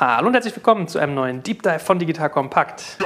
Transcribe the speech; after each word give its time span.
Hallo 0.00 0.28
und 0.28 0.32
herzlich 0.32 0.56
willkommen 0.56 0.88
zu 0.88 0.98
einem 0.98 1.12
neuen 1.12 1.42
Deep 1.42 1.62
Dive 1.62 1.78
von 1.78 1.98
Digital 1.98 2.30
Kompakt. 2.30 2.96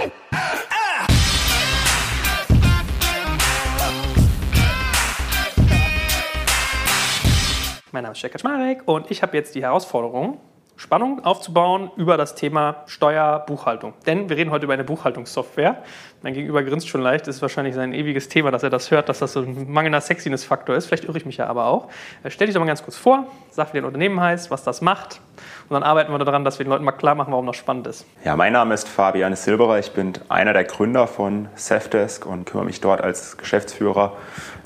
Mein 7.91 8.05
Name 8.05 8.13
ist 8.13 8.23
Jekka 8.23 8.39
Schmarek 8.39 8.87
und 8.87 9.11
ich 9.11 9.23
habe 9.25 9.37
jetzt 9.37 9.57
die 9.57 9.63
Herausforderung, 9.63 10.39
Spannung 10.85 11.25
aufzubauen 11.25 11.91
über 11.97 12.19
das 12.19 12.35
Thema 12.35 12.83
Steuer, 12.85 13.43
Buchhaltung. 13.47 13.95
Denn 14.05 14.29
wir 14.29 14.37
reden 14.37 14.51
heute 14.51 14.65
über 14.67 14.75
eine 14.75 14.85
Buchhaltungssoftware. 14.85 15.83
Mein 16.21 16.35
Gegenüber 16.35 16.63
grinst 16.63 16.89
schon 16.89 17.01
leicht, 17.01 17.27
das 17.27 17.37
ist 17.37 17.43
wahrscheinlich 17.43 17.75
sein 17.75 17.95
ewiges 17.95 18.29
Thema, 18.29 18.51
dass 18.51 18.63
er 18.63 18.69
das 18.69 18.91
hört, 18.91 19.09
dass 19.09 19.19
das 19.21 19.33
so 19.33 19.41
ein 19.41 19.73
mangelnder 19.73 20.03
Sexiness-Faktor 20.03 20.77
ist. 20.77 20.85
Vielleicht 20.85 21.05
irre 21.05 21.17
ich 21.17 21.25
mich 21.25 21.39
ja 21.39 21.47
aber 21.47 21.69
auch. 21.69 21.89
Äh, 22.23 22.29
stell 22.29 22.49
dich 22.49 22.55
doch 22.55 22.61
mal 22.61 22.67
ganz 22.67 22.83
kurz 22.83 22.99
vor, 22.99 23.27
sag, 23.51 23.73
wie 23.73 23.79
dein 23.79 23.87
Unternehmen 23.87 24.21
heißt, 24.21 24.51
was 24.51 24.63
das 24.63 24.83
macht. 24.83 25.23
Und 25.71 25.73
dann 25.73 25.83
arbeiten 25.83 26.13
wir 26.13 26.19
daran, 26.19 26.45
dass 26.45 26.59
wir 26.59 26.67
den 26.67 26.71
Leuten 26.71 26.85
mal 26.85 26.93
klar 26.93 27.15
machen, 27.15 27.33
warum 27.33 27.47
das 27.47 27.57
spannend 27.57 27.87
ist. 27.87 28.05
Ja, 28.23 28.37
mein 28.37 28.53
Name 28.53 28.75
ist 28.75 28.87
Fabian 28.87 29.35
Silberer. 29.35 29.79
Ich 29.79 29.93
bin 29.93 30.13
einer 30.29 30.53
der 30.53 30.65
Gründer 30.65 31.07
von 31.07 31.49
Safdesk 31.55 32.27
und 32.27 32.45
kümmere 32.45 32.67
mich 32.67 32.83
dort 32.83 33.01
als 33.01 33.39
Geschäftsführer 33.39 34.13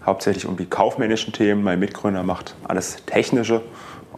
hauptsächlich 0.05 0.46
um 0.46 0.56
die 0.56 0.66
kaufmännischen 0.66 1.32
Themen. 1.32 1.62
Mein 1.62 1.78
Mitgründer 1.78 2.24
macht 2.24 2.56
alles 2.66 3.05
Technische. 3.06 3.62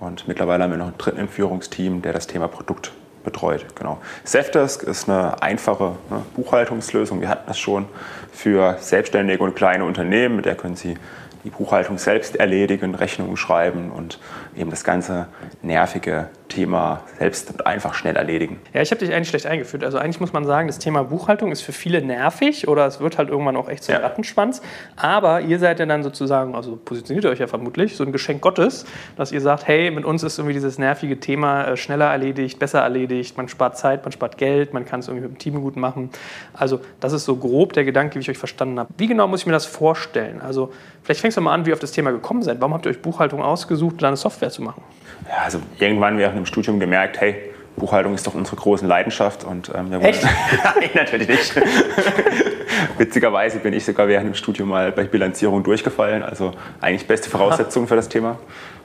Und 0.01 0.27
mittlerweile 0.27 0.65
haben 0.65 0.71
wir 0.71 0.79
noch 0.79 0.87
einen 0.87 0.99
dritten 0.99 1.21
im 1.21 1.29
Führungsteam, 1.29 2.03
der 2.03 2.13
das 2.13 2.27
Thema 2.27 2.49
Produkt 2.49 2.93
betreut. 3.23 3.67
Genau. 3.75 3.99
Safdesk 4.25 4.83
ist 4.83 5.09
eine 5.09 5.43
einfache 5.43 5.97
ne, 6.09 6.23
Buchhaltungslösung. 6.35 7.21
Wir 7.21 7.29
hatten 7.29 7.47
das 7.47 7.59
schon 7.59 7.87
für 8.33 8.77
selbstständige 8.81 9.45
und 9.45 9.55
kleine 9.55 9.85
Unternehmen. 9.85 10.37
Mit 10.37 10.47
der 10.47 10.55
können 10.55 10.75
Sie 10.75 10.97
die 11.45 11.51
Buchhaltung 11.51 11.99
selbst 11.99 12.37
erledigen, 12.37 12.95
Rechnungen 12.95 13.37
schreiben 13.37 13.91
und 13.91 14.19
eben 14.57 14.71
das 14.71 14.85
ganze 14.85 15.27
nervige 15.63 16.29
Thema 16.51 17.03
selbst 17.19 17.51
und 17.51 17.67
einfach 17.67 17.95
schnell 17.95 18.17
erledigen. 18.17 18.61
Ja, 18.75 18.83
ich 18.83 18.91
habe 18.91 18.99
dich 18.99 19.15
eigentlich 19.15 19.29
schlecht 19.29 19.47
eingeführt. 19.47 19.85
Also 19.85 19.99
eigentlich 19.99 20.21
muss 20.21 20.33
man 20.33 20.45
sagen, 20.45 20.67
das 20.67 20.79
Thema 20.79 21.05
Buchhaltung 21.05 21.53
ist 21.53 21.63
für 21.63 21.73
viele 21.73 22.03
nervig 22.03 22.69
oder 22.69 22.87
es 22.87 23.01
wird 23.01 23.17
halt 23.17 23.31
irgendwann 23.31 23.57
auch 23.57 23.69
echt 23.69 23.85
so 23.85 23.93
ein 23.93 24.01
ja. 24.01 24.07
Rattenschwanz. 24.07 24.61
Aber 24.97 25.41
ihr 25.41 25.59
seid 25.59 25.79
ja 25.79 25.87
dann 25.87 26.03
sozusagen, 26.03 26.55
also 26.55 26.77
positioniert 26.77 27.25
ihr 27.25 27.31
euch 27.31 27.39
ja 27.39 27.47
vermutlich, 27.47 27.97
so 27.97 28.05
ein 28.05 28.13
Geschenk 28.13 28.43
Gottes, 28.43 28.85
dass 29.17 29.33
ihr 29.33 29.41
sagt, 29.41 29.67
hey, 29.67 29.91
mit 29.91 30.05
uns 30.05 30.23
ist 30.23 30.39
irgendwie 30.39 30.55
dieses 30.55 30.79
nervige 30.79 31.21
Thema 31.21 31.65
äh, 31.65 31.77
schneller 31.77 32.11
erledigt, 32.11 32.59
besser 32.59 32.81
erledigt, 32.81 33.37
man 33.37 33.49
spart 33.49 33.79
Zeit, 33.79 34.05
man 34.05 34.13
spart 34.13 34.37
Geld, 34.37 34.75
man 34.75 34.85
kann 34.85 35.01
es 35.01 35.09
irgendwie 35.09 35.29
mit 35.29 35.37
dem 35.37 35.39
Team 35.39 35.61
gut 35.61 35.77
machen. 35.77 36.11
Also 36.53 36.81
das 36.99 37.13
ist 37.13 37.25
so 37.25 37.37
grob 37.37 37.73
der 37.75 37.85
Gedanke, 37.85 38.17
wie 38.17 38.21
ich 38.21 38.31
euch 38.31 38.39
verstanden 38.39 38.79
habe. 38.81 38.93
Wie 38.99 39.07
genau 39.07 39.29
muss 39.29 39.41
ich 39.41 39.47
mir 39.47 39.53
das 39.53 39.67
vorstellen? 39.67 40.41
Also 40.41 40.73
vielleicht 41.03 41.21
fängst 41.21 41.37
du 41.37 41.41
mal 41.41 41.55
an, 41.55 41.65
wie 41.65 41.71
ihr 41.71 41.75
auf 41.75 41.81
das 41.81 41.93
Thema 41.93 42.11
gekommen 42.11 42.43
seid. 42.43 42.61
Warum 42.61 42.75
habt 42.75 42.87
ihr 42.87 42.91
euch 42.91 43.03
Buchhaltung 43.03 43.41
ausgesucht, 43.41 43.97
da 44.03 44.09
eine 44.09 44.17
Software 44.17 44.40
zu 44.49 44.63
machen? 44.63 44.83
Ja, 45.29 45.45
also 45.45 45.61
irgendwann 45.79 46.17
während 46.17 46.37
dem 46.37 46.47
Studium 46.47 46.81
gemerkt, 46.81 47.21
hey, 47.21 47.37
Buchhaltung 47.77 48.15
ist 48.15 48.27
doch 48.27 48.35
unsere 48.35 48.57
große 48.57 48.87
Leidenschaft. 48.87 49.45
Und, 49.45 49.73
ähm, 49.75 49.91
wir 49.91 50.03
Echt? 50.03 50.23
Nein, 50.65 50.91
natürlich 50.95 51.29
nicht. 51.29 51.55
Witzigerweise 52.99 53.59
bin 53.59 53.73
ich 53.73 53.85
sogar 53.85 54.09
während 54.09 54.29
dem 54.29 54.35
Studium 54.35 54.69
mal 54.69 54.93
bei 54.93 55.05
Bilanzierung 55.05 55.63
durchgefallen. 55.63 56.23
Also 56.23 56.53
eigentlich 56.81 57.07
beste 57.07 57.29
Voraussetzungen 57.31 57.89
für 57.89 57.97
das 57.97 58.09
Thema. 58.09 58.39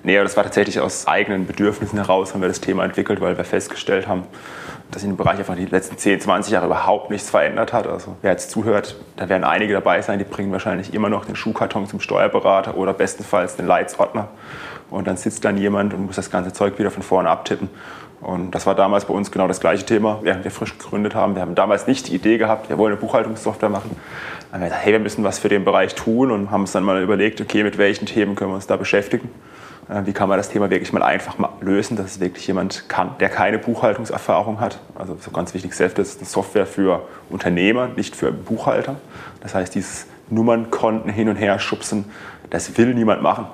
Nee, 0.04 0.18
aber 0.18 0.24
das 0.24 0.38
war 0.38 0.44
tatsächlich 0.44 0.80
aus 0.80 1.08
eigenen 1.08 1.48
Bedürfnissen 1.48 1.98
heraus, 1.98 2.34
haben 2.34 2.42
wir 2.42 2.48
das 2.48 2.62
Thema 2.62 2.86
entwickelt, 2.86 3.22
weil 3.22 3.38
wir 3.38 3.44
festgestellt 3.44 4.08
haben, 4.08 4.24
dass 4.92 5.02
sich 5.02 5.10
im 5.10 5.18
Bereich 5.18 5.40
einfach 5.40 5.56
die 5.56 5.66
letzten 5.66 5.98
10, 5.98 6.22
20 6.22 6.54
Jahre 6.54 6.68
überhaupt 6.68 7.10
nichts 7.10 7.32
verändert 7.32 7.74
hat. 7.74 7.88
Also 7.88 8.16
wer 8.22 8.32
jetzt 8.32 8.52
zuhört, 8.52 8.96
da 9.18 9.30
werden 9.30 9.44
einige 9.44 9.74
dabei 9.74 10.02
sein, 10.02 10.20
die 10.20 10.26
bringen 10.26 10.52
wahrscheinlich 10.52 10.94
immer 10.94 11.10
noch 11.10 11.26
den 11.26 11.36
Schuhkarton 11.36 11.88
zum 11.88 12.00
Steuerberater 12.00 12.78
oder 12.78 12.94
bestenfalls 12.94 13.56
den 13.56 13.66
Leitsordner. 13.66 14.30
Und 14.90 15.08
dann 15.08 15.18
sitzt 15.18 15.46
dann 15.46 15.58
jemand 15.58 15.94
und 15.94 16.06
muss 16.06 16.16
das 16.16 16.30
ganze 16.30 16.54
Zeug 16.54 16.78
wieder 16.80 16.92
von 16.92 17.04
vorne 17.04 17.30
abtippen. 17.30 17.70
Und 18.22 18.52
das 18.52 18.66
war 18.66 18.76
damals 18.76 19.06
bei 19.06 19.14
uns 19.14 19.32
genau 19.32 19.48
das 19.48 19.60
gleiche 19.60 19.86
Thema, 19.86 20.20
während 20.22 20.44
wir 20.44 20.52
frisch 20.52 20.78
gegründet 20.78 21.16
haben. 21.16 21.36
Wir 21.36 21.42
haben 21.42 21.56
damals 21.56 21.86
nicht 21.86 22.08
die 22.08 22.16
Idee 22.16 22.38
gehabt, 22.38 22.70
wir 22.70 22.78
wollen 22.78 22.94
eine 22.94 23.02
Buchhaltungssoftware 23.02 23.70
machen. 23.70 23.92
Dann 24.52 24.54
haben 24.54 24.62
wir 24.62 24.70
gesagt, 24.70 24.86
hey, 24.86 24.94
wir 24.94 25.00
müssen 25.00 25.24
was 25.24 25.40
für 25.40 25.50
den 25.50 25.66
Bereich 25.66 25.96
tun 25.96 26.32
und 26.32 26.50
haben 26.50 26.62
uns 26.62 26.72
dann 26.72 26.84
mal 26.84 27.02
überlegt, 27.02 27.42
okay, 27.42 27.64
mit 27.64 27.78
welchen 27.78 28.06
Themen 28.06 28.36
können 28.36 28.52
wir 28.52 28.56
uns 28.56 28.68
da 28.68 28.78
beschäftigen. 28.78 29.30
Äh, 29.90 30.06
wie 30.06 30.14
kann 30.14 30.30
man 30.30 30.38
das 30.38 30.50
Thema 30.50 30.70
wirklich 30.70 30.92
mal 30.94 31.04
einfach 31.04 31.36
lösen, 31.62 31.98
dass 31.98 32.14
es 32.14 32.20
wirklich 32.20 32.48
jemand 32.48 32.90
kann, 32.90 33.12
der 33.20 33.30
keine 33.30 33.60
Buchhaltungserfahrung 33.60 34.60
hat. 34.60 34.80
Also 34.96 35.18
so 35.20 35.32
ganz 35.32 35.54
wichtig, 35.54 35.74
selbst 35.74 36.00
ist 36.00 36.20
eine 36.20 36.28
Software 36.28 36.66
für 36.66 37.02
Unternehmer, 37.30 37.90
nicht 37.96 38.16
für 38.16 38.32
Buchhalter. 38.32 38.96
Das 39.42 39.54
heißt, 39.54 39.76
dieses 39.76 40.08
Nummernkonten 40.30 41.12
hin 41.12 41.30
und 41.30 41.36
her 41.36 41.60
schubsen, 41.60 42.06
das 42.50 42.78
will 42.78 42.94
niemand 42.96 43.22
machen. 43.22 43.46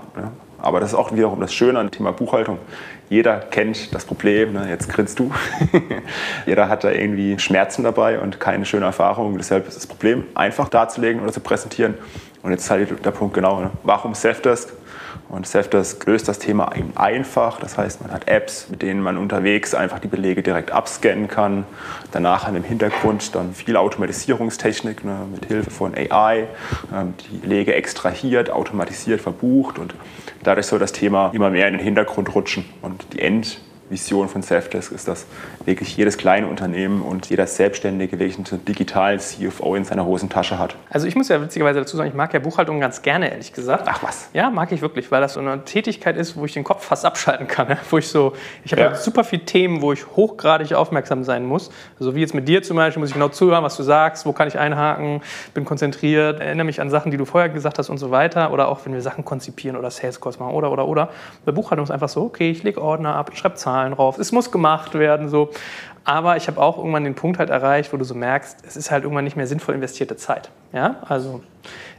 Aber 0.62 0.80
das 0.80 0.92
ist 0.92 0.96
auch 0.96 1.12
wiederum 1.14 1.40
das 1.40 1.54
Schöne 1.54 1.80
an 1.80 1.88
dem 1.88 1.92
Thema 1.92 2.12
Buchhaltung. 2.12 2.60
Jeder 3.10 3.40
kennt 3.40 3.94
das 3.94 4.06
Problem, 4.06 4.54
ne? 4.54 4.70
jetzt 4.70 4.88
grinst 4.88 5.20
du. 5.20 5.32
Jeder 6.46 6.70
hat 6.70 6.84
da 6.84 6.92
irgendwie 6.92 7.38
Schmerzen 7.40 7.84
dabei 7.84 8.20
und 8.20 8.40
keine 8.40 8.66
schöne 8.66 8.86
Erfahrung. 8.86 9.38
Deshalb 9.38 9.68
ist 9.68 9.76
das 9.76 9.88
Problem 9.88 10.24
einfach 10.34 10.70
darzulegen 10.70 11.22
oder 11.22 11.32
zu 11.32 11.42
präsentieren. 11.42 11.96
Und 12.44 12.52
jetzt 12.52 12.64
ist 12.64 12.72
halt 12.72 13.06
der 13.06 13.12
Punkt 13.12 13.34
genau, 13.34 13.60
ne? 13.60 13.72
warum 13.84 14.14
Safdesk? 14.14 14.72
Und 15.32 15.48
Safdesk 15.48 16.06
löst 16.08 16.28
das 16.28 16.40
Thema 16.40 16.76
eben 16.76 16.92
einfach. 16.98 17.62
Das 17.62 17.78
heißt, 17.78 18.02
man 18.02 18.12
hat 18.12 18.28
Apps, 18.28 18.68
mit 18.70 18.82
denen 18.82 19.02
man 19.02 19.18
unterwegs 19.18 19.74
einfach 19.74 20.00
die 20.00 20.10
Belege 20.10 20.44
direkt 20.44 20.72
abscannen 20.72 21.30
kann. 21.30 21.66
Danach 22.12 22.50
im 22.50 22.64
Hintergrund 22.66 23.34
dann 23.34 23.54
viel 23.54 23.78
Automatisierungstechnik 23.78 25.06
ne, 25.06 25.20
mit 25.32 25.46
Hilfe 25.46 25.72
von 25.72 25.96
AI, 25.96 26.48
ähm, 26.94 27.14
die 27.32 27.38
Belege 27.38 27.74
extrahiert, 27.74 28.50
automatisiert 28.50 29.22
verbucht 29.22 29.80
und 29.80 29.96
dadurch 30.44 30.66
soll 30.66 30.80
das 30.80 30.92
Thema 30.92 31.32
immer 31.34 31.50
mehr 31.50 31.70
in 31.70 31.76
den 31.76 31.84
Hintergrund 31.84 32.36
rutschen 32.36 32.66
und 32.82 33.14
die 33.14 33.22
End 33.22 33.62
Vision 33.92 34.30
von 34.30 34.42
Safdesk 34.42 34.92
ist, 34.92 35.08
dass 35.08 35.26
wirklich 35.66 35.96
jedes 35.98 36.18
kleine 36.18 36.48
Unternehmen 36.48 37.02
und 37.02 37.30
jeder 37.30 37.46
Selbstständige 37.46 38.18
wirklich 38.20 38.38
einen 38.38 38.66
digitalen 38.66 39.20
CFO 39.20 39.76
in 39.76 39.84
seiner 39.84 40.06
Hosentasche 40.06 40.58
hat. 40.58 40.76
Also 40.90 41.08
ich 41.08 41.16
muss 41.16 41.28
ja 41.28 41.42
witzigerweise 41.42 41.80
dazu 41.80 41.98
sagen, 41.98 42.10
ich 42.10 42.16
mag 42.16 42.34
ja 42.34 42.40
Buchhaltung 42.40 42.80
ganz 42.80 43.02
gerne, 43.02 43.30
ehrlich 43.32 43.54
gesagt. 43.54 43.86
Ach 43.88 44.02
was? 44.02 44.30
Ja, 44.34 44.50
mag 44.50 44.72
ich 44.72 44.82
wirklich, 44.82 45.12
weil 45.12 45.22
das 45.22 45.34
so 45.34 45.40
eine 45.40 45.64
Tätigkeit 45.66 46.18
ist, 46.18 46.36
wo 46.36 46.46
ich 46.46 46.54
den 46.54 46.64
Kopf 46.64 46.86
fast 46.86 47.06
abschalten 47.06 47.48
kann. 47.48 47.68
Ne? 47.68 47.78
Wo 47.90 47.98
ich 47.98 48.08
so, 48.08 48.34
ich 48.64 48.72
habe 48.72 48.82
ja. 48.82 48.88
halt 48.90 48.98
super 48.98 49.24
viele 49.24 49.46
Themen, 49.46 49.82
wo 49.82 49.92
ich 49.94 50.08
hochgradig 50.16 50.74
aufmerksam 50.74 51.24
sein 51.24 51.46
muss. 51.46 51.72
Also 52.00 52.16
wie 52.16 52.22
jetzt 52.22 52.34
mit 52.34 52.48
dir 52.48 52.64
zum 52.64 52.78
Beispiel, 52.78 53.02
muss 53.02 53.10
ich 53.10 53.16
genau 53.16 53.30
zuhören, 53.30 53.64
was 53.64 53.78
du 53.78 53.84
sagst, 53.84 54.26
wo 54.26 54.32
kann 54.32 54.48
ich 54.48 54.58
einhaken, 54.58 55.22
bin 55.54 55.66
konzentriert, 55.66 56.40
erinnere 56.40 56.66
mich 56.66 56.82
an 56.82 56.90
Sachen, 56.90 57.12
die 57.12 57.18
du 57.18 57.26
vorher 57.26 57.50
gesagt 57.50 57.78
hast 57.78 57.90
und 57.90 57.98
so 57.98 58.12
weiter. 58.12 58.52
Oder 58.52 58.68
auch 58.68 58.86
wenn 58.86 58.94
wir 58.94 59.02
Sachen 59.02 59.26
konzipieren 59.26 59.76
oder 59.78 59.92
Sales 59.92 60.22
Calls 60.22 60.40
machen 60.40 60.54
oder, 60.54 60.72
oder, 60.72 60.88
oder. 60.88 61.10
Bei 61.46 61.52
Buchhaltung 61.52 61.84
ist 61.84 61.92
einfach 61.92 62.10
so, 62.10 62.22
okay, 62.24 62.52
ich 62.52 62.64
lege 62.64 62.82
Ordner 62.82 63.16
ab, 63.16 63.30
ich 63.34 63.40
schreibe 63.40 63.56
Zahlen 63.56 63.81
Zahlen 63.82 63.96
drauf, 63.96 64.18
es 64.18 64.32
muss 64.32 64.52
gemacht 64.52 64.94
werden, 64.94 65.30
so. 65.30 65.50
Aber 66.04 66.36
ich 66.36 66.48
habe 66.48 66.60
auch 66.60 66.78
irgendwann 66.78 67.04
den 67.04 67.14
Punkt 67.14 67.38
halt 67.38 67.52
erreicht, 67.52 67.94
wo 67.94 67.98
du 67.98 68.04
so 68.04 68.16
merkst, 68.16 68.58
es 68.66 68.76
ist 68.76 68.90
halt 68.90 69.04
irgendwann 69.04 69.24
nicht 69.24 69.38
mehr 69.38 69.46
sinnvoll 69.46 69.76
investierte 69.76 70.16
Zeit. 70.16 70.50
Ja, 70.74 70.96
also 71.08 71.42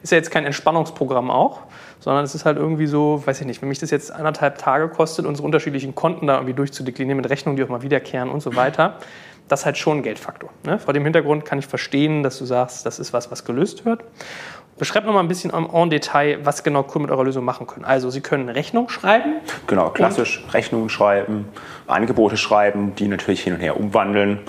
ist 0.03 0.11
ja 0.11 0.19
jetzt 0.19 0.33
kein 0.33 0.45
Entspannungsprogramm 0.45 1.31
auch, 1.31 1.61
sondern 2.01 2.25
es 2.25 2.35
ist 2.35 2.45
halt 2.45 2.57
irgendwie 2.57 2.87
so, 2.87 3.23
weiß 3.25 3.41
ich 3.41 3.47
nicht, 3.47 3.63
wenn 3.63 3.69
mich 3.69 3.79
das 3.79 3.91
jetzt 3.91 4.11
anderthalb 4.11 4.59
Tage 4.59 4.89
kostet, 4.89 5.25
unsere 5.25 5.47
unterschiedlichen 5.47 5.95
Konten 5.95 6.27
da 6.27 6.35
irgendwie 6.35 6.55
durchzudeklinieren 6.55 7.17
mit 7.17 7.31
Rechnungen, 7.31 7.57
die 7.57 7.63
auch 7.63 7.69
mal 7.69 7.83
wiederkehren 7.83 8.29
und 8.29 8.41
so 8.41 8.57
weiter, 8.57 8.99
das 9.47 9.61
ist 9.61 9.67
halt 9.67 9.79
schon 9.79 9.99
ein 9.99 10.03
Geldfaktor. 10.03 10.51
Ne? 10.65 10.79
Vor 10.79 10.95
dem 10.95 11.05
Hintergrund 11.05 11.45
kann 11.45 11.59
ich 11.59 11.67
verstehen, 11.67 12.23
dass 12.23 12.39
du 12.39 12.45
sagst, 12.45 12.87
das 12.87 12.99
ist 12.99 13.13
was, 13.13 13.31
was 13.31 13.45
gelöst 13.45 13.85
wird. 13.85 14.03
Beschreibt 14.79 15.07
noch 15.07 15.13
mal 15.13 15.21
ein 15.21 15.29
bisschen 15.29 15.53
en 15.53 15.91
Detail, 15.91 16.39
was 16.45 16.65
genau 16.65 16.83
Kunden 16.83 17.03
mit 17.03 17.11
eurer 17.11 17.25
Lösung 17.25 17.45
machen 17.45 17.67
können. 17.67 17.85
Also 17.85 18.11
Sie 18.11 18.21
können 18.21 18.49
Rechnung 18.49 18.89
schreiben. 18.89 19.35
Genau, 19.67 19.91
klassisch 19.91 20.45
Rechnungen 20.53 20.89
schreiben, 20.89 21.47
Angebote 21.87 22.37
schreiben, 22.37 22.95
die 22.97 23.07
natürlich 23.07 23.43
hin 23.43 23.55
und 23.55 23.61
her 23.61 23.79
umwandeln, 23.79 24.41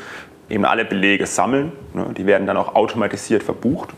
eben 0.49 0.65
alle 0.65 0.85
Belege 0.85 1.25
sammeln. 1.25 1.73
Ne? 1.93 2.07
Die 2.17 2.25
werden 2.25 2.47
dann 2.47 2.57
auch 2.57 2.73
automatisiert 2.73 3.43
verbucht. 3.43 3.89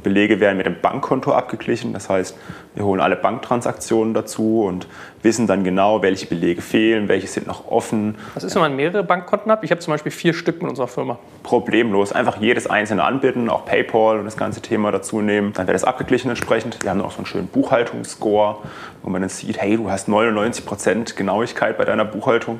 Die 0.00 0.08
Belege 0.08 0.40
werden 0.40 0.56
mit 0.56 0.64
dem 0.64 0.80
Bankkonto 0.80 1.34
abgeglichen. 1.34 1.92
Das 1.92 2.08
heißt, 2.08 2.34
wir 2.74 2.86
holen 2.86 3.02
alle 3.02 3.16
Banktransaktionen 3.16 4.14
dazu 4.14 4.62
und 4.62 4.86
wissen 5.22 5.46
dann 5.46 5.62
genau, 5.62 6.00
welche 6.00 6.24
Belege 6.24 6.62
fehlen, 6.62 7.06
welche 7.08 7.26
sind 7.26 7.46
noch 7.46 7.70
offen. 7.70 8.14
Was 8.32 8.42
ist, 8.42 8.54
wenn 8.54 8.62
man 8.62 8.76
mehrere 8.76 9.04
Bankkonten 9.04 9.52
hat? 9.52 9.62
Ich 9.62 9.70
habe 9.70 9.82
zum 9.82 9.92
Beispiel 9.92 10.10
vier 10.10 10.32
Stück 10.32 10.62
mit 10.62 10.70
unserer 10.70 10.88
Firma. 10.88 11.18
Problemlos. 11.42 12.12
Einfach 12.14 12.40
jedes 12.40 12.66
einzelne 12.66 13.04
anbieten, 13.04 13.50
auch 13.50 13.66
PayPal 13.66 14.18
und 14.18 14.24
das 14.24 14.38
ganze 14.38 14.62
Thema 14.62 14.90
dazu 14.90 15.20
nehmen. 15.20 15.52
Dann 15.52 15.66
wird 15.66 15.74
das 15.74 15.84
abgeglichen 15.84 16.30
entsprechend. 16.30 16.82
Wir 16.82 16.88
haben 16.88 16.98
noch 16.98 17.10
so 17.10 17.18
einen 17.18 17.26
schönen 17.26 17.48
Buchhaltungsscore, 17.48 18.56
wo 19.02 19.10
man 19.10 19.20
dann 19.20 19.28
sieht, 19.28 19.60
hey, 19.60 19.76
du 19.76 19.90
hast 19.90 20.08
99% 20.08 21.14
Genauigkeit 21.14 21.76
bei 21.76 21.84
deiner 21.84 22.06
Buchhaltung. 22.06 22.58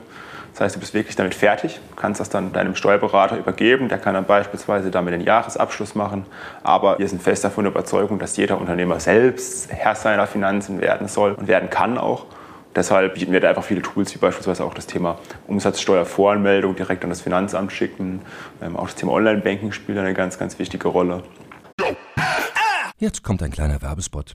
Das 0.53 0.61
heißt, 0.61 0.77
du 0.77 0.81
bist 0.81 0.95
wirklich 0.95 1.17
damit 1.17 1.35
fertig, 1.35 1.81
kannst 1.97 2.21
das 2.21 2.29
dann 2.29 2.53
deinem 2.53 2.75
Steuerberater 2.75 3.39
übergeben, 3.39 3.89
der 3.89 3.99
kann 3.99 4.15
dann 4.15 4.25
beispielsweise 4.25 4.91
damit 4.91 5.15
den 5.15 5.21
Jahresabschluss 5.21 5.95
machen. 5.95 6.27
Aber 6.63 6.99
wir 6.99 7.09
sind 7.09 7.23
fest 7.23 7.45
davon 7.45 7.67
Überzeugung, 7.67 8.19
dass 8.19 8.37
jeder 8.37 8.61
Unternehmer 8.61 9.01
selbst 9.01 9.73
Herr 9.73 9.95
seiner 9.95 10.27
Finanzen 10.27 10.81
werden 10.81 11.09
soll 11.09 11.33
und 11.33 11.49
werden 11.49 11.71
kann 11.71 11.99
auch. 11.99 12.27
Deshalb 12.75 13.15
bieten 13.15 13.33
wir 13.33 13.41
da 13.41 13.49
einfach 13.49 13.65
viele 13.65 13.83
Tools, 13.83 14.15
wie 14.15 14.19
beispielsweise 14.19 14.65
auch 14.65 14.75
das 14.75 14.87
Thema 14.87 15.19
Umsatzsteuervoranmeldung 15.49 16.77
direkt 16.77 17.03
an 17.03 17.11
das 17.11 17.21
Finanzamt 17.21 17.73
schicken. 17.73 18.21
Ähm, 18.63 18.77
auch 18.77 18.87
das 18.87 18.95
Thema 18.95 19.13
Online-Banking 19.13 19.73
spielt 19.73 19.99
eine 19.99 20.15
ganz, 20.15 20.39
ganz 20.39 20.59
wichtige 20.59 20.89
Rolle. 20.89 21.25
Jetzt 22.99 23.25
kommt 23.25 23.43
ein 23.43 23.51
kleiner 23.51 23.83
Werbespot. 23.83 24.35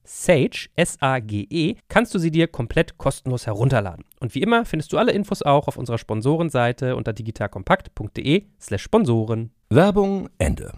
Sage, 0.03 0.69
S-A-G-E, 0.75 1.75
kannst 1.89 2.13
du 2.13 2.19
sie 2.19 2.31
dir 2.31 2.47
komplett 2.47 2.97
kostenlos 2.97 3.45
herunterladen. 3.45 4.05
Und 4.19 4.35
wie 4.35 4.41
immer 4.41 4.65
findest 4.65 4.93
du 4.93 4.97
alle 4.97 5.11
Infos 5.11 5.41
auch 5.41 5.67
auf 5.67 5.77
unserer 5.77 5.97
Sponsorenseite 5.97 6.95
unter 6.95 7.13
digitalkompakt.de 7.13 8.45
slash 8.59 8.83
Sponsoren. 8.83 9.51
Werbung 9.69 10.29
Ende. 10.37 10.73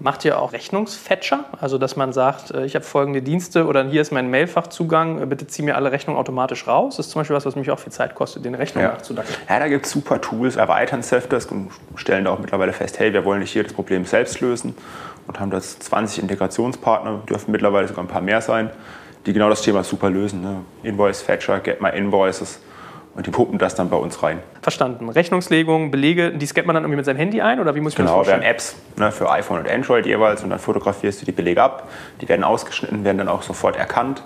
Macht 0.00 0.24
ihr 0.24 0.38
auch 0.38 0.52
Rechnungsfetcher? 0.52 1.46
Also, 1.60 1.76
dass 1.76 1.96
man 1.96 2.12
sagt, 2.12 2.52
äh, 2.52 2.64
ich 2.64 2.76
habe 2.76 2.84
folgende 2.84 3.20
Dienste 3.20 3.66
oder 3.66 3.84
hier 3.84 4.00
ist 4.00 4.12
mein 4.12 4.30
Mailfachzugang, 4.30 5.20
äh, 5.20 5.26
bitte 5.26 5.48
zieh 5.48 5.62
mir 5.62 5.74
alle 5.74 5.90
Rechnungen 5.90 6.20
automatisch 6.20 6.68
raus. 6.68 6.96
Das 6.96 7.06
ist 7.06 7.12
zum 7.12 7.20
Beispiel 7.20 7.34
was, 7.34 7.46
was 7.46 7.56
mich 7.56 7.68
auch 7.72 7.80
viel 7.80 7.92
Zeit 7.92 8.14
kostet, 8.14 8.44
den 8.44 8.54
Rechnungen 8.54 8.88
ja. 8.88 8.94
nachzudacken. 8.94 9.34
Ja, 9.48 9.58
da 9.58 9.66
gibt 9.66 9.86
es 9.86 9.90
super 9.90 10.20
Tools, 10.20 10.54
erweitern 10.54 11.02
Selfdesk 11.02 11.50
und 11.50 11.72
stellen 11.96 12.26
da 12.26 12.30
auch 12.30 12.38
mittlerweile 12.38 12.72
fest, 12.72 13.00
hey, 13.00 13.12
wir 13.12 13.24
wollen 13.24 13.40
nicht 13.40 13.54
jedes 13.54 13.72
Problem 13.72 14.04
selbst 14.04 14.40
lösen 14.40 14.76
und 15.28 15.38
haben 15.38 15.50
das 15.50 15.78
20 15.78 16.22
Integrationspartner, 16.22 17.22
dürfen 17.28 17.52
mittlerweile 17.52 17.86
sogar 17.86 18.04
ein 18.04 18.08
paar 18.08 18.22
mehr 18.22 18.40
sein, 18.40 18.70
die 19.26 19.32
genau 19.32 19.48
das 19.48 19.62
Thema 19.62 19.84
super 19.84 20.10
lösen. 20.10 20.40
Ne? 20.40 20.62
Invoice 20.82 21.22
Fetcher, 21.22 21.60
Get 21.60 21.80
My 21.80 21.90
Invoices 21.90 22.60
und 23.14 23.26
die 23.26 23.30
puppen 23.30 23.58
das 23.58 23.74
dann 23.74 23.90
bei 23.90 23.96
uns 23.96 24.22
rein. 24.22 24.40
Verstanden. 24.62 25.08
Rechnungslegung, 25.08 25.90
Belege, 25.90 26.32
die 26.32 26.46
scannt 26.46 26.66
man 26.66 26.74
dann 26.74 26.84
irgendwie 26.84 26.96
mit 26.96 27.04
seinem 27.04 27.16
Handy 27.16 27.40
ein 27.40 27.60
oder 27.60 27.74
wie 27.74 27.80
muss 27.80 27.92
ich 27.92 27.96
genau, 27.96 28.10
das 28.10 28.14
vorstellen? 28.14 28.40
Genau, 28.40 28.46
wir 28.46 28.48
haben 28.48 28.54
Apps 28.54 28.76
ne, 28.96 29.12
für 29.12 29.30
iPhone 29.30 29.58
und 29.58 29.68
Android 29.68 30.06
jeweils 30.06 30.42
und 30.42 30.50
dann 30.50 30.58
fotografierst 30.58 31.20
du 31.20 31.26
die 31.26 31.32
Belege 31.32 31.62
ab. 31.62 31.88
Die 32.20 32.28
werden 32.28 32.44
ausgeschnitten, 32.44 33.04
werden 33.04 33.18
dann 33.18 33.28
auch 33.28 33.42
sofort 33.42 33.76
erkannt. 33.76 34.22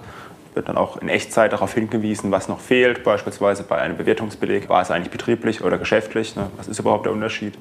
Wird 0.54 0.68
dann 0.68 0.76
auch 0.76 0.98
in 0.98 1.08
Echtzeit 1.08 1.54
darauf 1.54 1.72
hingewiesen, 1.72 2.30
was 2.30 2.48
noch 2.48 2.60
fehlt. 2.60 3.02
Beispielsweise 3.02 3.62
bei 3.62 3.78
einem 3.78 3.96
Bewertungsbeleg, 3.96 4.68
war 4.68 4.82
es 4.82 4.90
eigentlich 4.90 5.10
betrieblich 5.10 5.64
oder 5.64 5.78
geschäftlich? 5.78 6.36
Ne? 6.36 6.50
Was 6.58 6.68
ist 6.68 6.78
überhaupt 6.78 7.06
der 7.06 7.12
Unterschied? 7.12 7.54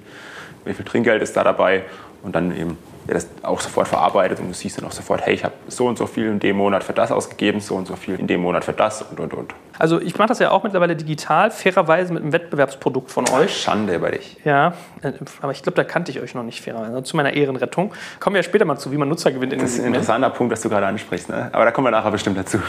Wie 0.66 0.74
viel 0.74 0.84
Trinkgeld 0.84 1.22
ist 1.22 1.38
da 1.38 1.46
dabei? 1.46 1.84
Und 2.24 2.36
dann 2.36 2.56
eben 2.56 2.78
der 3.07 3.15
das 3.15 3.27
auch 3.42 3.59
sofort 3.59 3.88
verarbeitet 3.88 4.39
und 4.39 4.50
du 4.50 4.53
siehst 4.53 4.77
dann 4.77 4.86
auch 4.86 4.92
sofort, 4.92 5.25
hey, 5.25 5.33
ich 5.33 5.44
habe 5.44 5.53
so 5.68 5.88
und 5.88 5.98
so 5.98 6.07
viel 6.07 6.27
in 6.27 6.39
dem 6.39 6.57
Monat 6.57 6.83
für 6.83 6.94
das 6.94 7.12
ausgegeben, 7.12 7.59
so 7.59 7.75
und 7.75 7.88
so 7.88 7.95
viel 7.95 8.15
in 8.15 8.27
dem 8.27 8.42
Monat 8.42 8.63
für 8.63 8.74
das 8.74 9.01
und 9.01 9.19
und 9.19 9.33
und. 9.33 9.53
Also 9.81 10.00
ich 10.00 10.16
mache 10.19 10.28
das 10.28 10.38
ja 10.38 10.51
auch 10.51 10.62
mittlerweile 10.62 10.95
digital, 10.95 11.50
fairerweise 11.50 12.13
mit 12.13 12.22
einem 12.22 12.33
Wettbewerbsprodukt 12.33 13.10
von 13.10 13.28
euch. 13.30 13.63
Schande 13.63 13.95
über 13.95 14.12
dich. 14.12 14.38
Ja, 14.45 14.75
äh, 15.01 15.13
aber 15.42 15.54
ich 15.54 15.63
glaube, 15.63 15.75
da 15.75 15.83
kannte 15.83 16.12
ich 16.12 16.22
euch 16.22 16.36
noch 16.36 16.44
nicht 16.44 16.62
fairerweise. 16.62 16.92
Also 16.92 17.01
zu 17.01 17.18
meiner 17.18 17.33
Ehrenrettung. 17.33 17.92
Kommen 18.19 18.36
wir 18.36 18.42
ja 18.42 18.44
später 18.44 18.63
mal 18.63 18.78
zu, 18.78 18.92
wie 18.92 18.98
man 18.98 19.10
Nutzer 19.10 19.31
gewinnt. 19.31 19.54
In 19.54 19.60
das 19.60 19.72
ist 19.72 19.80
ein 19.80 19.88
interessanter 19.88 20.30
Punkt, 20.30 20.51
dass 20.51 20.62
du 20.62 20.69
gerade 20.69 20.86
ansprichst. 20.86 21.30
Ne? 21.30 21.50
Aber 21.51 21.66
da 21.66 21.72
kommen 21.72 21.88
wir 21.88 21.92
nachher 21.92 22.12
bestimmt 22.12 22.38
dazu. 22.38 22.60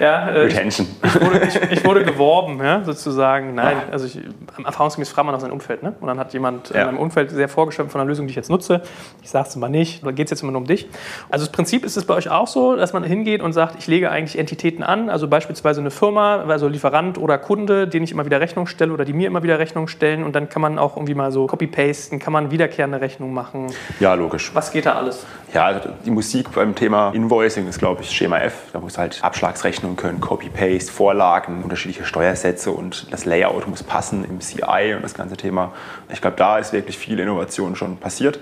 Ja, 0.00 0.28
äh, 0.28 0.40
Retention. 0.40 0.88
Ich, 1.04 1.14
ich, 1.14 1.20
wurde, 1.20 1.40
ich, 1.44 1.70
ich, 1.70 1.84
wurde, 1.84 2.04
geworben, 2.10 2.58
ja, 2.58 2.82
sozusagen. 2.82 3.54
Nein, 3.54 3.76
ja. 3.86 3.92
also 3.92 4.06
ich, 4.06 4.18
erfahrungsgemäß 4.64 5.08
fragt 5.08 5.26
man 5.26 5.34
nach 5.36 5.40
seinem 5.40 5.52
Umfeld. 5.52 5.84
Ne? 5.84 5.94
Und 6.00 6.08
dann 6.08 6.18
hat 6.18 6.32
jemand 6.32 6.70
ja. 6.70 6.80
in 6.80 6.86
meinem 6.86 6.98
Umfeld 6.98 7.30
sehr 7.30 7.48
vorgeschwemmt 7.48 7.92
von 7.92 8.00
einer 8.00 8.08
Lösung, 8.08 8.26
die 8.26 8.30
ich 8.30 8.36
jetzt 8.36 8.50
nutze. 8.50 8.82
Ich 9.22 9.30
sage 9.30 9.46
es 9.48 9.54
mal 9.54 9.68
nicht. 9.68 10.04
Da 10.04 10.10
geht 10.10 10.26
es 10.26 10.32
jetzt 10.32 10.42
immer 10.42 10.50
nur 10.50 10.62
um 10.62 10.66
dich. 10.66 10.88
Also 11.28 11.44
das 11.44 11.52
Prinzip 11.52 11.84
ist 11.84 11.96
es 11.96 12.04
bei 12.06 12.14
euch 12.14 12.28
auch 12.28 12.48
so, 12.48 12.74
dass 12.74 12.92
man 12.92 13.04
hingeht 13.04 13.40
und 13.40 13.52
sagt, 13.52 13.76
ich 13.78 13.86
lege 13.86 14.10
eigentlich 14.10 14.36
Entitäten 14.36 14.82
an, 14.82 15.10
also 15.10 15.28
beispielsweise 15.28 15.80
eine 15.80 15.92
Firma, 15.92 16.39
also 16.48 16.68
Lieferant 16.68 17.18
oder 17.18 17.38
Kunde, 17.38 17.88
den 17.88 18.02
ich 18.02 18.12
immer 18.12 18.24
wieder 18.24 18.40
Rechnung 18.40 18.66
stelle 18.66 18.92
oder 18.92 19.04
die 19.04 19.12
mir 19.12 19.26
immer 19.26 19.42
wieder 19.42 19.58
Rechnung 19.58 19.88
stellen 19.88 20.24
und 20.24 20.34
dann 20.34 20.48
kann 20.48 20.62
man 20.62 20.78
auch 20.78 20.96
irgendwie 20.96 21.14
mal 21.14 21.32
so 21.32 21.46
copy-pasten, 21.46 22.18
kann 22.18 22.32
man 22.32 22.50
wiederkehrende 22.50 23.00
Rechnung 23.00 23.32
machen. 23.32 23.68
Ja, 23.98 24.14
logisch. 24.14 24.50
Was 24.54 24.72
geht 24.72 24.86
da 24.86 24.94
alles? 24.94 25.26
Ja, 25.52 25.66
also 25.66 25.90
die 26.04 26.10
Musik 26.10 26.52
beim 26.54 26.74
Thema 26.74 27.10
Invoicing 27.12 27.68
ist, 27.68 27.78
glaube 27.78 28.02
ich, 28.02 28.10
Schema 28.10 28.38
F. 28.38 28.54
Da 28.72 28.80
muss 28.80 28.98
halt 28.98 29.22
Abschlagsrechnungen 29.22 29.96
können, 29.96 30.20
Copy-Paste, 30.20 30.92
Vorlagen, 30.92 31.62
unterschiedliche 31.62 32.04
Steuersätze 32.04 32.70
und 32.70 33.12
das 33.12 33.24
Layout 33.24 33.66
muss 33.68 33.82
passen 33.82 34.24
im 34.24 34.40
CI 34.40 34.94
und 34.94 35.02
das 35.02 35.14
ganze 35.14 35.36
Thema. 35.36 35.72
Ich 36.12 36.20
glaube, 36.20 36.36
da 36.36 36.58
ist 36.58 36.72
wirklich 36.72 36.98
viel 36.98 37.18
Innovation 37.18 37.76
schon 37.76 37.96
passiert 37.96 38.40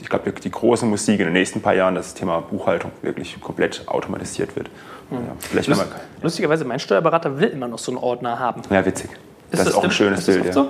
ich 0.00 0.08
glaube, 0.08 0.30
die 0.32 0.50
große 0.50 0.86
Musik 0.86 1.20
in 1.20 1.26
den 1.26 1.32
nächsten 1.32 1.60
paar 1.60 1.74
Jahren, 1.74 1.94
dass 1.94 2.06
das 2.06 2.14
Thema 2.14 2.40
Buchhaltung 2.40 2.92
wirklich 3.02 3.40
komplett 3.40 3.86
automatisiert 3.86 4.56
wird. 4.56 4.68
Ja, 5.10 5.18
vielleicht 5.38 5.68
Lust, 5.68 5.86
lustigerweise, 6.22 6.64
mein 6.64 6.80
Steuerberater 6.80 7.38
will 7.38 7.48
immer 7.48 7.68
noch 7.68 7.78
so 7.78 7.92
einen 7.92 7.98
Ordner 7.98 8.38
haben. 8.38 8.62
Ja, 8.70 8.84
witzig. 8.84 9.10
Ist 9.10 9.18
das, 9.52 9.60
das 9.60 9.68
ist 9.68 9.74
auch 9.76 9.84
ein 9.84 9.90
schönes 9.92 10.26
Bild. 10.26 10.46
Ja. 10.46 10.52
So? 10.52 10.68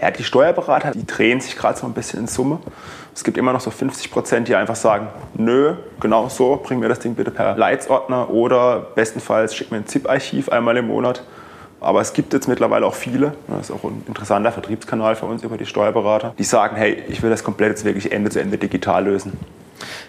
ja, 0.00 0.10
die 0.10 0.24
Steuerberater, 0.24 0.92
die 0.92 1.06
drehen 1.06 1.40
sich 1.40 1.56
gerade 1.56 1.78
so 1.78 1.86
ein 1.86 1.92
bisschen 1.92 2.20
in 2.20 2.26
Summe. 2.26 2.58
Es 3.14 3.24
gibt 3.24 3.36
immer 3.36 3.52
noch 3.52 3.60
so 3.60 3.70
50 3.70 4.10
Prozent, 4.10 4.48
die 4.48 4.54
einfach 4.54 4.76
sagen, 4.76 5.08
nö, 5.34 5.74
genau 6.00 6.28
so, 6.28 6.56
bring 6.62 6.78
mir 6.78 6.88
das 6.88 7.00
Ding 7.00 7.14
bitte 7.14 7.30
per 7.30 7.56
Leitsordner 7.56 8.30
oder 8.30 8.80
bestenfalls 8.94 9.54
schick 9.54 9.70
mir 9.70 9.78
ein 9.78 9.86
ZIP-Archiv 9.86 10.48
einmal 10.48 10.76
im 10.76 10.86
Monat. 10.86 11.22
Aber 11.80 12.00
es 12.00 12.12
gibt 12.12 12.32
jetzt 12.32 12.48
mittlerweile 12.48 12.86
auch 12.86 12.94
viele, 12.94 13.34
das 13.46 13.70
ist 13.70 13.70
auch 13.70 13.84
ein 13.84 14.02
interessanter 14.06 14.50
Vertriebskanal 14.50 15.14
für 15.14 15.26
uns 15.26 15.42
über 15.42 15.56
die 15.56 15.66
Steuerberater, 15.66 16.34
die 16.38 16.44
sagen, 16.44 16.76
hey, 16.76 17.02
ich 17.08 17.22
will 17.22 17.30
das 17.30 17.44
komplett 17.44 17.70
jetzt 17.70 17.84
wirklich 17.84 18.10
Ende 18.10 18.30
zu 18.30 18.40
Ende 18.40 18.58
digital 18.58 19.04
lösen. 19.04 19.32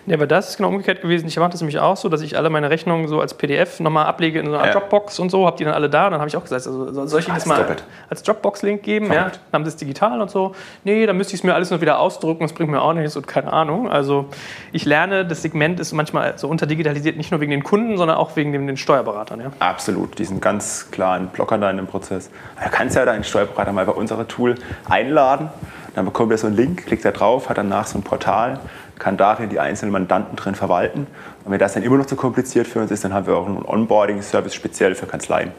Ja, 0.05 0.15
aber 0.15 0.27
das 0.27 0.49
ist 0.49 0.57
genau 0.57 0.69
umgekehrt 0.69 1.01
gewesen. 1.01 1.27
Ich 1.27 1.37
mache 1.37 1.51
das 1.51 1.61
nämlich 1.61 1.79
auch 1.79 1.97
so, 1.97 2.09
dass 2.09 2.21
ich 2.21 2.37
alle 2.37 2.49
meine 2.49 2.69
Rechnungen 2.69 3.07
so 3.07 3.21
als 3.21 3.33
PDF 3.33 3.79
nochmal 3.79 4.05
ablege 4.05 4.39
in 4.39 4.47
so 4.47 4.53
einer 4.55 4.67
ja. 4.67 4.71
Dropbox 4.71 5.19
und 5.19 5.29
so, 5.29 5.45
habe 5.45 5.57
die 5.57 5.63
dann 5.63 5.73
alle 5.73 5.89
da. 5.89 6.05
Und 6.05 6.11
dann 6.11 6.21
habe 6.21 6.29
ich 6.29 6.37
auch 6.37 6.43
gesagt, 6.43 6.65
also 6.65 7.05
soll 7.07 7.19
ich 7.19 7.27
Ihnen 7.27 7.35
das 7.35 7.45
mal 7.45 7.57
doppelt. 7.57 7.83
als 8.09 8.23
Dropbox-Link 8.23 8.83
geben? 8.83 9.11
Ja, 9.11 9.23
dann 9.23 9.31
haben 9.53 9.65
Sie 9.65 9.69
es 9.69 9.75
digital 9.75 10.21
und 10.21 10.31
so. 10.31 10.55
Nee, 10.83 11.05
dann 11.05 11.17
müsste 11.17 11.33
ich 11.33 11.41
es 11.41 11.43
mir 11.43 11.53
alles 11.53 11.69
nur 11.69 11.81
wieder 11.81 11.99
ausdrucken, 11.99 12.43
das 12.43 12.53
bringt 12.53 12.71
mir 12.71 12.81
auch 12.81 12.93
nichts 12.93 13.15
und 13.15 13.27
keine 13.27 13.51
Ahnung. 13.53 13.89
Also 13.89 14.25
ich 14.71 14.85
lerne, 14.85 15.25
das 15.25 15.41
Segment 15.41 15.79
ist 15.79 15.93
manchmal 15.93 16.37
so 16.37 16.47
unterdigitalisiert, 16.47 17.17
nicht 17.17 17.31
nur 17.31 17.39
wegen 17.39 17.51
den 17.51 17.63
Kunden, 17.63 17.97
sondern 17.97 18.17
auch 18.17 18.35
wegen 18.35 18.51
den 18.51 18.77
Steuerberatern. 18.77 19.39
Ja? 19.39 19.51
Absolut, 19.59 20.17
die 20.17 20.25
sind 20.25 20.41
ganz 20.41 20.89
klar 20.91 21.15
ein 21.15 21.27
Blocker 21.27 21.57
da 21.57 21.69
in 21.69 21.77
dem 21.77 21.87
Prozess. 21.87 22.29
Du 22.63 22.69
kannst 22.69 22.95
ja 22.95 23.05
deinen 23.05 23.23
Steuerberater 23.23 23.71
mal 23.71 23.85
bei 23.85 23.93
unserem 23.93 24.27
Tool 24.27 24.55
einladen. 24.87 25.49
Dann 25.95 26.05
bekommt 26.05 26.31
er 26.31 26.37
so 26.37 26.47
einen 26.47 26.55
Link, 26.55 26.85
klickt 26.85 27.03
er 27.03 27.11
drauf, 27.11 27.49
hat 27.49 27.57
danach 27.57 27.87
so 27.87 27.97
ein 27.97 28.03
Portal 28.03 28.59
kann 28.99 29.17
darin 29.17 29.49
die 29.49 29.59
einzelnen 29.59 29.91
Mandanten 29.91 30.35
drin 30.35 30.55
verwalten. 30.55 31.07
Und 31.45 31.51
wenn 31.51 31.59
das 31.59 31.73
dann 31.73 31.83
immer 31.83 31.97
noch 31.97 32.05
zu 32.05 32.15
kompliziert 32.15 32.67
für 32.67 32.79
uns 32.79 32.91
ist, 32.91 33.03
dann 33.03 33.13
haben 33.13 33.25
wir 33.25 33.35
auch 33.35 33.45
einen 33.45 33.63
Onboarding-Service 33.65 34.53
speziell 34.53 34.95
für 34.95 35.07
Kanzleien. 35.07 35.51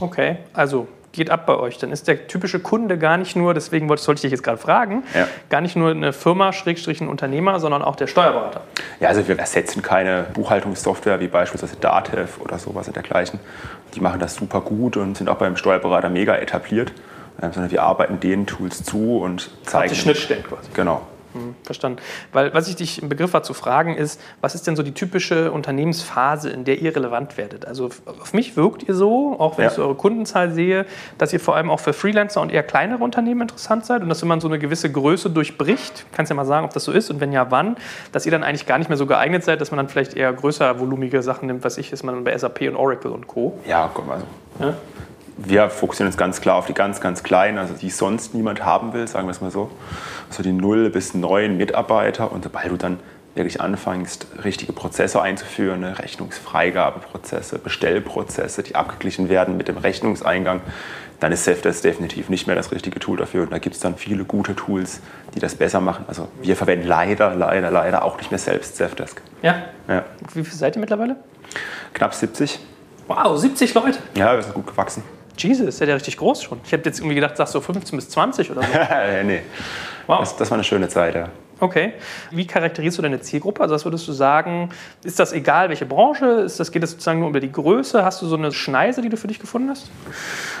Okay, 0.00 0.38
also 0.52 0.88
geht 1.12 1.30
ab 1.30 1.46
bei 1.46 1.56
euch. 1.56 1.78
Dann 1.78 1.90
ist 1.90 2.08
der 2.08 2.26
typische 2.26 2.60
Kunde 2.60 2.98
gar 2.98 3.16
nicht 3.16 3.36
nur, 3.36 3.54
deswegen 3.54 3.88
wollte, 3.88 4.12
ich 4.12 4.20
dich 4.20 4.30
jetzt 4.30 4.42
gerade 4.42 4.58
fragen, 4.58 5.02
ja. 5.14 5.26
gar 5.50 5.60
nicht 5.60 5.76
nur 5.76 5.90
eine 5.90 6.12
Firma, 6.12 6.52
Schrägstrich 6.52 7.00
ein 7.00 7.08
Unternehmer, 7.08 7.60
sondern 7.60 7.82
auch 7.82 7.96
der 7.96 8.06
Steuerberater. 8.06 8.62
Ja, 9.00 9.08
also 9.08 9.26
wir 9.26 9.38
ersetzen 9.38 9.82
keine 9.82 10.26
Buchhaltungssoftware 10.34 11.20
wie 11.20 11.28
beispielsweise 11.28 11.76
Datev 11.76 12.40
oder 12.40 12.58
sowas 12.58 12.86
und 12.86 12.96
dergleichen. 12.96 13.40
Die 13.94 14.00
machen 14.00 14.20
das 14.20 14.34
super 14.34 14.60
gut 14.60 14.96
und 14.96 15.16
sind 15.16 15.28
auch 15.28 15.36
beim 15.36 15.56
Steuerberater 15.56 16.08
mega 16.08 16.36
etabliert. 16.36 16.92
Ähm, 17.40 17.52
sondern 17.52 17.70
wir 17.70 17.82
arbeiten 17.84 18.18
den 18.18 18.46
Tools 18.46 18.82
zu 18.82 19.18
und 19.18 19.50
zeigen. 19.64 19.94
Die 19.94 20.00
Schnittstellen 20.00 20.42
quasi. 20.42 20.70
Genau. 20.74 21.02
Verstanden. 21.68 22.00
Weil 22.32 22.54
was 22.54 22.68
ich 22.68 22.76
dich 22.76 23.02
im 23.02 23.08
Begriff 23.08 23.32
war 23.34 23.42
zu 23.42 23.54
fragen 23.54 23.94
ist, 23.94 24.20
was 24.40 24.54
ist 24.54 24.66
denn 24.66 24.74
so 24.74 24.82
die 24.82 24.92
typische 24.92 25.52
Unternehmensphase, 25.52 26.50
in 26.50 26.64
der 26.64 26.78
ihr 26.78 26.96
relevant 26.96 27.36
werdet? 27.36 27.66
Also 27.66 27.90
auf 28.06 28.32
mich 28.32 28.56
wirkt 28.56 28.88
ihr 28.88 28.94
so, 28.94 29.36
auch 29.38 29.58
wenn 29.58 29.64
ja. 29.64 29.70
ich 29.70 29.76
so 29.76 29.82
eure 29.82 29.94
Kundenzahl 29.94 30.50
sehe, 30.50 30.86
dass 31.18 31.32
ihr 31.32 31.40
vor 31.40 31.56
allem 31.56 31.70
auch 31.70 31.80
für 31.80 31.92
Freelancer 31.92 32.40
und 32.40 32.50
eher 32.50 32.62
kleinere 32.62 33.04
Unternehmen 33.04 33.42
interessant 33.42 33.84
seid 33.86 34.02
und 34.02 34.08
dass 34.08 34.22
wenn 34.22 34.28
man 34.28 34.40
so 34.40 34.48
eine 34.48 34.58
gewisse 34.58 34.90
Größe 34.90 35.30
durchbricht, 35.30 36.06
kannst 36.12 36.30
du 36.30 36.34
ja 36.34 36.36
mal 36.36 36.46
sagen, 36.46 36.64
ob 36.64 36.72
das 36.72 36.84
so 36.84 36.92
ist 36.92 37.10
und 37.10 37.20
wenn 37.20 37.32
ja, 37.32 37.50
wann, 37.50 37.76
dass 38.12 38.26
ihr 38.26 38.32
dann 38.32 38.42
eigentlich 38.42 38.66
gar 38.66 38.78
nicht 38.78 38.88
mehr 38.88 38.98
so 38.98 39.06
geeignet 39.06 39.44
seid, 39.44 39.60
dass 39.60 39.70
man 39.70 39.76
dann 39.76 39.88
vielleicht 39.88 40.14
eher 40.14 40.32
größer 40.32 40.80
volumige 40.80 41.22
Sachen 41.22 41.46
nimmt, 41.46 41.64
was 41.64 41.78
ich, 41.78 41.92
ist 41.92 42.02
man 42.02 42.14
dann 42.14 42.24
bei 42.24 42.36
SAP 42.36 42.62
und 42.62 42.76
Oracle 42.76 43.12
und 43.12 43.26
Co. 43.26 43.58
Ja, 43.66 43.90
komm, 43.92 44.10
also. 44.10 44.24
Ja? 44.58 44.74
wir 45.38 45.70
fokussieren 45.70 46.08
uns 46.08 46.16
ganz 46.16 46.40
klar 46.40 46.56
auf 46.56 46.66
die 46.66 46.74
ganz, 46.74 47.00
ganz 47.00 47.22
kleinen, 47.22 47.58
also 47.58 47.72
die 47.72 47.90
sonst 47.90 48.34
niemand 48.34 48.64
haben 48.64 48.92
will, 48.92 49.06
sagen 49.06 49.28
wir 49.28 49.30
es 49.30 49.40
mal 49.40 49.52
so. 49.52 49.70
So 50.30 50.42
die 50.42 50.52
0 50.52 50.90
bis 50.90 51.14
9 51.14 51.56
Mitarbeiter. 51.56 52.30
Und 52.32 52.44
sobald 52.44 52.70
du 52.70 52.76
dann 52.76 52.98
wirklich 53.34 53.60
anfängst, 53.60 54.26
richtige 54.44 54.72
Prozesse 54.72 55.22
einzuführen, 55.22 55.80
ne, 55.80 55.98
Rechnungsfreigabeprozesse, 55.98 57.58
Bestellprozesse, 57.58 58.62
die 58.62 58.74
abgeglichen 58.74 59.28
werden 59.28 59.56
mit 59.56 59.68
dem 59.68 59.78
Rechnungseingang, 59.78 60.60
dann 61.20 61.32
ist 61.32 61.44
Safdesk 61.44 61.82
definitiv 61.82 62.28
nicht 62.28 62.46
mehr 62.46 62.56
das 62.56 62.70
richtige 62.72 62.98
Tool 63.00 63.16
dafür. 63.16 63.42
Und 63.42 63.52
da 63.52 63.58
gibt 63.58 63.74
es 63.74 63.80
dann 63.80 63.96
viele 63.96 64.24
gute 64.24 64.54
Tools, 64.54 65.00
die 65.34 65.40
das 65.40 65.54
besser 65.54 65.80
machen. 65.80 66.04
Also 66.08 66.28
wir 66.42 66.56
verwenden 66.56 66.86
leider, 66.86 67.34
leider, 67.34 67.70
leider 67.70 68.04
auch 68.04 68.18
nicht 68.18 68.30
mehr 68.30 68.38
selbst 68.38 68.76
Safdesk. 68.76 69.22
Ja? 69.42 69.62
ja. 69.88 70.04
Wie 70.34 70.44
viel 70.44 70.54
seid 70.54 70.76
ihr 70.76 70.80
mittlerweile? 70.80 71.16
Knapp 71.94 72.14
70. 72.14 72.60
Wow, 73.08 73.38
70 73.38 73.74
Leute? 73.74 73.98
Ja, 74.14 74.34
wir 74.34 74.42
sind 74.42 74.54
gut 74.54 74.66
gewachsen. 74.66 75.02
Jesus, 75.36 75.66
ist 75.66 75.80
ja 75.80 75.94
richtig 75.94 76.16
groß 76.16 76.42
schon. 76.42 76.60
Ich 76.64 76.72
habe 76.72 76.82
jetzt 76.84 76.98
irgendwie 76.98 77.14
gedacht, 77.14 77.36
sagst 77.36 77.54
du 77.54 77.58
so 77.58 77.64
15 77.64 77.96
bis 77.96 78.10
20 78.10 78.50
oder 78.50 78.62
so. 78.62 78.68
nee. 79.24 79.42
Wow. 80.08 80.20
Das, 80.20 80.36
das 80.36 80.50
war 80.50 80.56
eine 80.56 80.64
schöne 80.64 80.88
Zeit, 80.88 81.14
ja. 81.14 81.28
Okay. 81.60 81.94
Wie 82.30 82.46
charakterisierst 82.46 82.98
du 82.98 83.02
deine 83.02 83.20
Zielgruppe? 83.20 83.62
Also 83.62 83.74
was 83.74 83.84
würdest 83.84 84.06
du 84.06 84.12
sagen, 84.12 84.70
ist 85.02 85.18
das 85.18 85.32
egal, 85.32 85.68
welche 85.68 85.86
Branche? 85.86 86.26
Ist 86.26 86.60
das, 86.60 86.70
geht 86.70 86.84
es 86.84 86.92
sozusagen 86.92 87.18
nur 87.18 87.30
über 87.30 87.40
die 87.40 87.50
Größe? 87.50 88.04
Hast 88.04 88.22
du 88.22 88.26
so 88.26 88.36
eine 88.36 88.52
Schneise, 88.52 89.02
die 89.02 89.08
du 89.08 89.16
für 89.16 89.26
dich 89.26 89.40
gefunden 89.40 89.70
hast? 89.70 89.90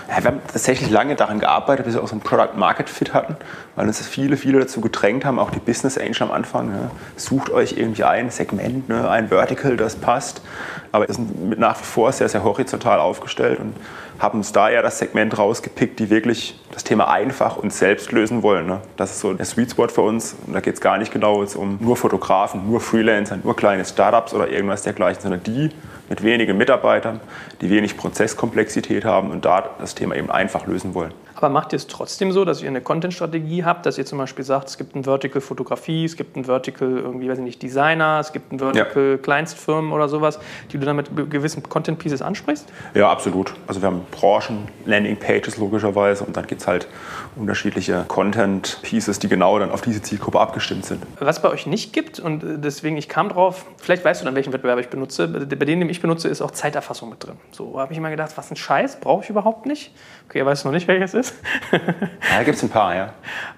Ja, 0.08 0.22
wir 0.24 0.30
haben 0.30 0.40
tatsächlich 0.50 0.90
lange 0.90 1.14
daran 1.14 1.38
gearbeitet, 1.38 1.86
bis 1.86 1.94
wir 1.94 2.02
auch 2.02 2.08
so 2.08 2.16
ein 2.16 2.20
Product 2.20 2.56
Market 2.56 2.90
Fit 2.90 3.14
hatten, 3.14 3.36
weil 3.76 3.86
uns 3.86 4.04
viele, 4.06 4.36
viele 4.36 4.58
dazu 4.58 4.80
gedrängt 4.80 5.24
haben, 5.24 5.38
auch 5.38 5.50
die 5.50 5.60
Business 5.60 5.96
Angel 5.96 6.22
am 6.22 6.32
Anfang. 6.32 6.70
Ne? 6.70 6.90
Sucht 7.16 7.50
euch 7.50 7.76
irgendwie 7.76 8.02
ein 8.04 8.30
Segment, 8.30 8.88
ne? 8.88 9.08
ein 9.08 9.28
Vertical, 9.28 9.76
das 9.76 9.94
passt. 9.94 10.42
Aber 10.90 11.06
wir 11.06 11.14
sind 11.14 11.58
nach 11.58 11.78
wie 11.78 11.84
vor 11.84 12.10
sehr, 12.12 12.28
sehr 12.28 12.42
horizontal 12.42 12.98
aufgestellt 12.98 13.60
und 13.60 13.74
haben 14.18 14.38
uns 14.38 14.52
da 14.52 14.68
eher 14.68 14.82
das 14.82 14.98
Segment 14.98 15.38
rausgepickt, 15.38 15.98
die 16.00 16.10
wirklich 16.10 16.58
das 16.72 16.84
Thema 16.84 17.08
einfach 17.08 17.56
und 17.56 17.72
selbst 17.72 18.10
lösen 18.12 18.42
wollen. 18.42 18.66
Ne? 18.66 18.80
Das 18.96 19.12
ist 19.12 19.20
so 19.20 19.32
der 19.32 19.46
Sweet 19.46 19.70
Spot 19.70 19.88
für 19.88 20.02
uns. 20.02 20.36
Und 20.46 20.54
da 20.54 20.60
geht 20.60 20.74
es 20.74 20.80
gar 20.88 20.96
nicht 20.96 21.12
genau 21.12 21.44
um 21.56 21.76
nur 21.82 21.98
Fotografen, 21.98 22.66
nur 22.66 22.80
Freelancer, 22.80 23.36
nur 23.44 23.54
kleine 23.54 23.84
Startups 23.84 24.32
oder 24.32 24.48
irgendwas 24.48 24.84
dergleichen, 24.84 25.20
sondern 25.20 25.42
die 25.42 25.68
mit 26.08 26.22
wenigen 26.22 26.56
Mitarbeitern, 26.56 27.20
die 27.60 27.68
wenig 27.68 27.98
Prozesskomplexität 27.98 29.04
haben 29.04 29.30
und 29.30 29.44
da 29.44 29.68
das 29.78 29.94
Thema 29.94 30.16
eben 30.16 30.30
einfach 30.30 30.66
lösen 30.66 30.94
wollen. 30.94 31.12
Aber 31.34 31.50
macht 31.50 31.72
ihr 31.72 31.76
es 31.76 31.86
trotzdem 31.86 32.32
so, 32.32 32.44
dass 32.44 32.62
ihr 32.62 32.68
eine 32.68 32.80
Content-Strategie 32.80 33.64
habt, 33.64 33.86
dass 33.86 33.96
ihr 33.96 34.04
zum 34.04 34.18
Beispiel 34.18 34.44
sagt, 34.44 34.70
es 34.70 34.78
gibt 34.78 34.96
ein 34.96 35.04
Vertical 35.04 35.40
Fotografie, 35.40 36.04
es 36.04 36.16
gibt 36.16 36.36
ein 36.36 36.46
Vertical 36.46 36.88
irgendwie, 36.88 37.28
weiß 37.28 37.38
ich 37.38 37.44
nicht, 37.44 37.62
Designer, 37.62 38.18
es 38.20 38.32
gibt 38.32 38.50
ein 38.50 38.58
Vertical 38.58 39.10
ja. 39.10 39.16
Kleinstfirmen 39.18 39.92
oder 39.92 40.08
sowas, 40.08 40.40
die 40.72 40.78
du 40.78 40.86
dann 40.86 40.96
mit 40.96 41.10
gewissen 41.30 41.62
Content-Pieces 41.62 42.22
ansprichst? 42.22 42.66
Ja, 42.94 43.12
absolut. 43.12 43.54
Also 43.68 43.82
wir 43.82 43.86
haben 43.86 44.00
Branchen-Landing-Pages 44.10 45.58
logischerweise 45.58 46.24
und 46.24 46.36
dann 46.36 46.46
gibt 46.46 46.62
es 46.62 46.66
halt 46.66 46.88
unterschiedliche 47.36 48.04
Content-Pieces, 48.08 49.18
die 49.18 49.28
genau 49.28 49.58
dann 49.58 49.70
auf 49.70 49.82
diese 49.82 50.02
Zielgruppe 50.02 50.40
abgestimmt 50.40 50.86
sind. 50.86 51.04
Was 51.20 51.40
bei 51.40 51.50
euch 51.50 51.66
nicht 51.66 51.92
gibt 51.92 52.18
und 52.18 52.42
äh, 52.42 52.58
deswegen, 52.58 52.96
ich 52.96 53.08
kam 53.08 53.28
drauf, 53.28 53.66
vielleicht 53.76 54.04
weißt 54.04 54.22
du 54.22 54.24
dann, 54.24 54.34
welchen 54.34 54.52
Wettbewerb 54.52 54.78
ich 54.80 54.88
benutze, 54.88 55.28
bei 55.28 55.64
denen, 55.64 55.82
den 55.82 55.90
ich 55.90 56.00
benutze, 56.00 56.28
ist 56.28 56.42
auch 56.42 56.50
Zeiterfassung 56.50 57.10
mit 57.10 57.24
drin. 57.24 57.36
So 57.52 57.78
habe 57.78 57.92
ich 57.92 57.98
immer 57.98 58.10
gedacht, 58.10 58.32
was 58.36 58.50
ein 58.50 58.56
Scheiß, 58.56 59.00
brauche 59.00 59.22
ich 59.22 59.30
überhaupt 59.30 59.66
nicht. 59.66 59.92
Okay, 60.28 60.40
er 60.40 60.46
weiß 60.46 60.64
noch 60.64 60.72
nicht, 60.72 60.88
welches 60.88 61.14
ist 61.14 61.28
ist? 61.28 61.34
ja, 61.72 62.42
gibt 62.42 62.56
es 62.56 62.62
ein 62.62 62.70
paar, 62.70 62.94
ja. 62.94 63.12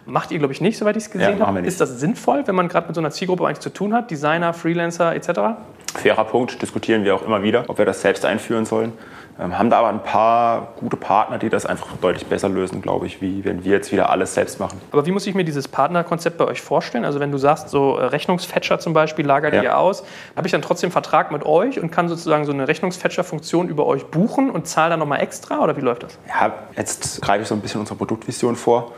Macht 0.07 0.31
ihr, 0.33 0.39
glaube 0.39 0.53
ich, 0.53 0.61
nicht, 0.61 0.79
soweit 0.79 0.97
ich 0.97 1.05
es 1.05 1.11
gesehen 1.11 1.39
ja, 1.39 1.47
habe. 1.47 1.61
Ist 1.61 1.81
das 1.81 2.01
sinnvoll, 2.01 2.47
wenn 2.47 2.55
man 2.55 2.69
gerade 2.69 2.87
mit 2.87 2.95
so 2.95 3.01
einer 3.01 3.11
Zielgruppe 3.11 3.47
eigentlich 3.47 3.61
zu 3.61 3.71
tun 3.71 3.95
hat, 3.95 4.11
Designer, 4.11 4.53
Freelancer 4.53 5.15
etc.? 5.15 5.59
Fairer 5.99 6.25
Punkt, 6.25 6.61
diskutieren 6.63 7.05
wir 7.05 7.15
auch 7.15 7.23
immer 7.23 7.43
wieder, 7.43 7.65
ob 7.69 7.79
wir 7.79 7.85
das 7.85 8.03
selbst 8.03 8.25
einführen 8.25 8.65
sollen. 8.65 8.93
Ähm, 9.41 9.59
haben 9.59 9.71
da 9.71 9.79
aber 9.79 9.89
ein 9.89 10.03
paar 10.03 10.75
gute 10.79 10.97
Partner, 10.97 11.39
die 11.39 11.49
das 11.49 11.65
einfach 11.65 11.87
deutlich 12.03 12.27
besser 12.27 12.49
lösen, 12.49 12.83
glaube 12.83 13.07
ich, 13.07 13.23
wie 13.23 13.43
wenn 13.45 13.65
wir 13.65 13.73
jetzt 13.73 13.91
wieder 13.91 14.11
alles 14.11 14.35
selbst 14.35 14.61
machen. 14.61 14.79
Aber 14.93 15.07
wie 15.07 15.13
muss 15.13 15.27
ich 15.27 15.35
mir 15.35 15.45
dieses 15.45 15.67
Partnerkonzept 15.67 16.37
bei 16.37 16.45
euch 16.45 16.61
vorstellen? 16.61 17.07
Also 17.07 17.21
wenn 17.21 17.33
du 17.33 17.39
sagst, 17.39 17.71
so 17.71 17.97
äh, 17.97 18.05
Rechnungsfetcher 18.05 18.79
zum 18.81 18.93
Beispiel 18.93 19.25
lagert 19.25 19.55
ja. 19.55 19.63
ihr 19.63 19.79
aus, 19.79 20.05
habe 20.37 20.47
ich 20.47 20.53
dann 20.53 20.61
trotzdem 20.61 20.91
Vertrag 20.91 21.33
mit 21.33 21.47
euch 21.47 21.81
und 21.81 21.91
kann 21.91 22.09
sozusagen 22.09 22.45
so 22.45 22.53
eine 22.53 22.69
Rechnungsfetcher-Funktion 22.69 23.69
über 23.69 23.87
euch 23.87 24.07
buchen 24.07 24.51
und 24.51 24.67
zahle 24.67 24.91
dann 24.91 25.01
nochmal 25.01 25.21
extra 25.21 25.61
oder 25.61 25.75
wie 25.77 25.81
läuft 25.81 26.03
das? 26.03 26.19
Ja, 26.29 26.53
jetzt 26.77 27.23
greife 27.23 27.43
ich 27.43 27.49
so 27.49 27.55
ein 27.55 27.61
bisschen 27.61 27.81
unsere 27.81 27.97
Produktvision 27.97 28.57
vor. 28.57 28.93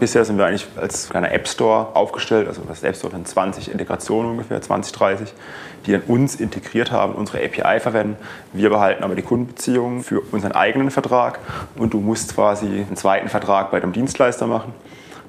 Bisher 0.00 0.24
sind 0.24 0.38
wir 0.38 0.46
eigentlich 0.46 0.66
als 0.76 1.08
kleiner 1.08 1.30
App 1.30 1.46
Store 1.46 1.94
aufgestellt, 1.94 2.48
also 2.48 2.62
das 2.66 2.82
App 2.82 2.96
Store 2.96 3.14
hat 3.14 3.28
20 3.28 3.70
Integrationen 3.70 4.32
ungefähr, 4.32 4.60
20, 4.60 4.92
30, 4.92 5.32
die 5.86 5.92
dann 5.92 6.02
uns 6.02 6.34
integriert 6.34 6.90
haben, 6.90 7.14
unsere 7.14 7.38
API 7.38 7.78
verwenden. 7.78 8.16
Wir 8.52 8.70
behalten 8.70 9.04
aber 9.04 9.14
die 9.14 9.22
Kundenbeziehungen 9.22 10.02
für 10.02 10.20
unseren 10.32 10.50
eigenen 10.50 10.90
Vertrag 10.90 11.38
und 11.76 11.94
du 11.94 12.00
musst 12.00 12.34
quasi 12.34 12.66
einen 12.66 12.96
zweiten 12.96 13.28
Vertrag 13.28 13.70
bei 13.70 13.78
dem 13.78 13.92
Dienstleister 13.92 14.48
machen. 14.48 14.74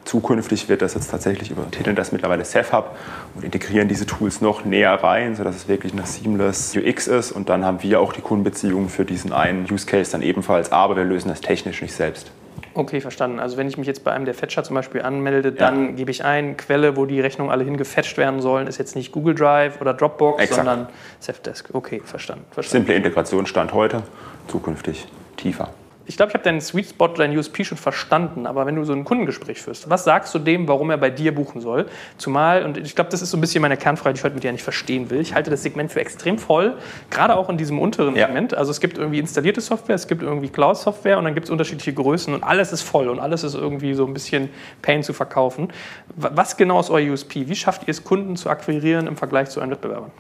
Zukünftig 0.04 0.68
wird 0.68 0.82
das 0.82 0.96
jetzt 0.96 1.12
tatsächlich 1.12 1.52
über 1.52 1.70
Titeln 1.70 1.96
das 1.96 2.12
mittlerweile 2.12 2.44
SafeHub 2.44 2.96
und 3.36 3.44
integrieren 3.44 3.88
diese 3.88 4.08
Tools 4.08 4.42
noch 4.42 4.66
näher 4.66 4.94
rein, 4.94 5.36
sodass 5.36 5.56
es 5.56 5.68
wirklich 5.68 5.94
eine 5.94 6.06
seamless 6.06 6.76
UX 6.76 7.08
ist. 7.08 7.32
Und 7.32 7.50
dann 7.50 7.66
haben 7.66 7.84
wir 7.84 8.00
auch 8.00 8.14
die 8.14 8.22
Kundenbeziehungen 8.22 8.90
für 8.90 9.06
diesen 9.06 9.32
einen 9.32 9.72
Use 9.72 9.86
Case 9.86 10.12
dann 10.12 10.24
ebenfalls, 10.24 10.72
aber 10.72 10.96
wir 10.96 11.04
lösen 11.04 11.30
das 11.30 11.42
technisch 11.42 11.82
nicht 11.82 11.94
selbst. 11.94 12.32
Okay, 12.76 13.00
verstanden. 13.00 13.40
Also 13.40 13.56
wenn 13.58 13.68
ich 13.68 13.78
mich 13.78 13.88
jetzt 13.88 14.04
bei 14.04 14.12
einem 14.12 14.26
der 14.26 14.34
Fetcher 14.34 14.64
zum 14.64 14.76
Beispiel 14.76 15.02
anmelde, 15.02 15.54
dann 15.54 15.86
ja. 15.86 15.92
gebe 15.94 16.12
ich 16.12 16.26
ein, 16.26 16.58
Quelle, 16.58 16.98
wo 16.98 17.06
die 17.06 17.22
Rechnungen 17.22 17.52
alle 17.52 17.64
hingefetcht 17.64 18.18
werden 18.18 18.42
sollen, 18.42 18.68
ist 18.68 18.78
jetzt 18.78 18.96
nicht 18.96 19.14
Google 19.14 19.34
Drive 19.34 19.80
oder 19.80 19.94
Dropbox, 19.94 20.44
Exakt. 20.44 20.58
sondern 20.58 20.90
Safdesk. 21.20 21.70
Okay, 21.74 22.02
verstanden, 22.04 22.46
verstanden. 22.52 22.86
Simple 22.86 22.96
Integration 22.96 23.46
stand 23.46 23.74
heute, 23.74 24.04
zukünftig 24.48 25.08
tiefer 25.38 25.70
ich 26.08 26.18
glaube, 26.18 26.30
ich 26.30 26.34
habe 26.36 26.44
deinen 26.44 26.62
Sweet 26.62 26.90
Spot, 26.90 27.08
deinen 27.08 27.38
USP 27.38 27.64
schon 27.64 27.78
verstanden, 27.78 28.46
aber 28.46 28.66
wenn 28.66 28.76
du 28.76 28.84
so 28.84 28.94
ein 28.94 29.04
Kundengespräch 29.06 29.62
führst, 29.62 29.90
was 29.90 30.04
sagst 30.04 30.34
du 30.36 30.40
dem, 30.40 30.68
warum 30.68 30.90
er 30.90 30.98
bei 30.98 31.10
dir 31.10 31.34
buchen 31.34 31.62
soll? 31.62 31.88
Zumal, 32.18 32.64
und 32.64 32.78
ich 32.78 32.96
glaube, 32.96 33.10
das 33.10 33.22
ist 33.22 33.32
so 33.32 33.38
ein 33.38 33.42
bisschen 33.42 33.62
meine 33.62 33.78
Kernfrage, 33.78 34.14
die 34.14 34.20
ich 34.20 34.24
heute 34.24 34.36
mit 34.36 34.44
dir 34.44 34.52
nicht 34.52 34.64
verstehen 34.64 35.10
will. 35.10 35.20
Ich 35.20 35.34
halte 35.34 35.50
das 35.50 35.64
Segment 35.64 35.92
für 35.92 36.00
extrem 36.00 36.38
voll, 36.38 36.78
gerade 37.10 37.36
auch 37.36 37.50
in 37.50 37.58
diesem 37.58 37.80
unteren 37.80 38.16
ja. 38.16 38.28
Segment. 38.28 38.54
Also 38.54 38.72
es 38.72 38.80
gibt 38.80 38.98
irgendwie 38.98 39.20
installierte 39.20 39.62
Software, 39.62 39.96
es 39.96 40.08
gibt 40.08 40.22
irgendwie 40.22 40.50
Cloud-Software 40.50 41.18
und 41.18 41.26
dann 41.26 41.34
gibt 41.34 41.46
es 41.46 41.52
unterschiedliche 41.52 41.94
Größen 41.94 42.34
und 42.34 42.44
alles 42.44 42.72
ist 42.72 42.84
voll 42.84 43.10
und 43.10 43.20
alles 43.20 43.44
ist 43.44 43.56
irgendwie 43.56 43.94
so 43.94 44.06
ein 44.06 44.14
bisschen 44.14 44.50
Pain 44.82 45.02
zu 45.02 45.14
verkaufen. 45.14 45.70
Was 46.16 46.58
genau 46.58 46.80
ist 46.80 46.90
euer 46.90 47.12
USP? 47.12 47.48
Wie 47.48 47.56
schafft 47.56 47.84
ihr 47.84 47.92
es, 47.92 48.04
Kunden 48.04 48.36
zu 48.36 48.50
akquirieren 48.50 49.08
im 49.08 49.18
Vergleich 49.18 49.50
zu 49.50 49.60
euren 49.60 49.72
Wettbewerbern? 49.72 50.12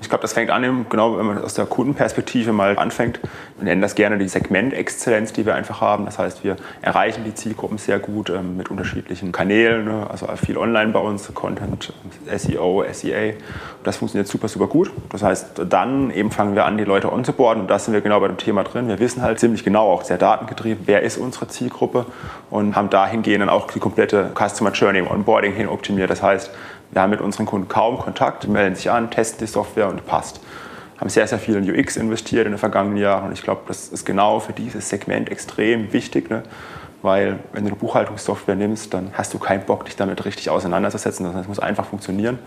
Ich 0.00 0.08
glaube, 0.08 0.22
das 0.22 0.32
fängt 0.32 0.50
an, 0.50 0.86
genau 0.88 1.18
wenn 1.18 1.26
man 1.26 1.42
aus 1.42 1.54
der 1.54 1.66
Kundenperspektive 1.66 2.52
mal 2.52 2.78
anfängt. 2.78 3.20
Wir 3.56 3.64
nennen 3.64 3.80
das 3.80 3.94
gerne 3.94 4.18
die 4.18 4.28
Segmentexzellenz, 4.28 5.32
die 5.32 5.46
wir 5.46 5.54
einfach 5.54 5.80
haben. 5.80 6.04
Das 6.04 6.18
heißt, 6.18 6.44
wir 6.44 6.56
erreichen 6.80 7.24
die 7.24 7.34
Zielgruppen 7.34 7.78
sehr 7.78 7.98
gut 7.98 8.30
ähm, 8.30 8.56
mit 8.56 8.70
unterschiedlichen 8.70 9.32
Kanälen, 9.32 9.84
ne? 9.84 10.06
also 10.10 10.26
viel 10.36 10.58
online 10.58 10.92
bei 10.92 11.00
uns, 11.00 11.32
Content, 11.34 11.92
SEO, 12.36 12.84
SEA. 12.92 13.34
Das 13.84 13.96
funktioniert 13.96 14.28
super, 14.28 14.48
super 14.48 14.66
gut. 14.66 14.90
Das 15.10 15.22
heißt, 15.22 15.62
dann 15.68 16.10
eben 16.10 16.30
fangen 16.30 16.54
wir 16.54 16.64
an, 16.64 16.78
die 16.78 16.84
Leute 16.84 17.12
onzuboarden 17.12 17.62
und 17.62 17.70
da 17.70 17.78
sind 17.78 17.94
wir 17.94 18.00
genau 18.00 18.20
bei 18.20 18.28
dem 18.28 18.36
Thema 18.36 18.64
drin. 18.64 18.88
Wir 18.88 18.98
wissen 18.98 19.22
halt 19.22 19.40
ziemlich 19.40 19.64
genau, 19.64 19.90
auch 19.90 20.02
sehr 20.02 20.18
datengetrieben, 20.18 20.84
wer 20.86 21.02
ist 21.02 21.18
unsere 21.18 21.48
Zielgruppe 21.48 22.06
und 22.50 22.76
haben 22.76 22.90
dahingehend 22.90 23.42
dann 23.42 23.48
auch 23.48 23.70
die 23.70 23.80
komplette 23.80 24.30
Customer 24.34 24.72
Journey 24.72 25.00
im 25.00 25.10
Onboarding 25.10 25.52
hin 25.52 25.68
optimiert. 25.68 26.10
Das 26.10 26.22
heißt, 26.22 26.50
wir 26.92 27.02
haben 27.02 27.10
mit 27.10 27.20
unseren 27.20 27.46
Kunden 27.46 27.68
kaum 27.68 27.98
Kontakt, 27.98 28.46
melden 28.46 28.76
sich 28.76 28.90
an, 28.90 29.10
testen 29.10 29.46
die 29.46 29.50
Software 29.50 29.88
und 29.88 30.06
passt. 30.06 30.40
Haben 30.98 31.08
sehr, 31.08 31.26
sehr 31.26 31.38
viel 31.38 31.56
in 31.56 31.68
UX 31.68 31.96
investiert 31.96 32.46
in 32.46 32.52
den 32.52 32.58
vergangenen 32.58 32.98
Jahren 32.98 33.26
und 33.26 33.32
ich 33.32 33.42
glaube, 33.42 33.62
das 33.66 33.88
ist 33.88 34.04
genau 34.04 34.40
für 34.40 34.52
dieses 34.52 34.88
Segment 34.88 35.30
extrem 35.30 35.92
wichtig. 35.92 36.30
Ne? 36.30 36.42
Weil 37.00 37.40
wenn 37.52 37.64
du 37.64 37.70
eine 37.70 37.76
Buchhaltungssoftware 37.76 38.54
nimmst, 38.54 38.94
dann 38.94 39.10
hast 39.14 39.34
du 39.34 39.38
keinen 39.38 39.64
Bock, 39.64 39.86
dich 39.86 39.96
damit 39.96 40.24
richtig 40.24 40.50
auseinanderzusetzen, 40.50 41.24
sondern 41.24 41.42
es 41.42 41.48
muss 41.48 41.58
einfach 41.58 41.86
funktionieren. 41.86 42.38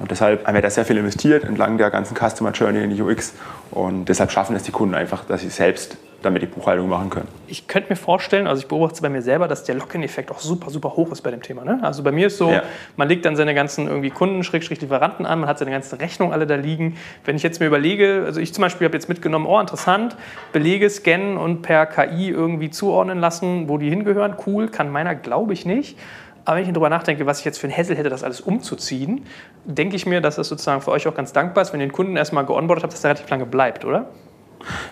Und 0.00 0.10
deshalb 0.10 0.44
haben 0.46 0.54
wir 0.54 0.60
da 0.60 0.70
sehr 0.70 0.84
viel 0.84 0.98
investiert 0.98 1.44
entlang 1.44 1.78
der 1.78 1.90
ganzen 1.90 2.16
Customer 2.16 2.50
Journey 2.50 2.82
in 2.82 2.90
die 2.90 3.00
UX. 3.00 3.32
Und 3.70 4.06
deshalb 4.06 4.32
schaffen 4.32 4.56
es 4.56 4.64
die 4.64 4.72
Kunden 4.72 4.94
einfach, 4.94 5.24
dass 5.24 5.42
sie 5.42 5.48
selbst 5.48 5.96
damit 6.24 6.42
die 6.42 6.46
Buchhaltung 6.46 6.88
machen 6.88 7.10
können. 7.10 7.28
Ich 7.46 7.66
könnte 7.66 7.90
mir 7.90 7.96
vorstellen, 7.96 8.46
also 8.46 8.60
ich 8.60 8.68
beobachte 8.68 8.94
es 8.94 9.00
bei 9.00 9.08
mir 9.08 9.22
selber, 9.22 9.48
dass 9.48 9.64
der 9.64 9.74
Lock-in-Effekt 9.74 10.30
auch 10.30 10.38
super, 10.38 10.70
super 10.70 10.96
hoch 10.96 11.12
ist 11.12 11.22
bei 11.22 11.30
dem 11.30 11.42
Thema. 11.42 11.64
Ne? 11.64 11.80
Also 11.82 12.02
bei 12.02 12.12
mir 12.12 12.28
ist 12.28 12.38
so, 12.38 12.50
ja. 12.50 12.62
man 12.96 13.08
legt 13.08 13.24
dann 13.24 13.36
seine 13.36 13.54
ganzen 13.54 13.86
irgendwie 13.86 14.10
Kunden, 14.10 14.42
Schrägstrich 14.42 14.80
Lieferanten 14.80 15.26
an, 15.26 15.40
man 15.40 15.48
hat 15.48 15.58
seine 15.58 15.70
ganzen 15.70 15.98
Rechnungen 15.98 16.32
alle 16.32 16.46
da 16.46 16.54
liegen. 16.54 16.96
Wenn 17.24 17.36
ich 17.36 17.42
jetzt 17.42 17.60
mir 17.60 17.66
überlege, 17.66 18.22
also 18.24 18.40
ich 18.40 18.54
zum 18.54 18.62
Beispiel 18.62 18.86
habe 18.86 18.96
jetzt 18.96 19.08
mitgenommen, 19.08 19.46
oh 19.46 19.60
interessant, 19.60 20.16
Belege 20.52 20.88
scannen 20.90 21.36
und 21.36 21.62
per 21.62 21.86
KI 21.86 22.30
irgendwie 22.30 22.70
zuordnen 22.70 23.20
lassen, 23.20 23.68
wo 23.68 23.78
die 23.78 23.90
hingehören, 23.90 24.36
cool, 24.46 24.68
kann 24.68 24.90
meiner 24.90 25.14
glaube 25.14 25.52
ich 25.52 25.66
nicht. 25.66 25.98
Aber 26.44 26.56
wenn 26.56 26.64
ich 26.64 26.70
darüber 26.70 26.90
nachdenke, 26.90 27.24
was 27.26 27.38
ich 27.38 27.44
jetzt 27.44 27.58
für 27.58 27.66
ein 27.66 27.70
Hessel 27.70 27.96
hätte, 27.96 28.10
das 28.10 28.22
alles 28.22 28.40
umzuziehen, 28.40 29.24
denke 29.64 29.96
ich 29.96 30.04
mir, 30.04 30.20
dass 30.20 30.36
das 30.36 30.48
sozusagen 30.48 30.82
für 30.82 30.90
euch 30.90 31.06
auch 31.08 31.14
ganz 31.14 31.32
dankbar 31.32 31.62
ist, 31.62 31.72
wenn 31.72 31.80
ihr 31.80 31.86
den 31.86 31.92
Kunden 31.92 32.16
erstmal 32.16 32.44
geonboardet 32.44 32.84
habt, 32.84 32.92
dass 32.92 33.00
der 33.00 33.10
relativ 33.10 33.30
lange 33.30 33.46
bleibt, 33.46 33.84
oder? 33.84 34.10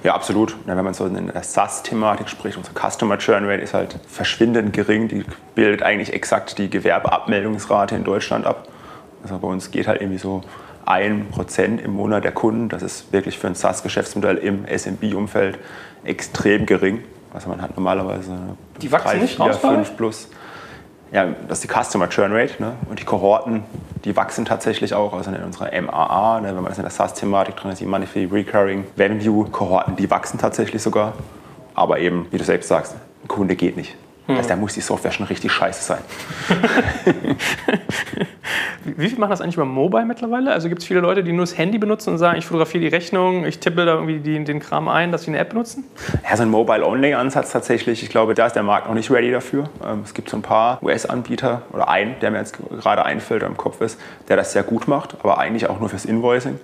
Ja, 0.03 0.15
absolut. 0.15 0.57
Ja, 0.67 0.77
wenn 0.77 0.85
man 0.85 0.95
so 0.95 1.07
in 1.07 1.29
der 1.29 1.43
SaaS-Thematik 1.43 2.29
spricht, 2.29 2.57
unsere 2.57 2.75
Customer 2.75 3.19
Churn 3.19 3.45
Rate 3.45 3.63
ist 3.63 3.75
halt 3.75 3.99
verschwindend 4.09 4.73
gering. 4.73 5.09
Die 5.09 5.25
bildet 5.55 5.83
eigentlich 5.83 6.13
exakt 6.13 6.59
die 6.59 6.69
Gewerbeabmeldungsrate 6.69 7.95
in 7.95 8.05
Deutschland 8.05 8.47
ab. 8.47 8.69
Also 9.23 9.39
bei 9.39 9.49
uns 9.49 9.71
geht 9.71 9.87
halt 9.87 10.01
irgendwie 10.01 10.19
so 10.19 10.43
ein 10.85 11.29
Prozent 11.31 11.81
im 11.81 11.93
Monat 11.93 12.25
der 12.25 12.33
Kunden. 12.33 12.69
Das 12.69 12.83
ist 12.83 13.13
wirklich 13.13 13.39
für 13.39 13.47
ein 13.47 13.55
SaaS-Geschäftsmodell 13.55 14.37
im 14.39 14.65
SMB-Umfeld 14.67 15.59
extrem 16.05 16.67
gering. 16.67 17.05
Also 17.33 17.49
man 17.49 17.63
hat 17.63 17.77
normalerweise 17.77 18.37
die 18.81 18.91
wachsen 18.91 19.09
3, 19.09 19.17
nicht 19.19 19.37
4, 19.37 19.45
raus 19.45 19.59
5 19.59 19.97
plus. 19.97 20.29
Ja, 21.13 21.27
das 21.47 21.63
ist 21.63 21.65
die 21.65 21.83
Customer 21.83 22.09
Churn 22.09 22.33
Rate. 22.33 22.61
Ne? 22.61 22.75
Und 22.89 22.99
die 22.99 23.05
Kohorten, 23.05 23.65
die 24.05 24.17
wachsen 24.17 24.47
tatsächlich 24.47 24.95
auch. 24.95 25.13
Also 25.13 25.31
in 25.31 25.43
unserer 25.43 25.69
MAA, 25.81 26.41
ne, 26.41 26.49
wenn 26.49 26.57
man 26.57 26.67
das 26.67 26.79
in 26.79 26.85
der 26.85 26.91
SaaS-Thematik 26.91 27.57
drin 27.57 27.71
ist, 27.71 27.81
die 27.81 27.87
Monthly 27.87 28.25
Recurring 28.25 28.85
Revenue 28.99 29.45
Kohorten, 29.51 29.95
die 29.97 30.11
wachsen 30.11 30.39
tatsächlich 30.39 30.83
sogar. 30.83 31.13
Aber 31.75 31.99
eben, 31.99 32.27
wie 32.31 32.39
du 32.39 32.45
selbst 32.45 32.69
sagst, 32.69 32.97
ein 33.23 33.29
Kunde 33.29 33.57
geht 33.57 33.77
nicht. 33.77 33.95
Hm. 34.27 34.37
Also 34.37 34.49
da 34.49 34.57
muss 34.57 34.75
die 34.75 34.81
Software 34.81 35.11
schon 35.11 35.27
richtig 35.27 35.51
scheiße 35.53 35.83
sein. 35.83 36.01
Wie 38.85 39.09
viel 39.09 39.19
machen 39.19 39.31
das 39.31 39.41
eigentlich 39.41 39.55
über 39.57 39.65
Mobile 39.65 40.05
mittlerweile? 40.05 40.53
Also 40.53 40.69
gibt 40.69 40.83
es 40.83 40.89
viele 40.89 41.01
Leute, 41.01 41.23
die 41.25 41.33
nur 41.33 41.45
das 41.45 41.57
Handy 41.57 41.79
benutzen 41.79 42.11
und 42.11 42.19
sagen, 42.19 42.39
ich 42.39 42.47
fotografiere 42.47 42.83
die 42.83 42.89
Rechnung, 42.89 43.45
ich 43.45 43.59
tippe 43.59 43.85
da 43.85 43.95
irgendwie 43.95 44.19
die, 44.19 44.43
den 44.45 44.61
Kram 44.61 44.89
ein, 44.89 45.13
dass 45.13 45.23
sie 45.23 45.29
eine 45.29 45.39
App 45.39 45.51
benutzen? 45.51 45.85
Ja, 46.29 46.37
so 46.37 46.43
ein 46.43 46.51
Mobile-Only-Ansatz 46.51 47.53
tatsächlich. 47.53 48.03
Ich 48.03 48.11
glaube, 48.11 48.35
da 48.35 48.47
ist 48.47 48.55
der 48.55 48.63
Markt 48.63 48.89
noch 48.89 48.95
nicht 48.95 49.11
ready 49.11 49.31
dafür. 49.31 49.69
Ähm, 49.85 50.03
es 50.05 50.15
gibt 50.15 50.29
so 50.31 50.37
ein 50.37 50.43
paar 50.43 50.83
US-Anbieter 50.83 51.63
oder 51.73 51.89
einen, 51.89 52.19
der 52.21 52.31
mir 52.31 52.39
jetzt 52.39 52.57
gerade 52.81 53.05
einfällt 53.05 53.43
oder 53.43 53.51
im 53.51 53.57
Kopf 53.57 53.81
ist, 53.81 54.01
der 54.29 54.37
das 54.37 54.53
sehr 54.53 54.63
gut 54.63 54.89
macht, 54.89 55.17
aber 55.21 55.39
eigentlich 55.39 55.69
auch 55.69 55.81
nur 55.81 55.89
fürs 55.89 56.05
Invoicing. 56.05 56.59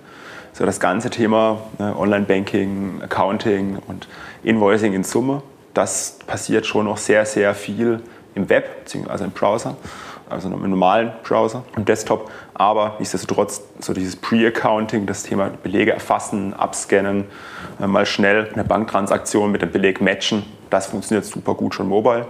So 0.53 0.65
das 0.65 0.79
ganze 0.79 1.09
Thema 1.09 1.59
ne, 1.77 1.95
Online-Banking, 1.97 3.01
Accounting 3.03 3.77
und 3.87 4.07
Invoicing 4.43 4.93
in 4.93 5.03
Summe 5.03 5.41
das 5.73 6.19
passiert 6.25 6.65
schon 6.65 6.85
noch 6.85 6.97
sehr, 6.97 7.25
sehr 7.25 7.53
viel 7.53 8.01
im 8.35 8.49
Web, 8.49 8.85
also 9.07 9.23
im 9.23 9.31
Browser, 9.31 9.75
also 10.29 10.49
im 10.49 10.69
normalen 10.69 11.11
Browser 11.23 11.63
und 11.75 11.87
Desktop. 11.89 12.31
Aber 12.53 12.95
nichtsdestotrotz, 12.99 13.61
so 13.79 13.93
dieses 13.93 14.15
Pre-Accounting, 14.15 15.05
das 15.05 15.23
Thema 15.23 15.49
Belege 15.63 15.91
erfassen, 15.91 16.53
abscannen, 16.53 17.25
äh, 17.81 17.87
mal 17.87 18.05
schnell 18.05 18.49
eine 18.53 18.63
Banktransaktion 18.63 19.51
mit 19.51 19.61
dem 19.61 19.71
Beleg 19.71 20.01
matchen, 20.01 20.43
das 20.69 20.87
funktioniert 20.87 21.25
super 21.25 21.55
gut 21.55 21.73
schon 21.73 21.87
mobile. 21.87 22.27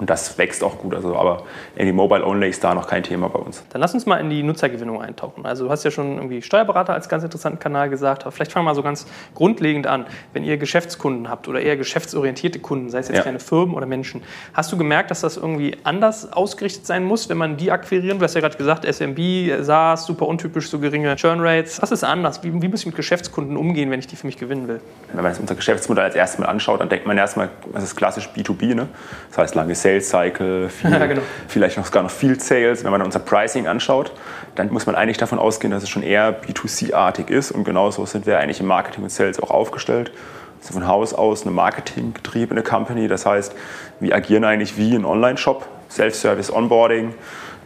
Und 0.00 0.08
das 0.08 0.38
wächst 0.38 0.64
auch 0.64 0.78
gut. 0.78 0.94
Also, 0.94 1.14
aber 1.14 1.42
irgendwie 1.76 1.92
Mobile 1.92 2.24
Only 2.24 2.48
ist 2.48 2.64
da 2.64 2.74
noch 2.74 2.86
kein 2.86 3.02
Thema 3.02 3.28
bei 3.28 3.38
uns. 3.38 3.62
Dann 3.68 3.82
lass 3.82 3.92
uns 3.92 4.06
mal 4.06 4.16
in 4.16 4.30
die 4.30 4.42
Nutzergewinnung 4.42 5.00
eintauchen. 5.00 5.44
Also 5.44 5.66
du 5.66 5.70
hast 5.70 5.84
ja 5.84 5.90
schon 5.90 6.16
irgendwie 6.16 6.40
Steuerberater 6.40 6.94
als 6.94 7.10
ganz 7.10 7.22
interessanten 7.22 7.58
Kanal 7.58 7.90
gesagt. 7.90 8.22
Aber 8.22 8.32
vielleicht 8.32 8.50
fangen 8.50 8.64
wir 8.64 8.70
mal 8.70 8.74
so 8.74 8.82
ganz 8.82 9.06
grundlegend 9.34 9.86
an. 9.86 10.06
Wenn 10.32 10.42
ihr 10.42 10.56
Geschäftskunden 10.56 11.28
habt 11.28 11.48
oder 11.48 11.60
eher 11.60 11.76
geschäftsorientierte 11.76 12.60
Kunden, 12.60 12.88
sei 12.88 13.00
es 13.00 13.08
jetzt 13.08 13.18
ja. 13.18 13.22
keine 13.24 13.40
Firmen 13.40 13.74
oder 13.74 13.84
Menschen, 13.84 14.22
hast 14.54 14.72
du 14.72 14.78
gemerkt, 14.78 15.10
dass 15.10 15.20
das 15.20 15.36
irgendwie 15.36 15.76
anders 15.84 16.32
ausgerichtet 16.32 16.86
sein 16.86 17.04
muss, 17.04 17.28
wenn 17.28 17.36
man 17.36 17.58
die 17.58 17.70
akquirieren? 17.70 18.18
Du 18.18 18.24
hast 18.24 18.34
ja 18.34 18.40
gerade 18.40 18.56
gesagt, 18.56 18.86
SMB, 18.86 19.62
SaaS, 19.62 20.06
super 20.06 20.26
untypisch, 20.28 20.70
so 20.70 20.78
geringe 20.78 21.14
Churn 21.16 21.40
Rates. 21.40 21.82
Was 21.82 21.92
ist 21.92 22.04
anders? 22.04 22.42
Wie, 22.42 22.62
wie 22.62 22.68
muss 22.68 22.80
ich 22.80 22.86
mit 22.86 22.96
Geschäftskunden 22.96 23.58
umgehen, 23.58 23.90
wenn 23.90 24.00
ich 24.00 24.06
die 24.06 24.16
für 24.16 24.26
mich 24.26 24.38
gewinnen 24.38 24.66
will? 24.66 24.80
Wenn 25.12 25.22
man 25.22 25.36
unser 25.36 25.54
Geschäftsmodell 25.54 26.04
als 26.04 26.14
erstes 26.14 26.40
mal 26.40 26.46
anschaut, 26.46 26.80
dann 26.80 26.88
denkt 26.88 27.06
man 27.06 27.18
erstmal, 27.18 27.50
das 27.74 27.84
ist 27.84 27.96
klassisch 27.96 28.30
B2B. 28.34 28.74
Ne? 28.74 28.88
Das 29.28 29.38
heißt, 29.38 29.54
lange 29.54 29.74
Sales 29.74 29.89
Sales 29.90 30.08
Cycle, 30.08 30.68
viel, 30.70 30.90
ja, 30.90 31.06
genau. 31.06 31.22
vielleicht 31.48 31.76
noch 31.76 31.86
sogar 31.86 32.02
noch 32.02 32.10
Field 32.10 32.42
Sales. 32.42 32.84
Wenn 32.84 32.92
man 32.92 33.02
unser 33.02 33.18
Pricing 33.18 33.66
anschaut, 33.66 34.12
dann 34.54 34.72
muss 34.72 34.86
man 34.86 34.94
eigentlich 34.94 35.18
davon 35.18 35.38
ausgehen, 35.38 35.72
dass 35.72 35.82
es 35.82 35.88
schon 35.88 36.02
eher 36.02 36.40
B2C-artig 36.42 37.30
ist. 37.30 37.50
Und 37.50 37.64
genauso 37.64 38.06
sind 38.06 38.26
wir 38.26 38.38
eigentlich 38.38 38.60
im 38.60 38.66
Marketing 38.66 39.02
und 39.02 39.10
Sales 39.10 39.42
auch 39.42 39.50
aufgestellt. 39.50 40.12
Also 40.60 40.74
von 40.74 40.86
Haus 40.86 41.14
aus 41.14 41.42
eine 41.42 41.50
marketinggetriebene 41.50 42.62
Company. 42.62 43.08
Das 43.08 43.26
heißt, 43.26 43.54
wir 43.98 44.14
agieren 44.14 44.44
eigentlich 44.44 44.76
wie 44.76 44.94
ein 44.94 45.04
Online-Shop, 45.04 45.66
Self-Service 45.88 46.52
Onboarding, 46.52 47.14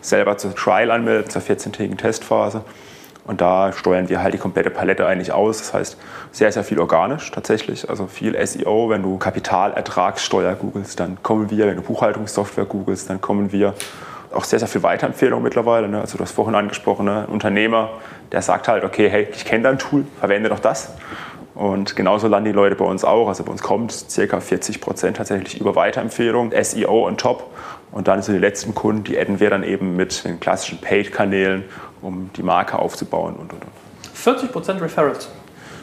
selber 0.01 0.39
zur 0.39 0.55
Trial 0.55 0.91
anmelden, 0.91 1.29
zur 1.31 1.43
14-tägigen 1.43 1.97
Testphase. 1.97 2.63
Und 3.27 3.41
da 3.41 3.73
steuern 3.73 4.09
wir 4.09 4.23
halt 4.23 4.35
die 4.35 4.39
komplette 4.39 4.71
Palette 4.71 5.07
eigentlich 5.07 5.33
aus. 5.33 5.59
Das 5.59 5.75
heißt, 5.75 5.97
sehr, 6.31 6.53
sehr 6.53 6.63
viel 6.63 6.79
organisch 6.79 7.31
tatsächlich. 7.31 7.89
Also 7.89 8.07
viel 8.07 8.35
SEO. 8.47 8.91
Wenn 8.91 9.03
du 9.03 9.17
Kapitalertragssteuer 9.17 10.55
googelst, 10.55 11.01
dann 11.01 11.19
kommen 11.23 11.51
wir. 11.51 11.67
Wenn 11.67 11.77
du 11.77 11.83
Buchhaltungssoftware 11.83 12.67
googelst, 12.67 13.09
dann 13.09 13.21
kommen 13.21 13.51
wir. 13.51 13.75
Auch 14.33 14.45
sehr, 14.45 14.59
sehr 14.59 14.69
viel 14.69 14.83
Weiterempfehlung 14.83 15.43
mittlerweile. 15.43 15.89
Ne? 15.89 16.01
Also 16.01 16.19
du 16.19 16.25
hast 16.25 16.33
vorhin 16.33 16.57
angesprochen, 16.57 17.07
ne? 17.07 17.25
ein 17.29 17.33
Unternehmer, 17.33 17.91
der 18.33 18.43
sagt 18.43 18.67
halt, 18.67 18.83
okay, 18.83 19.09
hey, 19.09 19.29
ich 19.33 19.45
kenne 19.45 19.63
dein 19.63 19.79
Tool, 19.79 20.05
verwende 20.19 20.49
doch 20.49 20.59
das. 20.59 20.91
Und 21.55 21.95
genauso 21.95 22.27
landen 22.27 22.47
die 22.47 22.53
Leute 22.53 22.75
bei 22.75 22.85
uns 22.85 23.05
auch. 23.05 23.29
Also 23.29 23.45
bei 23.45 23.53
uns 23.53 23.63
kommt 23.63 24.07
ca. 24.15 24.41
40 24.41 24.81
Prozent 24.81 25.17
tatsächlich 25.19 25.61
über 25.61 25.77
Weiterempfehlung, 25.77 26.53
SEO 26.61 27.07
on 27.07 27.17
top. 27.17 27.49
Und 27.93 28.09
dann 28.09 28.23
sind 28.23 28.35
die 28.35 28.41
letzten 28.41 28.75
Kunden, 28.75 29.05
die 29.05 29.17
adden 29.17 29.39
wir 29.39 29.51
dann 29.51 29.63
eben 29.63 29.95
mit 29.95 30.25
den 30.25 30.41
klassischen 30.41 30.81
Paid-Kanälen 30.81 31.63
um 32.05 32.31
die 32.37 32.43
Marke 32.43 32.79
aufzubauen 32.79 33.35
und, 33.35 33.53
und, 33.53 33.63
und. 33.65 34.53
40% 34.53 34.81
Referrals. 34.81 35.29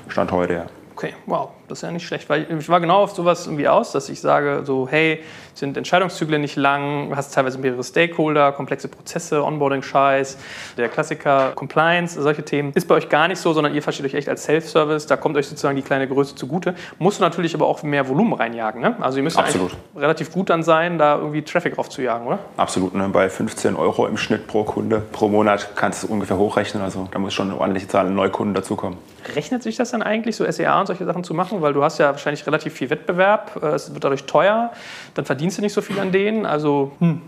Stand 0.08 0.32
heute, 0.32 0.54
ja. 0.54 0.66
Okay, 0.96 1.14
wow, 1.26 1.50
das 1.72 1.80
ist 1.80 1.84
ja 1.84 1.92
nicht 1.92 2.06
schlecht, 2.06 2.30
weil 2.30 2.48
ich 2.60 2.70
war 2.70 2.82
genau 2.82 2.98
auf 2.98 3.12
sowas 3.12 3.48
irgendwie 3.48 3.68
aus, 3.68 3.94
dass 3.94 4.10
ich 4.10 4.20
sage 4.20 4.64
so, 4.66 4.88
hey, 4.90 5.24
sind 5.54 5.78
Entscheidungszyklen 5.78 6.42
nicht 6.42 6.56
lang, 6.56 7.16
hast 7.16 7.34
teilweise 7.34 7.58
mehrere 7.58 7.84
Stakeholder, 7.84 8.52
komplexe 8.52 8.88
Prozesse, 8.88 9.44
Onboarding-Scheiß, 9.44 10.38
der 10.78 10.90
Klassiker 10.90 11.52
Compliance, 11.56 12.22
solche 12.22 12.44
Themen. 12.44 12.72
Ist 12.74 12.88
bei 12.88 12.96
euch 12.96 13.10
gar 13.10 13.28
nicht 13.28 13.40
so, 13.40 13.54
sondern 13.54 13.74
ihr 13.74 13.82
versteht 13.82 14.06
euch 14.06 14.14
echt 14.14 14.30
als 14.30 14.44
Self-Service, 14.44 15.08
da 15.08 15.18
kommt 15.18 15.38
euch 15.38 15.48
sozusagen 15.48 15.76
die 15.76 15.82
kleine 15.82 16.08
Größe 16.08 16.36
zugute. 16.36 16.76
Musst 17.00 17.20
du 17.20 17.24
natürlich 17.24 17.56
aber 17.56 17.68
auch 17.68 17.84
mehr 17.84 18.08
Volumen 18.08 18.34
reinjagen, 18.34 18.82
ne? 18.82 18.96
Also 19.00 19.18
ihr 19.18 19.24
müsst 19.24 19.38
Absolut. 19.38 19.72
relativ 19.96 20.32
gut 20.32 20.50
dann 20.50 20.64
sein, 20.64 20.98
da 20.98 21.18
irgendwie 21.18 21.42
Traffic 21.42 21.78
raufzujagen, 21.78 22.28
oder? 22.28 22.40
Absolut, 22.58 22.94
ne? 22.96 23.10
bei 23.10 23.30
15 23.30 23.76
Euro 23.76 24.08
im 24.08 24.18
Schnitt 24.18 24.48
pro 24.48 24.64
Kunde 24.64 25.02
pro 25.12 25.30
Monat 25.30 25.76
kannst 25.76 26.04
du 26.04 26.08
ungefähr 26.08 26.38
hochrechnen, 26.38 26.84
also 26.84 27.08
da 27.12 27.20
muss 27.20 27.34
schon 27.34 27.50
eine 27.50 27.60
ordentliche 27.60 27.88
Zahl 27.88 28.08
an 28.08 28.16
Neukunden 28.16 28.54
dazukommen. 28.54 28.98
Rechnet 29.36 29.62
sich 29.62 29.78
das 29.78 29.92
dann 29.92 30.02
eigentlich, 30.02 30.36
so 30.36 30.50
SEA 30.50 30.80
und 30.80 30.88
solche 30.88 31.06
Sachen 31.06 31.24
zu 31.24 31.34
machen? 31.34 31.61
Weil 31.62 31.74
du 31.74 31.84
hast 31.84 31.98
ja 31.98 32.12
wahrscheinlich 32.12 32.46
relativ 32.46 32.74
viel 32.74 32.90
Wettbewerb, 32.90 33.60
äh, 33.62 33.68
es 33.68 33.94
wird 33.94 34.04
dadurch 34.04 34.26
teuer, 34.26 34.72
dann 35.14 35.26
verdienst 35.26 35.58
du 35.58 35.62
nicht 35.62 35.74
so 35.74 35.82
viel 35.82 36.00
an 36.00 36.12
denen. 36.12 36.46
Also, 36.46 36.92
hm. 37.00 37.22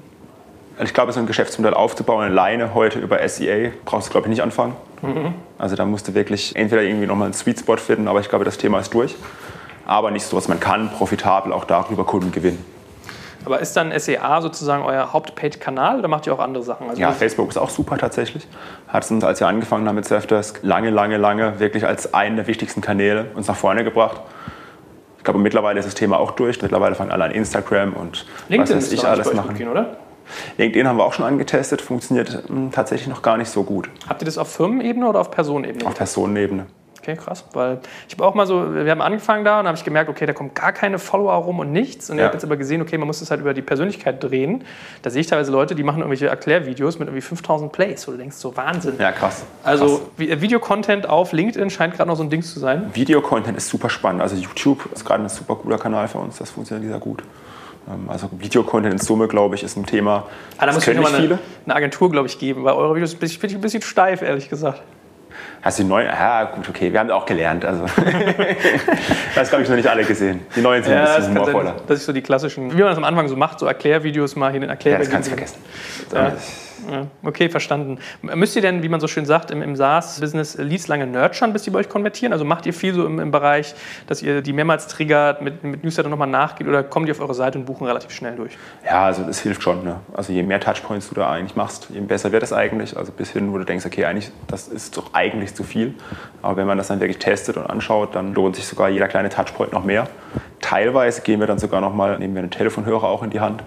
Ich 0.83 0.93
glaube, 0.93 1.11
so 1.11 1.19
ein 1.19 1.27
Geschäftsmodell 1.27 1.75
aufzubauen 1.75 2.23
alleine 2.23 2.73
heute 2.73 2.97
über 2.97 3.27
SEA 3.27 3.71
brauchst 3.85 4.07
du, 4.07 4.11
glaube 4.11 4.25
ich, 4.25 4.29
nicht 4.31 4.41
anfangen. 4.41 4.75
Mhm. 5.03 5.35
Also 5.59 5.75
da 5.75 5.85
musst 5.85 6.07
du 6.07 6.15
wirklich 6.15 6.55
entweder 6.55 6.81
irgendwie 6.81 7.05
nochmal 7.05 7.25
einen 7.25 7.35
Sweet 7.35 7.59
Spot 7.59 7.77
finden, 7.77 8.07
aber 8.07 8.21
ich 8.21 8.29
glaube, 8.29 8.43
das 8.43 8.57
Thema 8.57 8.79
ist 8.79 8.91
durch. 8.91 9.15
Aber 9.85 10.09
nichtsdestotrotz, 10.09 10.47
man 10.47 10.59
kann 10.59 10.89
profitabel 10.89 11.53
auch 11.53 11.65
darüber 11.65 12.05
Kunden 12.05 12.31
gewinnen. 12.31 12.63
Aber 13.45 13.60
ist 13.60 13.75
dann 13.75 13.97
SEA 13.97 14.41
sozusagen 14.41 14.84
euer 14.84 15.13
Hauptpaid-Kanal 15.13 15.99
oder 15.99 16.08
macht 16.08 16.27
ihr 16.27 16.34
auch 16.34 16.39
andere 16.39 16.63
Sachen? 16.63 16.89
Also 16.89 17.01
ja, 17.01 17.12
Facebook 17.12 17.49
ist 17.49 17.58
auch 17.58 17.69
super 17.69 17.97
tatsächlich. 17.97 18.47
Hat 18.88 19.10
uns, 19.10 19.23
als 19.23 19.39
wir 19.39 19.47
angefangen 19.47 19.88
haben 19.88 19.95
mit 19.95 20.06
Surfdesk, 20.06 20.60
lange, 20.62 20.89
lange, 20.89 21.17
lange 21.17 21.60
wirklich 21.60 21.86
als 21.86 22.13
einen 22.13 22.36
der 22.38 22.47
wichtigsten 22.47 22.82
Kanäle 22.82 23.27
uns 23.36 23.47
nach 23.47 23.56
vorne 23.56 23.84
gebracht. 23.84 24.21
Ich 25.17 25.23
glaube, 25.23 25.39
mittlerweile 25.39 25.79
ist 25.79 25.86
das 25.86 25.95
Thema 25.95 26.19
auch 26.19 26.32
durch. 26.32 26.62
Mittlerweile 26.62 26.95
fangen 26.95 27.12
alle 27.12 27.25
an 27.25 27.32
Instagram 27.32 27.93
und 27.93 28.25
LinkedIn 28.49 28.77
was 28.77 28.86
weiß 28.86 28.91
ich 28.91 29.06
alles 29.06 29.34
machen. 29.34 29.56
Gehen, 29.56 29.69
oder? 29.69 29.97
LinkedIn 30.58 30.88
haben 30.88 30.97
wir 30.97 31.06
auch 31.06 31.13
schon 31.13 31.25
angetestet, 31.25 31.82
funktioniert 31.82 32.49
mh, 32.49 32.56
hm, 32.56 32.71
tatsächlich 32.71 33.08
noch 33.08 33.21
gar 33.21 33.38
nicht 33.38 33.49
so 33.49 33.63
gut. 33.63 33.89
Habt 34.08 34.21
ihr 34.21 34.25
das 34.25 34.38
auf 34.38 34.49
Firmenebene 34.51 35.08
oder 35.08 35.19
auf 35.19 35.32
Personenebene? 35.32 35.86
Auf 35.86 35.95
Personenebene. 35.95 36.65
Okay, 37.03 37.17
krass. 37.17 37.43
Weil 37.51 37.79
ich 38.07 38.15
habe 38.15 38.25
auch 38.25 38.33
mal 38.33 38.47
so, 38.47 38.73
wir 38.73 38.89
haben 38.89 39.01
angefangen 39.01 39.43
da 39.43 39.59
und 39.59 39.67
habe 39.67 39.77
ich 39.77 39.83
gemerkt, 39.83 40.09
okay, 40.09 40.25
da 40.25 40.31
kommen 40.31 40.53
gar 40.53 40.71
keine 40.71 40.99
Follower 40.99 41.33
rum 41.33 41.59
und 41.59 41.73
nichts. 41.73 42.09
Und 42.09 42.15
ja. 42.15 42.23
ich 42.23 42.25
habe 42.27 42.35
jetzt 42.37 42.45
aber 42.45 42.55
gesehen, 42.55 42.81
okay, 42.81 42.97
man 42.97 43.07
muss 43.07 43.19
das 43.19 43.29
halt 43.29 43.41
über 43.41 43.53
die 43.53 43.61
Persönlichkeit 43.61 44.23
drehen. 44.23 44.63
Da 45.01 45.09
sehe 45.09 45.19
ich 45.19 45.27
teilweise 45.27 45.51
Leute, 45.51 45.75
die 45.75 45.83
machen 45.83 45.97
irgendwelche 45.97 46.27
Erklärvideos 46.27 46.99
mit 46.99 47.09
irgendwie 47.09 47.21
5000 47.21 47.73
Plays, 47.73 48.07
wo 48.07 48.13
du 48.13 48.17
denkst, 48.17 48.37
so 48.37 48.55
Wahnsinn. 48.55 48.93
Ja, 48.99 49.11
krass. 49.11 49.43
Also 49.65 50.09
äh, 50.17 50.39
Videocontent 50.39 51.09
auf 51.09 51.33
LinkedIn 51.33 51.69
scheint 51.71 51.93
gerade 51.95 52.07
noch 52.07 52.15
so 52.15 52.23
ein 52.23 52.29
Ding 52.29 52.41
zu 52.41 52.57
sein. 52.57 52.89
Videocontent 52.93 53.57
ist 53.57 53.67
super 53.67 53.89
spannend. 53.89 54.21
Also 54.21 54.37
YouTube 54.37 54.89
ist 54.93 55.03
gerade 55.03 55.23
ein 55.23 55.29
super 55.29 55.55
cooler 55.55 55.77
Kanal 55.77 56.07
für 56.07 56.19
uns. 56.19 56.37
Das 56.37 56.51
funktioniert 56.51 56.89
sehr 56.89 56.99
gut. 57.01 57.21
Ähm, 57.89 58.09
also 58.09 58.29
Videocontent 58.31 58.93
in 58.93 58.99
Summe, 58.99 59.27
glaube 59.27 59.55
ich, 59.55 59.63
ist 59.63 59.75
ein 59.75 59.85
Thema. 59.85 60.25
Ah, 60.57 60.67
da 60.67 60.71
muss 60.71 60.87
ich 60.87 60.95
nochmal 60.95 61.15
eine, 61.15 61.39
eine 61.65 61.75
Agentur, 61.75 62.09
glaube 62.09 62.29
ich, 62.29 62.39
geben, 62.39 62.63
weil 62.63 62.75
eure 62.75 62.95
Videos 62.95 63.15
bin 63.15 63.29
ich 63.29 63.43
ein 63.43 63.59
bisschen 63.59 63.81
steif, 63.81 64.21
ehrlich 64.21 64.49
gesagt. 64.49 64.81
Hast 65.61 65.79
du 65.79 65.83
die 65.83 65.89
neuen? 65.89 66.07
Ja, 66.07 66.45
gut, 66.45 66.67
okay, 66.69 66.91
wir 66.91 66.99
haben 66.99 67.09
auch 67.11 67.25
gelernt. 67.25 67.65
Also. 67.65 67.85
das 69.35 69.49
glaube 69.49 69.63
ich 69.63 69.69
noch 69.69 69.75
nicht 69.75 69.87
alle 69.87 70.03
gesehen. 70.03 70.41
Die 70.55 70.61
neuen 70.61 70.83
sind 70.83 70.93
ja, 70.93 71.05
ein 71.05 71.15
bisschen 71.17 71.37
humorvoller. 71.37 71.75
Das 71.87 71.99
ist 71.99 72.05
so 72.05 72.13
die 72.13 72.21
klassischen, 72.21 72.71
wie 72.71 72.77
man 72.77 72.87
das 72.87 72.97
am 72.97 73.03
Anfang 73.03 73.27
so 73.27 73.35
macht, 73.35 73.59
so 73.59 73.65
Erklärvideos 73.65 74.35
mal 74.35 74.51
hier 74.51 74.61
in 74.61 74.69
Erklärvideos. 74.69 75.07
Ja, 75.07 75.19
das 75.19 75.29
kannst 75.29 75.29
du 75.29 75.35
vergessen. 75.35 75.59
Ja. 76.13 76.33
Okay, 77.23 77.49
verstanden. 77.49 77.99
Müsst 78.21 78.55
ihr 78.55 78.61
denn, 78.61 78.83
wie 78.83 78.89
man 78.89 78.99
so 78.99 79.07
schön 79.07 79.25
sagt, 79.25 79.51
im, 79.51 79.61
im 79.61 79.75
SaaS-Business 79.75 80.57
Leads 80.57 80.87
lange 80.87 81.07
nurturen, 81.07 81.53
bis 81.53 81.63
die 81.63 81.69
bei 81.69 81.79
euch 81.79 81.89
konvertieren? 81.89 82.33
Also 82.33 82.45
macht 82.45 82.65
ihr 82.65 82.73
viel 82.73 82.93
so 82.93 83.05
im, 83.05 83.19
im 83.19 83.31
Bereich, 83.31 83.75
dass 84.07 84.21
ihr 84.21 84.41
die 84.41 84.53
mehrmals 84.53 84.87
triggert, 84.87 85.41
mit, 85.41 85.63
mit 85.63 85.83
Newsletter 85.83 86.09
nochmal 86.09 86.27
nachgeht 86.27 86.67
oder 86.67 86.83
kommen 86.83 87.05
die 87.05 87.11
auf 87.11 87.19
eure 87.19 87.33
Seite 87.33 87.57
und 87.57 87.65
buchen 87.65 87.87
relativ 87.87 88.11
schnell 88.11 88.35
durch? 88.35 88.57
Ja, 88.85 89.05
also 89.05 89.23
das 89.23 89.39
hilft 89.39 89.63
schon. 89.63 89.83
Ne? 89.83 89.97
Also 90.13 90.33
je 90.33 90.43
mehr 90.43 90.59
Touchpoints 90.59 91.09
du 91.09 91.15
da 91.15 91.29
eigentlich 91.29 91.55
machst, 91.55 91.87
je 91.89 91.99
besser 92.01 92.31
wird 92.31 92.43
es 92.43 92.53
eigentlich. 92.53 92.97
Also 92.97 93.11
bis 93.11 93.31
hin, 93.31 93.51
wo 93.53 93.57
du 93.57 93.63
denkst, 93.63 93.85
okay, 93.85 94.05
eigentlich, 94.05 94.31
das 94.47 94.67
ist 94.67 94.97
doch 94.97 95.13
eigentlich 95.13 95.55
zu 95.55 95.63
viel. 95.63 95.93
Aber 96.41 96.57
wenn 96.57 96.67
man 96.67 96.77
das 96.77 96.87
dann 96.87 96.99
wirklich 96.99 97.19
testet 97.19 97.57
und 97.57 97.65
anschaut, 97.65 98.15
dann 98.15 98.33
lohnt 98.33 98.55
sich 98.55 98.65
sogar 98.67 98.89
jeder 98.89 99.07
kleine 99.07 99.29
Touchpoint 99.29 99.73
noch 99.73 99.83
mehr. 99.83 100.07
Teilweise 100.61 101.21
gehen 101.21 101.39
wir 101.39 101.47
dann 101.47 101.59
sogar 101.59 101.81
nochmal, 101.81 102.17
nehmen 102.19 102.35
wir 102.35 102.41
einen 102.41 102.51
Telefonhörer 102.51 103.03
auch 103.03 103.23
in 103.23 103.29
die 103.29 103.39
Hand 103.39 103.63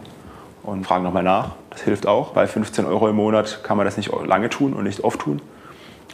und 0.62 0.85
fragen 0.85 1.05
nochmal 1.05 1.22
nach. 1.22 1.50
Das 1.77 1.85
hilft 1.85 2.07
auch. 2.07 2.31
Bei 2.31 2.47
15 2.47 2.87
Euro 2.87 3.07
im 3.07 3.17
Monat 3.17 3.62
kann 3.62 3.77
man 3.77 3.85
das 3.85 3.99
nicht 3.99 4.11
lange 4.25 4.49
tun 4.49 4.73
und 4.73 4.85
nicht 4.85 5.05
oft 5.05 5.21
tun. 5.21 5.43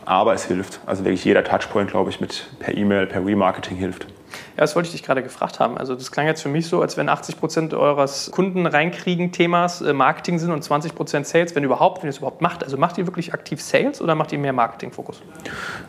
Aber 0.04 0.34
es 0.34 0.46
hilft. 0.46 0.80
Also 0.86 1.04
wirklich 1.04 1.24
jeder 1.24 1.44
Touchpoint, 1.44 1.88
glaube 1.88 2.10
ich, 2.10 2.20
mit 2.20 2.48
per 2.58 2.76
E-Mail, 2.76 3.06
per 3.06 3.24
Remarketing 3.24 3.76
hilft. 3.76 4.06
Ja, 4.56 4.60
das 4.60 4.76
wollte 4.76 4.88
ich 4.88 4.92
dich 4.92 5.02
gerade 5.02 5.22
gefragt 5.22 5.60
haben. 5.60 5.78
Also 5.78 5.94
das 5.94 6.10
klang 6.12 6.26
jetzt 6.26 6.42
für 6.42 6.48
mich 6.48 6.66
so, 6.66 6.82
als 6.82 6.96
wenn 6.96 7.08
80 7.08 7.38
Prozent 7.38 7.74
eures 7.74 8.30
Kunden 8.30 8.66
reinkriegen 8.66 9.32
Themas 9.32 9.80
äh, 9.80 9.92
Marketing 9.92 10.38
sind 10.38 10.50
und 10.50 10.62
20 10.62 10.94
Prozent 10.94 11.26
Sales, 11.26 11.54
wenn 11.54 11.64
überhaupt, 11.64 12.02
wenn 12.02 12.08
ihr 12.08 12.10
es 12.10 12.18
überhaupt 12.18 12.42
macht. 12.42 12.64
Also 12.64 12.76
macht 12.76 12.98
ihr 12.98 13.06
wirklich 13.06 13.32
aktiv 13.34 13.62
Sales 13.62 14.00
oder 14.00 14.14
macht 14.14 14.32
ihr 14.32 14.38
mehr 14.38 14.52
Marketing-Fokus? 14.52 15.22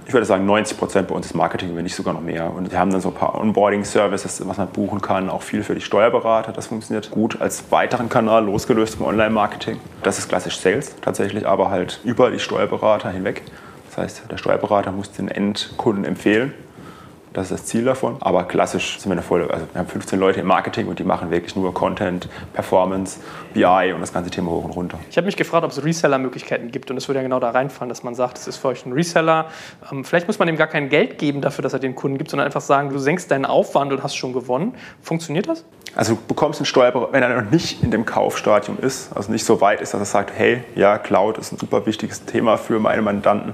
Ich 0.05 0.13
würde 0.13 0.25
sagen, 0.25 0.45
90 0.45 0.77
Prozent 0.77 1.07
bei 1.07 1.15
uns 1.15 1.27
ist 1.27 1.33
Marketing, 1.33 1.75
wenn 1.75 1.83
nicht 1.83 1.95
sogar 1.95 2.13
noch 2.13 2.21
mehr. 2.21 2.51
Und 2.51 2.71
wir 2.71 2.79
haben 2.79 2.91
dann 2.91 3.01
so 3.01 3.09
ein 3.09 3.15
paar 3.15 3.35
Onboarding-Services, 3.35 4.47
was 4.47 4.57
man 4.57 4.67
buchen 4.67 5.01
kann, 5.01 5.29
auch 5.29 5.41
viel 5.41 5.63
für 5.63 5.75
die 5.75 5.81
Steuerberater. 5.81 6.51
Das 6.51 6.67
funktioniert 6.67 7.11
gut 7.11 7.41
als 7.41 7.71
weiteren 7.71 8.09
Kanal, 8.09 8.45
losgelöst 8.45 8.95
vom 8.95 9.07
Online-Marketing. 9.07 9.79
Das 10.03 10.19
ist 10.19 10.29
klassisch 10.29 10.57
Sales 10.57 10.95
tatsächlich, 11.01 11.47
aber 11.47 11.69
halt 11.69 11.99
über 12.03 12.31
die 12.31 12.39
Steuerberater 12.39 13.09
hinweg. 13.09 13.43
Das 13.89 13.97
heißt, 13.97 14.31
der 14.31 14.37
Steuerberater 14.37 14.91
muss 14.91 15.11
den 15.11 15.27
Endkunden 15.27 16.03
empfehlen. 16.03 16.53
Das 17.33 17.49
ist 17.49 17.51
das 17.51 17.65
Ziel 17.65 17.83
davon. 17.83 18.17
Aber 18.19 18.43
klassisch 18.43 18.99
sind 18.99 19.09
wir 19.09 19.13
eine 19.13 19.23
volle, 19.23 19.49
also 19.49 19.65
wir 19.73 19.79
haben 19.79 19.87
15 19.87 20.19
Leute 20.19 20.39
im 20.39 20.45
Marketing 20.45 20.87
und 20.87 20.99
die 20.99 21.03
machen 21.03 21.31
wirklich 21.31 21.55
nur 21.55 21.73
Content, 21.73 22.29
Performance, 22.53 23.19
BI 23.55 23.91
und 23.93 24.01
das 24.01 24.13
ganze 24.13 24.29
Thema 24.29 24.51
hoch 24.51 24.63
und 24.63 24.71
runter. 24.71 24.99
Ich 25.09 25.17
habe 25.17 25.25
mich 25.25 25.35
gefragt, 25.35 25.65
ob 25.65 25.71
es 25.71 25.83
Reseller-Möglichkeiten 25.83 26.69
gibt 26.69 26.91
und 26.91 26.97
es 26.97 27.07
würde 27.07 27.19
ja 27.19 27.23
genau 27.23 27.39
da 27.39 27.49
reinfallen, 27.49 27.89
dass 27.89 28.03
man 28.03 28.13
sagt, 28.13 28.37
es 28.37 28.47
ist 28.47 28.57
für 28.57 28.67
euch 28.67 28.85
ein 28.85 28.93
Reseller. 28.93 29.47
Ähm, 29.91 30.05
vielleicht 30.05 30.27
muss 30.27 30.37
man 30.37 30.47
ihm 30.47 30.57
gar 30.57 30.67
kein 30.67 30.89
Geld 30.89 31.17
geben 31.17 31.41
dafür, 31.41 31.63
dass 31.63 31.73
er 31.73 31.79
den 31.79 31.95
Kunden 31.95 32.19
gibt, 32.19 32.29
sondern 32.29 32.45
einfach 32.45 32.61
sagen, 32.61 32.89
du 32.89 32.99
senkst 32.99 33.31
deinen 33.31 33.45
Aufwand 33.45 33.91
und 33.91 34.03
hast 34.03 34.15
schon 34.15 34.31
gewonnen. 34.31 34.75
Funktioniert 35.01 35.49
das? 35.49 35.65
Also 35.95 36.13
du 36.13 36.21
bekommst 36.27 36.59
einen 36.59 36.67
Steuerberater, 36.67 37.13
wenn 37.13 37.23
er 37.23 37.41
noch 37.41 37.51
nicht 37.51 37.83
in 37.83 37.89
dem 37.89 38.05
Kaufstadium 38.05 38.77
ist, 38.79 39.15
also 39.15 39.31
nicht 39.31 39.45
so 39.45 39.59
weit 39.59 39.81
ist, 39.81 39.93
dass 39.95 40.01
er 40.01 40.05
sagt, 40.05 40.31
hey, 40.35 40.63
ja, 40.75 40.99
Cloud 40.99 41.39
ist 41.39 41.51
ein 41.51 41.57
super 41.57 41.85
wichtiges 41.87 42.25
Thema 42.25 42.57
für 42.57 42.79
meine 42.79 43.01
Mandanten, 43.01 43.53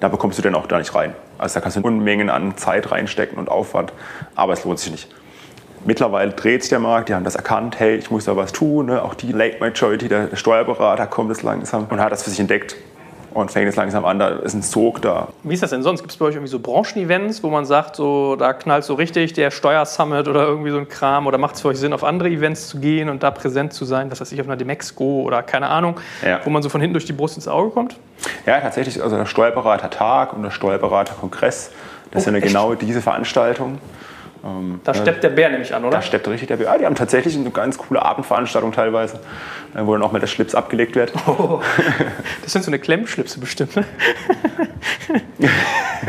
da 0.00 0.08
bekommst 0.08 0.38
du 0.38 0.42
den 0.42 0.54
auch 0.54 0.66
da 0.66 0.78
nicht 0.78 0.94
rein. 0.94 1.14
Also 1.38 1.54
da 1.54 1.60
kannst 1.60 1.76
du 1.76 1.80
Unmengen 1.80 2.30
an 2.30 2.56
Zeit 2.56 2.90
reinstecken 2.90 3.38
und 3.38 3.48
Aufwand, 3.48 3.92
aber 4.34 4.52
es 4.52 4.64
lohnt 4.64 4.78
sich 4.78 4.92
nicht. 4.92 5.08
Mittlerweile 5.86 6.32
dreht 6.32 6.62
sich 6.62 6.70
der 6.70 6.78
Markt, 6.78 7.10
die 7.10 7.14
haben 7.14 7.24
das 7.24 7.34
erkannt, 7.34 7.78
hey, 7.78 7.96
ich 7.96 8.10
muss 8.10 8.24
da 8.24 8.36
was 8.36 8.52
tun. 8.52 8.86
Ne? 8.86 9.02
Auch 9.02 9.14
die 9.14 9.32
Late 9.32 9.58
Majority, 9.60 10.08
der, 10.08 10.34
Steuerberater 10.34 11.06
kommt 11.06 11.28
jetzt 11.28 11.42
langsam 11.42 11.86
und 11.90 12.00
hat 12.00 12.10
das 12.10 12.22
für 12.22 12.30
sich 12.30 12.40
entdeckt 12.40 12.76
und 13.34 13.50
fängt 13.50 13.66
jetzt 13.66 13.76
langsam 13.76 14.04
an, 14.04 14.18
da 14.18 14.28
ist 14.28 14.54
ein 14.54 14.62
Sog 14.62 15.02
da. 15.02 15.28
Wie 15.42 15.54
ist 15.54 15.62
das 15.62 15.70
denn 15.70 15.82
sonst? 15.82 16.00
Gibt 16.00 16.12
es 16.12 16.16
bei 16.16 16.26
euch 16.26 16.34
irgendwie 16.34 16.50
so 16.50 16.60
Branchenevents, 16.60 17.42
wo 17.42 17.50
man 17.50 17.64
sagt, 17.64 17.96
so, 17.96 18.36
da 18.36 18.52
knallt 18.52 18.84
so 18.84 18.94
richtig 18.94 19.32
der 19.32 19.50
Steuersummit 19.50 20.28
oder 20.28 20.46
irgendwie 20.46 20.70
so 20.70 20.78
ein 20.78 20.88
Kram 20.88 21.26
oder 21.26 21.36
macht 21.36 21.56
es 21.56 21.60
für 21.60 21.68
euch 21.68 21.78
Sinn, 21.78 21.92
auf 21.92 22.04
andere 22.04 22.28
Events 22.28 22.68
zu 22.68 22.78
gehen 22.78 23.08
und 23.08 23.22
da 23.22 23.30
präsent 23.32 23.72
zu 23.72 23.84
sein, 23.84 24.10
was 24.10 24.20
weiß 24.20 24.30
ich, 24.32 24.40
auf 24.40 24.46
einer 24.46 24.56
Demexco 24.56 25.22
oder 25.22 25.42
keine 25.42 25.68
Ahnung, 25.68 26.00
ja. 26.24 26.40
wo 26.44 26.50
man 26.50 26.62
so 26.62 26.68
von 26.68 26.80
hinten 26.80 26.94
durch 26.94 27.06
die 27.06 27.12
Brust 27.12 27.36
ins 27.36 27.48
Auge 27.48 27.70
kommt? 27.70 27.96
Ja, 28.46 28.60
tatsächlich, 28.60 29.02
also 29.02 29.16
der 29.16 29.26
Steuerberatertag 29.26 30.32
und 30.32 30.42
der 30.42 30.50
Steuerberaterkongress, 30.50 31.70
das 32.12 32.22
oh, 32.22 32.24
sind 32.26 32.34
ja 32.34 32.40
genau 32.40 32.74
diese 32.74 33.02
Veranstaltungen. 33.02 33.78
Ähm, 34.44 34.80
da 34.84 34.92
steppt 34.92 35.24
der 35.24 35.30
Bär 35.30 35.48
nämlich 35.48 35.74
an, 35.74 35.84
oder? 35.84 35.96
Da 35.96 36.02
steppt 36.02 36.28
richtig 36.28 36.48
der 36.48 36.56
Bär. 36.56 36.66
Ja, 36.66 36.78
die 36.78 36.86
haben 36.86 36.94
tatsächlich 36.94 37.34
eine 37.34 37.50
ganz 37.50 37.78
coole 37.78 38.02
Abendveranstaltung 38.02 38.72
teilweise, 38.72 39.20
äh, 39.74 39.80
wo 39.84 39.92
dann 39.94 40.02
auch 40.02 40.12
mal 40.12 40.18
der 40.18 40.26
Schlips 40.26 40.54
abgelegt 40.54 40.96
wird. 40.96 41.12
Oh, 41.26 41.60
das 42.42 42.52
sind 42.52 42.64
so 42.64 42.70
eine 42.70 42.78
Klemmschlipse 42.78 43.40
bestimmt, 43.40 43.76
ne? 43.76 43.84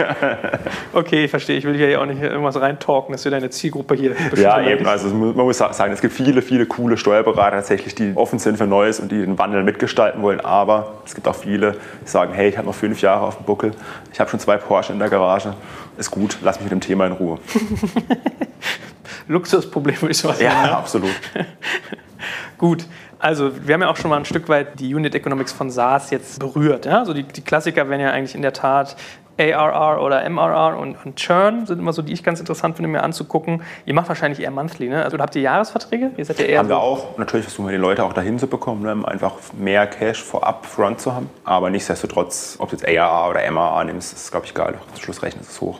okay, 0.94 1.26
ich 1.26 1.30
verstehe. 1.30 1.58
Ich 1.58 1.66
will 1.66 1.76
hier 1.76 1.90
ja 1.90 2.02
auch 2.02 2.06
nicht 2.06 2.22
irgendwas 2.22 2.60
reintalken, 2.60 3.12
dass 3.14 3.24
wir 3.24 3.32
deine 3.32 3.50
Zielgruppe 3.50 3.96
hier 3.96 4.16
Ja, 4.36 4.62
eben. 4.62 4.86
Also 4.86 5.10
man 5.10 5.36
muss 5.36 5.58
sagen, 5.58 5.94
es 5.94 6.02
gibt 6.02 6.14
viele, 6.14 6.42
viele 6.42 6.66
coole 6.66 6.98
Steuerberater 6.98 7.58
tatsächlich, 7.58 7.96
die 7.96 8.14
offen 8.16 8.40
sind 8.40 8.58
für 8.58 8.68
Neues 8.68 9.00
und 9.00 9.12
die 9.12 9.20
den 9.20 9.38
Wandel 9.38 9.64
mitgestalten 9.64 10.22
wollen. 10.22 10.40
Aber 10.40 10.94
es 11.06 11.16
gibt 11.16 11.28
auch 11.28 11.36
viele, 11.36 11.74
die 12.04 12.10
sagen, 12.10 12.34
hey, 12.34 12.50
ich 12.50 12.58
habe 12.58 12.68
noch 12.68 12.76
fünf 12.76 13.02
Jahre 13.02 13.26
auf 13.26 13.38
dem 13.38 13.46
Buckel, 13.46 13.72
ich 14.12 14.20
habe 14.20 14.30
schon 14.30 14.40
zwei 14.40 14.58
Porsche 14.58 14.94
in 14.94 15.00
der 15.00 15.10
Garage. 15.10 15.54
Ist 15.98 16.12
gut, 16.12 16.38
lass 16.42 16.58
mich 16.58 16.66
mit 16.66 16.72
dem 16.72 16.82
Thema 16.82 17.06
in 17.06 17.14
Ruhe. 17.14 17.40
Luxusproblem 19.28 20.02
würde 20.02 20.12
ich 20.12 20.18
so 20.18 20.28
sagen. 20.28 20.44
Ja, 20.44 20.64
ne? 20.64 20.78
absolut. 20.78 21.10
Gut, 22.58 22.86
also 23.20 23.52
wir 23.66 23.74
haben 23.74 23.82
ja 23.82 23.90
auch 23.90 23.98
schon 23.98 24.10
mal 24.10 24.18
ein 24.18 24.26
Stück 24.26 24.50
weit 24.50 24.80
die 24.80 24.94
Unit 24.94 25.16
Economics 25.16 25.52
von 25.52 25.70
SaaS 25.70 26.10
jetzt 26.12 26.40
berührt. 26.40 26.86
Ja? 26.86 27.00
Also 27.00 27.14
die, 27.14 27.24
die 27.24 27.42
Klassiker 27.42 27.90
wären 27.90 28.00
ja 28.00 28.12
eigentlich 28.12 28.36
in 28.36 28.42
der 28.42 28.54
Tat 28.54 28.96
ARR 29.38 30.02
oder 30.02 30.28
MRR 30.30 30.78
und, 30.78 30.96
und, 31.04 31.16
Churn 31.18 31.66
sind 31.66 31.80
immer 31.80 31.94
so, 31.94 32.02
die 32.02 32.14
ich 32.14 32.24
ganz 32.24 32.40
interessant 32.40 32.76
finde, 32.76 32.90
mir 32.90 33.04
anzugucken. 33.04 33.62
Ihr 33.86 33.94
macht 33.94 34.08
wahrscheinlich 34.08 34.40
eher 34.40 34.52
monthly, 34.52 34.88
ne? 34.88 35.04
Also 35.04 35.18
habt 35.18 35.36
ihr 35.36 35.42
Jahresverträge? 35.42 36.12
Ihr 36.18 36.26
seid 36.26 36.40
ja 36.40 36.46
eher 36.46 36.60
haben 36.60 36.68
so 36.68 36.74
wir 36.74 36.80
auch. 36.80 37.18
Natürlich 37.18 37.46
versuchen 37.46 37.68
wir 37.68 37.72
die 37.72 37.82
Leute 37.82 38.04
auch 38.04 38.14
dahin 38.14 38.40
zu 38.40 38.48
bekommen, 38.48 38.84
ne? 38.84 39.08
einfach 39.08 39.36
mehr 39.54 39.88
Cash 39.88 40.24
vorab 40.24 40.66
front 40.66 41.02
zu 41.02 41.14
haben. 41.14 41.30
Aber 41.44 41.70
nichtsdestotrotz, 41.70 42.56
ob 42.60 42.70
du 42.70 42.76
jetzt 42.76 42.88
ARR 42.88 43.30
oder 43.30 43.52
MRR 43.52 43.84
nimmst, 43.84 44.14
ist 44.14 44.32
glaube 44.32 44.46
ich 44.46 44.52
egal. 44.52 44.76
Zum 44.94 45.04
Schluss 45.04 45.22
rechnet 45.22 45.44
es 45.44 45.60
hoch. 45.60 45.80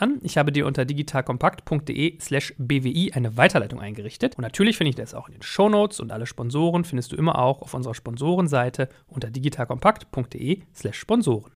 an. 0.00 0.18
Ich 0.22 0.38
habe 0.38 0.52
dir 0.52 0.66
unter 0.66 0.84
digitalkompakt 0.84 1.52
kontakt.de 1.64 2.18
slash 2.20 2.54
bwi 2.58 3.12
eine 3.14 3.36
Weiterleitung 3.36 3.80
eingerichtet. 3.80 4.36
Und 4.36 4.42
natürlich 4.42 4.76
finde 4.76 4.90
ich 4.90 4.96
das 4.96 5.14
auch 5.14 5.28
in 5.28 5.34
den 5.34 5.42
Shownotes 5.42 6.00
und 6.00 6.12
alle 6.12 6.26
Sponsoren 6.26 6.84
findest 6.84 7.12
du 7.12 7.16
immer 7.16 7.38
auch 7.38 7.62
auf 7.62 7.74
unserer 7.74 7.94
Sponsorenseite 7.94 8.88
unter 9.08 9.30
digitalkompakt.de 9.30 10.62
slash 10.74 10.98
Sponsoren. 10.98 11.52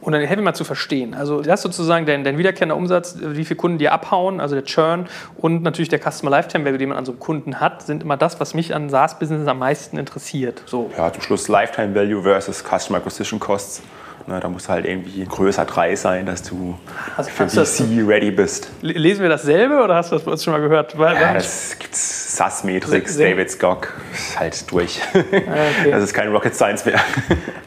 Und 0.00 0.12
dann 0.12 0.22
helfe 0.22 0.36
mir 0.36 0.44
mal 0.44 0.54
zu 0.54 0.64
verstehen. 0.64 1.12
Also 1.12 1.42
das 1.42 1.60
ist 1.60 1.62
sozusagen 1.64 2.06
dein, 2.06 2.22
dein 2.22 2.38
wiederkehrender 2.38 2.76
Umsatz, 2.76 3.18
wie 3.20 3.44
viele 3.44 3.56
Kunden 3.56 3.78
dir 3.78 3.92
abhauen, 3.92 4.40
also 4.40 4.54
der 4.54 4.64
Churn 4.64 5.08
und 5.36 5.62
natürlich 5.62 5.88
der 5.88 5.98
Customer 5.98 6.30
Lifetime 6.30 6.64
Value, 6.64 6.78
den 6.78 6.90
man 6.90 6.98
an 6.98 7.04
so 7.04 7.12
einem 7.12 7.20
Kunden 7.20 7.60
hat, 7.60 7.82
sind 7.82 8.04
immer 8.04 8.16
das, 8.16 8.38
was 8.38 8.54
mich 8.54 8.74
an 8.74 8.88
SaaS-Business 8.88 9.46
am 9.48 9.58
meisten 9.58 9.98
interessiert. 9.98 10.62
So. 10.66 10.90
Ja, 10.96 11.12
zum 11.12 11.22
Schluss 11.22 11.48
Lifetime 11.48 11.94
Value 11.94 12.22
versus 12.22 12.62
Customer 12.62 12.98
Acquisition 12.98 13.40
Costs. 13.40 13.82
Ne, 14.28 14.40
da 14.40 14.48
muss 14.50 14.68
halt 14.68 14.84
irgendwie 14.84 15.24
größer 15.24 15.64
3 15.64 15.96
sein, 15.96 16.26
dass 16.26 16.42
du 16.42 16.78
also 17.16 17.30
für 17.30 17.48
VC 17.48 18.06
ready 18.06 18.30
bist. 18.30 18.70
Lesen 18.82 19.22
wir 19.22 19.30
dasselbe 19.30 19.82
oder 19.82 19.94
hast 19.94 20.12
du 20.12 20.16
das 20.16 20.24
bei 20.24 20.32
uns 20.32 20.44
schon 20.44 20.52
mal 20.52 20.60
gehört? 20.60 20.94
Ja, 20.98 21.32
das 21.32 21.78
gibt 21.78 21.96
SAS 21.96 22.62
Matrix, 22.62 23.16
David 23.16 23.50
Skog, 23.50 23.94
halt 24.38 24.70
durch. 24.70 25.00
Ah, 25.14 25.18
okay. 25.18 25.90
Das 25.90 26.02
ist 26.02 26.12
kein 26.12 26.28
Rocket 26.30 26.54
Science 26.54 26.84
mehr. 26.84 27.00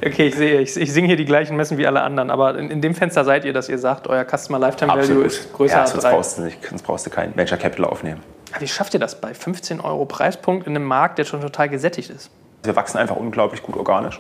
Okay, 0.04 0.28
ich 0.28 0.36
sehe, 0.36 0.60
ich, 0.62 0.76
ich 0.78 0.92
singe 0.92 1.08
hier 1.08 1.16
die 1.16 1.26
gleichen 1.26 1.56
Messen 1.56 1.78
wie 1.78 1.86
alle 1.86 2.02
anderen, 2.02 2.32
aber 2.32 2.58
in, 2.58 2.72
in, 2.72 2.82
dem 2.82 2.96
Fenster 2.96 3.24
seid 3.24 3.46
ihr, 3.46 3.54
dass 3.54 3.70
ihr 3.70 3.78
sagt, 3.78 4.08
euer 4.08 4.26
Customer 4.26 4.58
Lifetime 4.58 4.92
Absolut. 4.92 5.10
Value 5.10 5.26
ist 5.28 5.54
größer 5.54 5.76
ja, 5.76 5.82
als 5.82 5.92
sonst 5.92 6.04
3. 6.04 6.10
Brauchst 6.12 6.38
du 6.38 6.42
nicht, 6.42 6.66
sonst 6.68 6.82
brauchst 6.82 7.06
du 7.06 7.12
kein 7.12 7.36
Venture 7.38 7.60
Capital 7.60 7.86
aufnehmen. 7.86 8.20
Wie 8.58 8.68
schafft 8.68 8.96
ihr 8.96 9.00
das 9.00 9.22
bei 9.22 9.36
15 9.36 9.80
Euro 9.80 10.06
Preispunkt 10.06 10.66
in 10.66 10.76
einem 10.76 10.86
Markt, 10.86 11.20
der 11.20 11.26
schon 11.26 11.42
total 11.42 11.70
gesättigt 11.70 12.10
ist? 12.10 12.32
Wir 12.64 12.76
wachsen 12.76 12.98
einfach 12.98 13.16
unglaublich 13.16 13.64
gut 13.64 13.76
organisch 13.76 14.20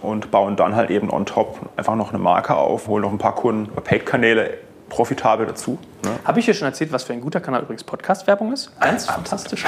und 0.00 0.30
bauen 0.30 0.56
dann 0.56 0.76
halt 0.76 0.90
eben 0.90 1.10
on 1.10 1.26
top 1.26 1.58
einfach 1.76 1.96
noch 1.96 2.10
eine 2.10 2.18
Marke 2.18 2.54
auf, 2.54 2.86
holen 2.86 3.02
noch 3.02 3.10
ein 3.10 3.18
paar 3.18 3.34
Kunden 3.34 3.70
über 3.70 3.80
Paid-Kanäle 3.80 4.58
profitabel 4.88 5.46
dazu. 5.46 5.78
Ne? 6.04 6.10
Habe 6.24 6.40
ich 6.40 6.46
dir 6.46 6.54
schon 6.54 6.66
erzählt, 6.66 6.92
was 6.92 7.04
für 7.04 7.12
ein 7.12 7.20
guter 7.20 7.40
Kanal 7.40 7.62
übrigens 7.62 7.84
Podcast-Werbung 7.84 8.52
ist? 8.52 8.78
Ganz 8.80 9.08
ah, 9.08 9.12
fantastisch. 9.12 9.64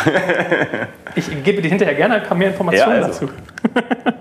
ich 1.14 1.44
gebe 1.44 1.62
dir 1.62 1.68
hinterher 1.68 1.94
gerne 1.94 2.16
ein 2.16 2.22
paar 2.24 2.36
mehr 2.36 2.48
Informationen 2.48 3.00
ja, 3.00 3.06
also. 3.06 3.26
dazu. 3.26 3.32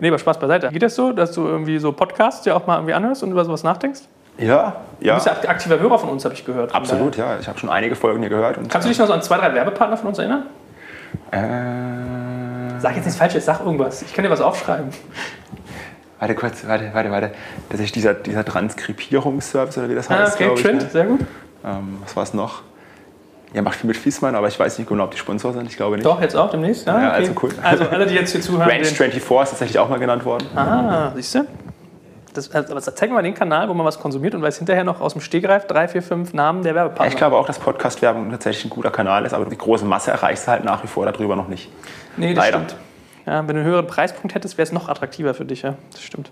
nee, 0.00 0.08
aber 0.08 0.18
Spaß 0.18 0.38
beiseite. 0.40 0.70
Geht 0.70 0.82
das 0.82 0.94
so, 0.94 1.12
dass 1.12 1.32
du 1.32 1.46
irgendwie 1.46 1.78
so 1.78 1.92
Podcasts 1.92 2.42
dir 2.42 2.56
auch 2.56 2.66
mal 2.66 2.76
irgendwie 2.76 2.94
anhörst 2.94 3.22
und 3.22 3.30
über 3.30 3.44
sowas 3.44 3.62
nachdenkst? 3.62 4.00
Ja, 4.38 4.76
Du 5.00 5.06
ja. 5.06 5.14
bist 5.14 5.26
ja 5.26 5.32
aktiver 5.48 5.78
Hörer 5.78 5.98
von 5.98 6.08
uns, 6.08 6.24
habe 6.24 6.34
ich 6.34 6.44
gehört. 6.44 6.74
Absolut, 6.74 7.16
ja. 7.16 7.38
Ich 7.38 7.48
habe 7.48 7.58
schon 7.58 7.68
einige 7.68 7.94
Folgen 7.96 8.20
hier 8.20 8.28
gehört. 8.30 8.56
Kannst 8.68 8.86
du 8.86 8.88
dich 8.88 8.98
noch 8.98 9.06
so 9.06 9.12
an 9.12 9.22
zwei, 9.22 9.36
drei 9.36 9.54
Werbepartner 9.54 9.96
von 9.96 10.08
uns 10.08 10.18
erinnern? 10.18 10.44
Äh, 11.30 11.38
Sag 12.78 12.94
jetzt 12.96 13.04
nichts 13.04 13.18
Falsches, 13.18 13.44
sag 13.44 13.60
irgendwas. 13.60 14.02
Ich 14.02 14.12
kann 14.14 14.24
dir 14.24 14.30
was 14.30 14.40
aufschreiben. 14.40 14.88
warte 16.18 16.34
kurz, 16.34 16.66
warte, 16.66 16.90
warte, 16.92 17.10
warte. 17.10 17.30
Das 17.70 17.80
ist 17.80 17.94
dieser, 17.94 18.14
dieser 18.14 18.44
Transkribierungsservice 18.44 19.78
oder 19.78 19.88
wie 19.88 19.94
das 19.94 20.10
Ah, 20.10 20.18
heißt, 20.20 20.34
okay, 20.34 20.44
glaube 20.44 20.58
ich. 20.60 20.66
Trend, 20.66 20.82
Ne? 20.82 20.90
sehr 20.90 21.04
gut. 21.06 21.20
Ähm, 21.64 21.98
was 22.02 22.16
war 22.16 22.22
es 22.22 22.34
noch? 22.34 22.62
Ja, 23.54 23.62
macht 23.62 23.76
viel 23.76 23.86
mit 23.88 23.96
Fiesmann, 23.96 24.34
aber 24.34 24.48
ich 24.48 24.58
weiß 24.58 24.78
nicht 24.78 24.88
genau, 24.88 25.04
ob 25.04 25.12
die 25.12 25.18
Sponsor 25.18 25.52
sind. 25.52 25.68
Ich 25.70 25.76
glaube 25.76 25.96
nicht. 25.96 26.04
Doch, 26.06 26.20
jetzt 26.20 26.36
auch 26.36 26.50
demnächst. 26.50 26.86
Ja, 26.86 27.00
Ja, 27.00 27.08
okay. 27.08 27.16
also 27.16 27.32
cool. 27.42 27.50
Also 27.62 27.84
alle, 27.88 28.06
die 28.06 28.14
jetzt 28.14 28.32
hier 28.32 28.40
zuhören. 28.42 28.68
Range 28.68 28.82
den- 28.82 28.94
24 28.94 29.16
ist 29.44 29.50
tatsächlich 29.50 29.78
auch 29.78 29.88
mal 29.88 29.98
genannt 29.98 30.24
worden. 30.24 30.46
Ah, 30.54 31.12
siehst 31.14 31.34
du? 31.34 31.46
Das, 32.34 32.50
also, 32.54 32.72
aber 32.72 32.82
zeig 32.82 33.10
mal 33.10 33.22
den 33.22 33.32
Kanal, 33.32 33.66
wo 33.70 33.72
man 33.72 33.86
was 33.86 33.98
konsumiert 33.98 34.34
und 34.34 34.42
weiß 34.42 34.58
hinterher 34.58 34.84
noch 34.84 35.00
aus 35.00 35.12
dem 35.14 35.22
Stegreif 35.22 35.66
drei, 35.66 35.88
vier, 35.88 36.02
fünf 36.02 36.34
Namen 36.34 36.62
der 36.62 36.72
Ja, 36.72 36.76
Werbepartner. 36.76 37.06
ich 37.06 37.16
glaube 37.16 37.36
auch, 37.36 37.46
dass 37.46 37.58
Podcast-Werbung 37.58 38.30
tatsächlich 38.30 38.66
ein 38.66 38.70
guter 38.70 38.90
Kanal 38.90 39.24
ist, 39.24 39.32
aber 39.32 39.46
die 39.46 39.56
große 39.56 39.86
Masse 39.86 40.10
erreichst 40.10 40.46
du 40.46 40.50
halt 40.50 40.62
nach 40.64 40.82
wie 40.82 40.86
vor 40.86 41.06
darüber 41.10 41.34
noch 41.34 41.48
nicht. 41.48 41.70
Nee, 42.16 42.34
das 42.34 42.44
Leider. 42.44 42.58
stimmt. 42.58 42.76
Ja, 43.26 43.38
wenn 43.46 43.56
du 43.56 43.62
einen 43.62 43.64
höheren 43.64 43.86
Preispunkt 43.86 44.34
hättest, 44.34 44.56
wäre 44.56 44.66
es 44.66 44.72
noch 44.72 44.88
attraktiver 44.88 45.34
für 45.34 45.44
dich. 45.44 45.62
Ja, 45.62 45.76
das 45.90 46.02
stimmt. 46.02 46.30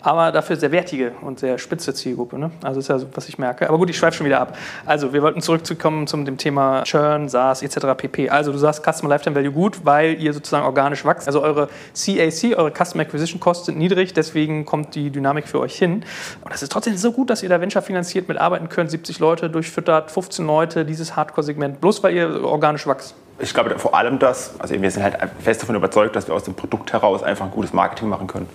Aber 0.00 0.30
dafür 0.30 0.56
sehr 0.56 0.70
wertige 0.70 1.12
und 1.22 1.40
sehr 1.40 1.58
spitze 1.58 1.92
Zielgruppe. 1.92 2.38
Ne? 2.38 2.50
Also 2.62 2.80
ist 2.80 2.88
ja 2.88 2.98
so, 2.98 3.06
was 3.14 3.28
ich 3.28 3.38
merke. 3.38 3.68
Aber 3.68 3.78
gut, 3.78 3.90
ich 3.90 3.96
schweife 3.96 4.18
schon 4.18 4.26
wieder 4.26 4.40
ab. 4.40 4.56
Also 4.84 5.12
wir 5.12 5.22
wollten 5.22 5.40
zurückzukommen 5.40 6.06
zum 6.06 6.24
dem 6.24 6.36
Thema 6.36 6.84
Churn, 6.84 7.28
SaaS 7.28 7.62
etc. 7.62 7.86
pp. 7.96 8.28
Also 8.28 8.52
du 8.52 8.58
sagst 8.58 8.84
Customer 8.84 9.08
Lifetime 9.08 9.34
Value 9.34 9.52
gut, 9.52 9.84
weil 9.84 10.20
ihr 10.20 10.32
sozusagen 10.32 10.64
organisch 10.64 11.04
wächst. 11.04 11.26
Also 11.26 11.42
eure 11.42 11.68
CAC, 11.94 12.56
eure 12.56 12.70
Customer 12.70 13.02
Acquisition 13.02 13.40
Costs 13.40 13.66
sind 13.66 13.78
niedrig, 13.78 14.12
deswegen 14.12 14.64
kommt 14.64 14.94
die 14.94 15.10
Dynamik 15.10 15.48
für 15.48 15.58
euch 15.58 15.76
hin. 15.76 16.04
Und 16.42 16.52
das 16.52 16.62
ist 16.62 16.70
trotzdem 16.70 16.96
so 16.96 17.12
gut, 17.12 17.30
dass 17.30 17.42
ihr 17.42 17.48
da 17.48 17.60
Venture 17.60 17.82
finanziert 17.82 18.28
mitarbeiten 18.28 18.68
könnt. 18.68 18.90
70 18.90 19.18
Leute 19.18 19.50
durchfüttert, 19.50 20.10
15 20.10 20.46
Leute, 20.46 20.84
dieses 20.84 21.16
Hardcore-Segment, 21.16 21.80
bloß 21.80 22.02
weil 22.02 22.14
ihr 22.14 22.44
organisch 22.44 22.86
wächst. 22.86 23.14
Ich 23.38 23.52
glaube 23.52 23.78
vor 23.78 23.94
allem 23.94 24.18
das, 24.18 24.54
also 24.58 24.80
wir 24.80 24.90
sind 24.90 25.02
halt 25.02 25.16
fest 25.40 25.60
davon 25.60 25.74
überzeugt, 25.74 26.16
dass 26.16 26.26
wir 26.26 26.34
aus 26.34 26.44
dem 26.44 26.54
Produkt 26.54 26.94
heraus 26.94 27.22
einfach 27.22 27.44
ein 27.44 27.50
gutes 27.50 27.74
Marketing 27.74 28.08
machen 28.08 28.26
können. 28.26 28.48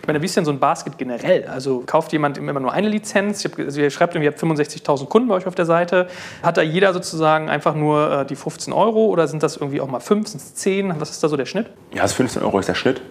Ich 0.00 0.06
meine, 0.06 0.22
wie 0.22 0.26
ist 0.26 0.36
denn 0.36 0.44
so 0.44 0.52
ein 0.52 0.60
Basket 0.60 0.96
generell? 0.98 1.48
Also 1.48 1.82
kauft 1.84 2.12
jemand 2.12 2.38
immer 2.38 2.58
nur 2.60 2.72
eine 2.72 2.88
Lizenz? 2.88 3.44
Ich 3.44 3.50
hab, 3.50 3.58
also 3.58 3.80
ihr 3.80 3.90
schreibt, 3.90 4.14
ihr 4.14 4.26
habt 4.26 4.40
65.000 4.40 5.06
Kunden 5.08 5.28
bei 5.28 5.34
euch 5.34 5.48
auf 5.48 5.56
der 5.56 5.66
Seite. 5.66 6.06
Hat 6.44 6.56
da 6.56 6.62
jeder 6.62 6.92
sozusagen 6.92 7.48
einfach 7.48 7.74
nur 7.74 8.20
äh, 8.20 8.26
die 8.26 8.36
15 8.36 8.72
Euro 8.72 9.06
oder 9.06 9.26
sind 9.26 9.42
das 9.42 9.56
irgendwie 9.56 9.80
auch 9.80 9.88
mal 9.88 10.00
5, 10.00 10.28
sind 10.28 10.40
es 10.40 10.54
10? 10.54 11.00
Was 11.00 11.10
ist 11.10 11.24
da 11.24 11.28
so 11.28 11.36
der 11.36 11.46
Schnitt? 11.46 11.66
Ja, 11.92 12.02
das 12.02 12.12
15 12.12 12.42
Euro 12.42 12.60
ist 12.60 12.68
der 12.68 12.74
Schnitt. 12.74 13.02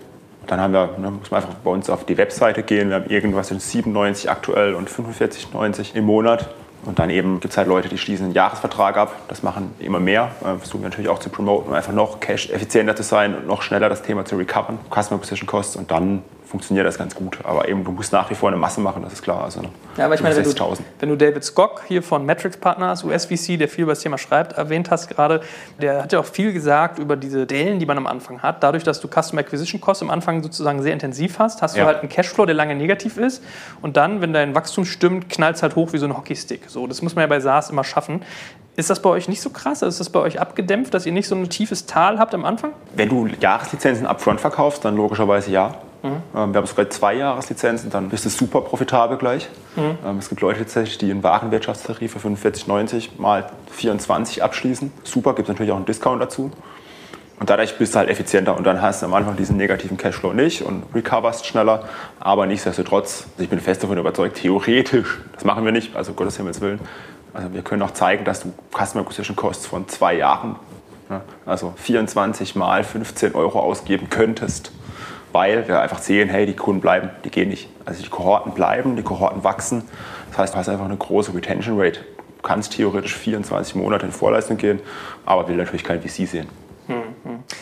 Dann 0.48 0.62
haben 0.62 0.74
wir, 0.74 0.96
ne, 0.98 1.12
muss 1.12 1.30
man 1.32 1.44
einfach 1.44 1.56
bei 1.56 1.70
uns 1.70 1.90
auf 1.90 2.06
die 2.06 2.18
Webseite 2.18 2.64
gehen. 2.64 2.90
Wir 2.90 2.96
haben 2.96 3.10
irgendwas 3.10 3.52
in 3.52 3.60
97 3.60 4.32
aktuell 4.32 4.74
und 4.74 4.90
45,90 4.90 5.96
im 5.96 6.06
Monat. 6.06 6.50
Und 6.90 6.98
dann 6.98 7.12
eben 7.12 7.40
gibt 7.40 7.54
es 7.54 7.58
halt 7.60 7.68
Leute, 7.68 7.88
die 7.88 8.00
schließen 8.00 8.26
einen 8.26 8.34
Jahresvertrag 8.34 8.98
ab. 8.98 9.16
Das 9.28 9.44
machen 9.44 9.76
immer 9.78 10.00
mehr. 10.00 10.32
Äh, 10.42 10.58
versuchen 10.58 10.82
wir 10.82 10.90
natürlich 10.90 11.08
auch 11.08 11.20
zu 11.20 11.30
promoten, 11.30 11.70
um 11.70 11.76
einfach 11.76 11.94
noch 11.94 12.20
cash-effizienter 12.20 12.96
zu 12.96 13.04
sein 13.04 13.36
und 13.36 13.46
noch 13.46 13.62
schneller 13.62 13.90
das 13.90 14.02
Thema 14.02 14.26
zu 14.26 14.38
recovern. 14.38 14.80
Customer 14.90 15.20
Acquisition 15.20 15.46
Costs 15.46 15.76
und 15.76 15.92
dann 15.92 16.24
funktioniert 16.50 16.88
das 16.88 16.98
ganz 16.98 17.14
gut. 17.14 17.38
Aber 17.44 17.68
eben, 17.70 17.84
du 17.84 17.92
musst 17.92 18.12
nach 18.12 18.30
wie 18.30 18.36
vor 18.36 18.50
eine 18.50 18.58
Masse 18.58 18.82
machen, 18.82 19.04
das 19.04 19.14
ist 19.14 19.22
klar. 19.22 19.44
Also, 19.44 19.62
Ja, 19.98 20.06
aber 20.06 20.16
ich 20.16 20.22
meine, 20.22 20.36
wenn 20.36 20.44
du, 20.44 20.50
60.000. 20.50 20.80
wenn 21.00 21.10
du 21.10 21.16
David 21.16 21.44
Skock 21.44 21.84
hier 21.88 22.02
von 22.02 22.26
Metrics 22.26 22.58
Partners, 22.58 23.04
US-VC, 23.04 23.58
der 23.60 23.70
viel 23.70 23.84
über 23.84 23.92
das 23.92 24.00
Thema 24.02 24.18
schreibt, 24.18 24.54
erwähnt 24.54 24.90
hast 24.90 25.08
gerade, 25.10 25.42
der 25.80 26.02
hat 26.04 26.12
ja 26.12 26.20
auch 26.20 26.26
viel 26.26 26.52
gesagt 26.52 26.98
über 26.98 27.16
diese 27.16 27.46
Dellen, 27.46 27.78
die 27.80 27.86
man 27.86 27.98
am 27.98 28.08
Anfang 28.08 28.42
hat. 28.42 28.64
Dadurch, 28.64 28.84
dass 28.84 29.00
du 29.00 29.08
Customer 29.08 29.42
Acquisition 29.42 29.80
Costs 29.80 30.02
am 30.02 30.10
Anfang 30.10 30.42
sozusagen 30.42 30.82
sehr 30.82 30.94
intensiv 30.94 31.38
hast, 31.38 31.62
hast 31.62 31.76
du 31.76 31.82
Ja. 31.82 31.86
halt 31.86 32.00
einen 32.00 32.10
Cashflow, 32.10 32.46
der 32.46 32.56
lange 32.56 32.74
negativ 32.76 33.18
ist. 33.18 33.44
Und 33.82 33.96
dann, 33.96 34.22
wenn 34.22 34.34
dein 34.34 34.56
Wachstum 34.56 34.86
stimmt, 34.86 35.30
knallt 35.30 35.56
es 35.58 35.62
halt 35.64 35.76
hoch 35.76 35.94
wie 35.94 35.98
so 36.00 36.06
ein 36.08 36.18
Hockeystick. 36.18 36.62
So, 36.68 36.88
das 36.88 37.02
muss 37.04 37.16
man 37.16 37.22
ja 37.24 37.28
bei 37.28 37.40
SaaS 37.40 37.70
immer 37.70 37.84
schaffen. 37.84 38.24
Ist 38.76 38.90
das 38.90 39.02
bei 39.02 39.10
euch 39.10 39.28
nicht 39.28 39.42
so 39.42 39.50
krass? 39.50 39.84
Also 39.84 39.88
ist 39.90 40.00
das 40.00 40.10
bei 40.10 40.20
euch 40.20 40.40
abgedämpft, 40.40 40.94
dass 40.94 41.06
ihr 41.06 41.12
nicht 41.12 41.28
so 41.28 41.36
ein 41.36 41.50
tiefes 41.50 41.86
Tal 41.86 42.18
habt 42.18 42.34
am 42.34 42.46
Anfang? 42.46 42.72
Wenn 42.96 43.10
du 43.10 43.28
Jahreslizenzen 43.28 44.08
upfront 44.08 44.40
verkaufst, 44.42 44.86
dann 44.86 44.96
logischerweise 44.96 45.52
ja. 45.52 45.76
Ähm, 46.04 46.54
wir 46.54 46.62
haben 46.62 46.66
sogar 46.66 46.90
zwei 46.90 47.16
Jahreslizenzen, 47.16 47.90
dann 47.90 48.10
bist 48.10 48.26
du 48.26 48.30
super 48.30 48.62
profitabel 48.62 49.18
gleich. 49.18 49.50
Ähm, 50.06 50.18
es 50.18 50.30
gibt 50.30 50.42
Leute 50.42 50.60
tatsächlich, 50.60 50.98
die 50.98 51.12
einen 51.12 51.24
Warenwirtschaftstarif 51.24 52.14
für 52.14 52.20
45,90 52.20 53.10
mal 53.18 53.50
24 53.72 54.44
abschließen. 54.44 54.92
Super, 55.04 55.34
gibt 55.34 55.48
es 55.48 55.54
natürlich 55.54 55.72
auch 55.72 55.78
einen 55.78 55.86
Discount 55.86 56.22
dazu. 56.22 56.52
Und 57.40 57.50
dadurch 57.50 57.78
bist 57.78 57.96
du 57.96 58.00
halt 58.00 58.10
effizienter 58.10 58.58
und 58.58 58.66
dann 58.66 58.82
hast 58.82 59.02
du 59.02 59.06
am 59.06 59.14
Anfang 59.14 59.38
diesen 59.38 59.56
negativen 59.56 59.96
Cashflow 59.98 60.34
nicht 60.34 60.62
und 60.62 60.84
recoverst 60.94 61.46
schneller. 61.46 61.86
Aber 62.20 62.46
nichtsdestotrotz, 62.46 63.28
also 63.32 63.44
ich 63.44 63.50
bin 63.50 63.62
fest 63.62 63.82
davon 63.82 63.98
überzeugt, 63.98 64.38
theoretisch, 64.38 65.20
das 65.34 65.46
machen 65.46 65.64
wir 65.64 65.72
nicht, 65.72 65.96
also 65.96 66.12
Gottes 66.14 66.36
Himmels 66.36 66.60
Willen, 66.60 66.82
also 67.34 67.54
wir 67.54 67.62
können 67.62 67.82
auch 67.82 67.92
zeigen, 67.92 68.26
dass 68.26 68.42
du 68.42 68.52
Customer 68.72 69.04
Acquisition 69.04 69.38
Costs 69.38 69.66
von 69.66 69.88
zwei 69.88 70.16
Jahren, 70.16 70.58
ne, 71.08 71.22
also 71.46 71.74
24 71.78 72.56
mal 72.56 72.84
15 72.84 73.36
Euro 73.36 73.60
ausgeben 73.62 74.10
könntest, 74.10 74.74
weil 75.32 75.68
wir 75.68 75.82
einfach 75.82 76.00
sehen, 76.00 76.30
hey, 76.30 76.46
die 76.46 76.56
Kunden 76.56 76.82
bleiben, 76.82 77.10
die 77.24 77.30
gehen 77.30 77.50
nicht. 77.50 77.70
Also 77.86 78.04
die 78.04 78.10
Kohorten 78.10 78.54
bleiben, 78.54 78.96
die 78.96 79.04
Kohorten 79.04 79.44
wachsen. 79.44 79.84
Das 80.30 80.40
heißt, 80.40 80.54
du 80.54 80.58
hast 80.58 80.70
einfach 80.70 80.86
eine 80.86 80.98
große 80.98 81.34
Retention 81.34 81.80
Rate. 81.80 82.00
Du 82.38 82.44
kannst 82.44 82.74
theoretisch 82.74 83.16
24 83.16 83.76
Monate 83.76 84.06
in 84.06 84.12
Vorleistung 84.12 84.58
gehen, 84.58 84.80
aber 85.26 85.48
will 85.48 85.58
natürlich 85.58 85.84
kein 85.84 86.02
VC 86.02 86.28
sehen. 86.28 86.48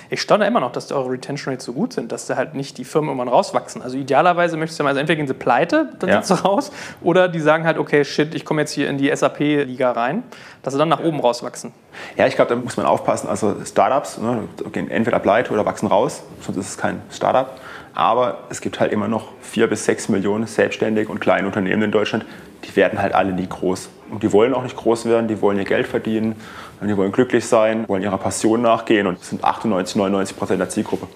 Ich 0.09 0.21
staune 0.21 0.47
immer 0.47 0.59
noch, 0.59 0.71
dass 0.71 0.91
eure 0.91 1.09
Retention 1.11 1.53
Rates 1.53 1.65
so 1.65 1.73
gut 1.73 1.93
sind, 1.93 2.11
dass 2.11 2.27
da 2.27 2.35
halt 2.35 2.53
nicht 2.55 2.77
die 2.77 2.85
Firmen 2.85 3.09
irgendwann 3.09 3.27
rauswachsen. 3.27 3.81
Also 3.81 3.97
idealerweise 3.97 4.57
möchtest 4.57 4.79
du 4.79 4.83
mal, 4.83 4.89
also 4.89 4.99
entweder 4.99 5.17
gehen 5.17 5.27
sie 5.27 5.33
pleite, 5.33 5.89
dann 5.99 6.09
Ja. 6.09 6.21
sind 6.21 6.37
sie 6.37 6.43
raus, 6.43 6.71
oder 7.01 7.27
die 7.27 7.39
sagen 7.39 7.65
halt, 7.65 7.77
okay, 7.77 8.05
shit, 8.05 8.33
ich 8.35 8.45
komme 8.45 8.61
jetzt 8.61 8.71
hier 8.71 8.89
in 8.89 8.97
die 8.97 9.13
SAP-Liga 9.13 9.91
rein, 9.91 10.23
dass 10.63 10.73
sie 10.73 10.79
dann 10.79 10.89
nach 10.89 11.01
oben 11.03 11.19
rauswachsen. 11.19 11.73
Ja, 12.15 12.27
ich 12.27 12.35
glaube, 12.35 12.55
da 12.55 12.61
muss 12.61 12.77
man 12.77 12.85
aufpassen. 12.85 13.27
Also 13.27 13.55
Startups 13.65 14.17
ne, 14.17 14.43
gehen 14.71 14.89
entweder 14.89 15.19
pleite 15.19 15.51
oder 15.51 15.65
wachsen 15.65 15.87
raus, 15.87 16.23
sonst 16.41 16.57
ist 16.57 16.69
es 16.69 16.77
kein 16.77 17.01
Startup. 17.11 17.49
Aber 17.93 18.39
es 18.49 18.61
gibt 18.61 18.79
halt 18.79 18.91
immer 18.91 19.07
noch 19.07 19.29
vier 19.41 19.67
bis 19.67 19.85
sechs 19.85 20.07
Millionen 20.07 20.45
selbstständige 20.45 21.11
und 21.11 21.19
kleine 21.19 21.47
Unternehmen 21.47 21.81
in 21.81 21.91
Deutschland. 21.91 22.25
Die 22.63 22.75
werden 22.75 23.01
halt 23.01 23.15
alle 23.15 23.31
nie 23.33 23.47
groß. 23.47 23.89
Und 24.11 24.23
die 24.23 24.31
wollen 24.31 24.53
auch 24.53 24.63
nicht 24.63 24.77
groß 24.77 25.05
werden, 25.05 25.27
die 25.27 25.41
wollen 25.41 25.57
ihr 25.57 25.65
Geld 25.65 25.87
verdienen, 25.87 26.35
die 26.81 26.95
wollen 26.97 27.11
glücklich 27.11 27.45
sein, 27.47 27.87
wollen 27.87 28.03
ihrer 28.03 28.17
Passion 28.17 28.61
nachgehen 28.61 29.07
und 29.07 29.19
das 29.19 29.29
sind 29.29 29.43
98, 29.43 29.95
99 29.95 30.37
Prozent 30.37 30.59
der 30.59 30.69
Zielgruppe. 30.69 31.07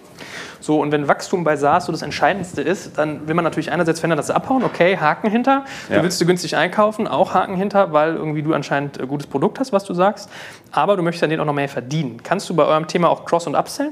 So, 0.60 0.80
und 0.80 0.92
wenn 0.92 1.08
Wachstum 1.08 1.44
bei 1.44 1.56
SaaS 1.56 1.88
so 1.88 1.92
das 1.92 2.04
Entscheidendste 2.04 2.62
ist, 2.62 2.98
dann 2.98 3.28
will 3.28 3.34
man 3.34 3.44
natürlich 3.44 3.72
einerseits 3.72 4.00
verhindern, 4.00 4.18
dass 4.18 4.28
sie 4.28 4.36
abhauen, 4.36 4.64
okay, 4.64 4.96
Haken 4.98 5.30
hinter. 5.30 5.66
Du 5.90 5.96
Ja. 5.96 6.04
willst 6.04 6.22
du 6.22 6.26
günstig 6.28 6.56
einkaufen, 6.56 7.08
auch 7.08 7.34
Haken 7.34 7.56
hinter, 7.56 7.94
weil 7.94 8.16
irgendwie 8.16 8.44
du 8.44 8.54
anscheinend 8.54 9.00
ein 9.02 9.08
gutes 9.08 9.26
Produkt 9.26 9.60
hast, 9.60 9.74
was 9.74 9.84
du 9.86 9.96
sagst. 9.96 10.30
Aber 10.72 10.98
du 10.98 11.02
möchtest 11.04 11.24
an 11.24 11.32
denen 11.32 11.42
auch 11.42 11.46
noch 11.48 11.54
mehr 11.54 11.68
verdienen. 11.70 12.22
Kannst 12.22 12.48
du 12.50 12.54
bei 12.56 12.64
eurem 12.66 12.86
Thema 12.88 13.10
auch 13.10 13.26
Cross- 13.26 13.48
und 13.48 13.56
Upsell? 13.56 13.92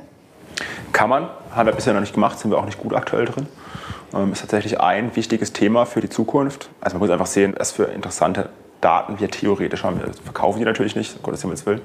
Kann 0.93 1.09
man, 1.09 1.27
haben 1.55 1.65
wir 1.65 1.73
bisher 1.73 1.93
noch 1.93 2.01
nicht 2.01 2.13
gemacht, 2.13 2.37
sind 2.37 2.51
wir 2.51 2.59
auch 2.59 2.65
nicht 2.65 2.77
gut 2.77 2.93
aktuell 2.93 3.25
drin. 3.25 3.47
Ähm, 4.13 4.31
ist 4.33 4.41
tatsächlich 4.41 4.79
ein 4.79 5.15
wichtiges 5.15 5.53
Thema 5.53 5.85
für 5.85 6.01
die 6.01 6.09
Zukunft. 6.09 6.69
Also 6.81 6.95
man 6.97 7.01
muss 7.07 7.09
einfach 7.11 7.25
sehen, 7.27 7.55
was 7.57 7.71
für 7.71 7.85
interessante 7.85 8.49
Daten 8.81 9.19
wir 9.19 9.29
theoretisch 9.29 9.83
haben. 9.83 9.99
Wir 9.99 10.11
verkaufen 10.23 10.59
die 10.59 10.65
natürlich 10.65 10.95
nicht, 10.95 11.15
um 11.15 11.23
Gottes 11.23 11.41
Himmels 11.41 11.65
Willen, 11.65 11.81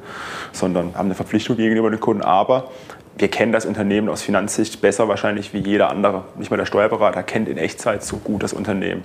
sondern 0.52 0.94
haben 0.94 1.06
eine 1.06 1.14
Verpflichtung 1.14 1.56
gegenüber 1.56 1.90
den 1.90 2.00
Kunden. 2.00 2.22
Aber 2.22 2.70
wir 3.16 3.28
kennen 3.28 3.52
das 3.52 3.66
Unternehmen 3.66 4.08
aus 4.08 4.22
Finanzsicht 4.22 4.80
besser 4.80 5.08
wahrscheinlich 5.08 5.52
wie 5.52 5.58
jeder 5.58 5.90
andere. 5.90 6.24
Nicht 6.36 6.50
mal 6.50 6.56
der 6.56 6.66
Steuerberater 6.66 7.22
kennt 7.22 7.48
in 7.48 7.58
Echtzeit 7.58 8.02
so 8.02 8.16
gut 8.16 8.42
das 8.42 8.52
Unternehmen. 8.52 9.04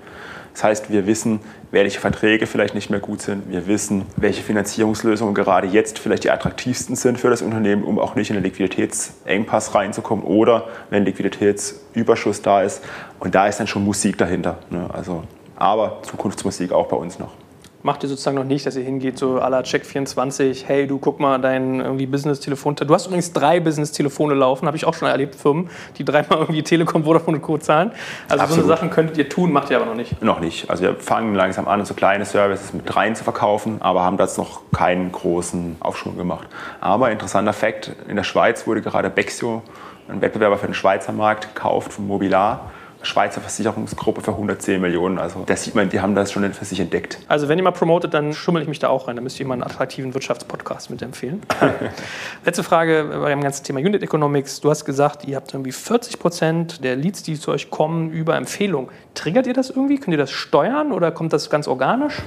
Das 0.53 0.63
heißt, 0.63 0.91
wir 0.91 1.05
wissen, 1.05 1.39
welche 1.71 1.99
Verträge 1.99 2.47
vielleicht 2.47 2.73
nicht 2.73 2.89
mehr 2.89 2.99
gut 2.99 3.21
sind. 3.21 3.49
Wir 3.51 3.67
wissen, 3.67 4.05
welche 4.17 4.41
Finanzierungslösungen 4.41 5.35
gerade 5.35 5.67
jetzt 5.67 5.99
vielleicht 5.99 6.23
die 6.23 6.31
attraktivsten 6.31 6.95
sind 6.95 7.19
für 7.19 7.29
das 7.29 7.41
Unternehmen, 7.41 7.83
um 7.83 7.99
auch 7.99 8.15
nicht 8.15 8.29
in 8.29 8.35
einen 8.35 8.43
Liquiditätsengpass 8.45 9.75
reinzukommen 9.75 10.25
oder 10.25 10.67
wenn 10.89 11.05
Liquiditätsüberschuss 11.05 12.41
da 12.41 12.63
ist. 12.63 12.83
Und 13.19 13.35
da 13.35 13.47
ist 13.47 13.59
dann 13.59 13.67
schon 13.67 13.85
Musik 13.85 14.17
dahinter. 14.17 14.57
Ne? 14.69 14.89
Also, 14.91 15.23
aber 15.55 15.99
Zukunftsmusik 16.01 16.71
auch 16.71 16.87
bei 16.87 16.97
uns 16.97 17.19
noch. 17.19 17.31
Macht 17.81 18.03
ihr 18.03 18.09
sozusagen 18.09 18.35
noch 18.35 18.43
nicht, 18.43 18.65
dass 18.65 18.75
ihr 18.75 18.83
hingeht, 18.83 19.17
so 19.17 19.39
à 19.39 19.49
la 19.49 19.61
Check24, 19.61 20.65
hey, 20.65 20.85
du 20.85 20.97
guck 20.97 21.21
mal 21.21 21.39
dein 21.39 21.79
irgendwie 21.79 22.07
Business-Telefon. 22.07 22.75
Du 22.75 22.93
hast 22.93 23.05
übrigens 23.05 23.31
drei 23.31 23.61
Business-Telefone 23.61 24.33
laufen, 24.33 24.67
habe 24.67 24.75
ich 24.75 24.83
auch 24.83 24.93
schon 24.93 25.07
erlebt, 25.07 25.35
Firmen, 25.35 25.69
die 25.97 26.03
dreimal 26.03 26.39
irgendwie 26.39 26.61
Telekom, 26.61 27.05
Vodafone 27.05 27.37
und 27.37 27.43
Co. 27.43 27.57
zahlen. 27.57 27.91
Also 28.27 28.43
Absolut. 28.43 28.65
so 28.65 28.69
eine 28.71 28.77
Sachen 28.77 28.89
könntet 28.89 29.17
ihr 29.17 29.29
tun, 29.29 29.53
macht 29.53 29.69
ihr 29.69 29.77
aber 29.77 29.85
noch 29.85 29.95
nicht. 29.95 30.21
Noch 30.21 30.41
nicht. 30.41 30.69
Also 30.69 30.83
wir 30.83 30.95
fangen 30.95 31.33
langsam 31.35 31.69
an, 31.69 31.85
so 31.85 31.93
kleine 31.93 32.25
Services 32.25 32.73
mit 32.73 32.93
rein 32.93 33.15
zu 33.15 33.23
verkaufen, 33.23 33.81
aber 33.81 34.03
haben 34.03 34.17
das 34.17 34.37
noch 34.37 34.61
keinen 34.73 35.13
großen 35.13 35.77
Aufschwung 35.79 36.17
gemacht. 36.17 36.49
Aber 36.81 37.09
interessanter 37.11 37.53
Fakt, 37.53 37.93
in 38.09 38.17
der 38.17 38.23
Schweiz 38.23 38.67
wurde 38.67 38.81
gerade 38.81 39.09
Bexio, 39.09 39.61
ein 40.09 40.19
Wettbewerber 40.19 40.57
für 40.57 40.65
den 40.65 40.73
Schweizer 40.73 41.13
Markt, 41.13 41.55
gekauft 41.55 41.93
von 41.93 42.07
Mobilar. 42.07 42.71
Schweizer 43.01 43.39
Versicherungsgruppe 43.39 44.21
für 44.21 44.31
110 44.31 44.81
Millionen. 44.81 45.19
Also 45.19 45.43
da 45.45 45.55
sieht 45.55 45.75
man, 45.75 45.89
die 45.89 46.01
haben 46.01 46.15
das 46.15 46.31
schon 46.31 46.51
für 46.53 46.65
sich 46.65 46.79
entdeckt. 46.79 47.19
Also 47.27 47.47
wenn 47.47 47.57
ihr 47.57 47.63
mal 47.63 47.71
promotet, 47.71 48.13
dann 48.13 48.33
schummel 48.33 48.61
ich 48.61 48.67
mich 48.67 48.79
da 48.79 48.89
auch 48.89 49.07
rein. 49.07 49.15
Da 49.15 49.21
müsst 49.21 49.39
ihr 49.39 49.47
mal 49.47 49.53
einen 49.53 49.63
attraktiven 49.63 50.13
Wirtschaftspodcast 50.13 50.89
mit 50.89 51.01
empfehlen. 51.01 51.41
Letzte 52.45 52.63
Frage 52.63 53.09
bei 53.21 53.29
dem 53.29 53.41
ganzen 53.41 53.63
Thema 53.63 53.79
Unit 53.79 54.03
Economics. 54.03 54.59
Du 54.59 54.69
hast 54.69 54.83
gesagt, 54.83 55.25
ihr 55.25 55.37
habt 55.37 55.53
irgendwie 55.53 55.71
40 55.71 56.19
Prozent 56.19 56.83
der 56.83 56.95
Leads, 56.95 57.23
die 57.23 57.39
zu 57.39 57.51
euch 57.51 57.69
kommen, 57.69 58.11
über 58.11 58.35
Empfehlung. 58.35 58.89
Triggert 59.13 59.47
ihr 59.47 59.53
das 59.53 59.69
irgendwie? 59.69 59.97
Könnt 59.97 60.13
ihr 60.13 60.17
das 60.17 60.31
steuern 60.31 60.91
oder 60.91 61.11
kommt 61.11 61.31
das 61.31 61.49
ganz 61.49 61.67
organisch? 61.67 62.21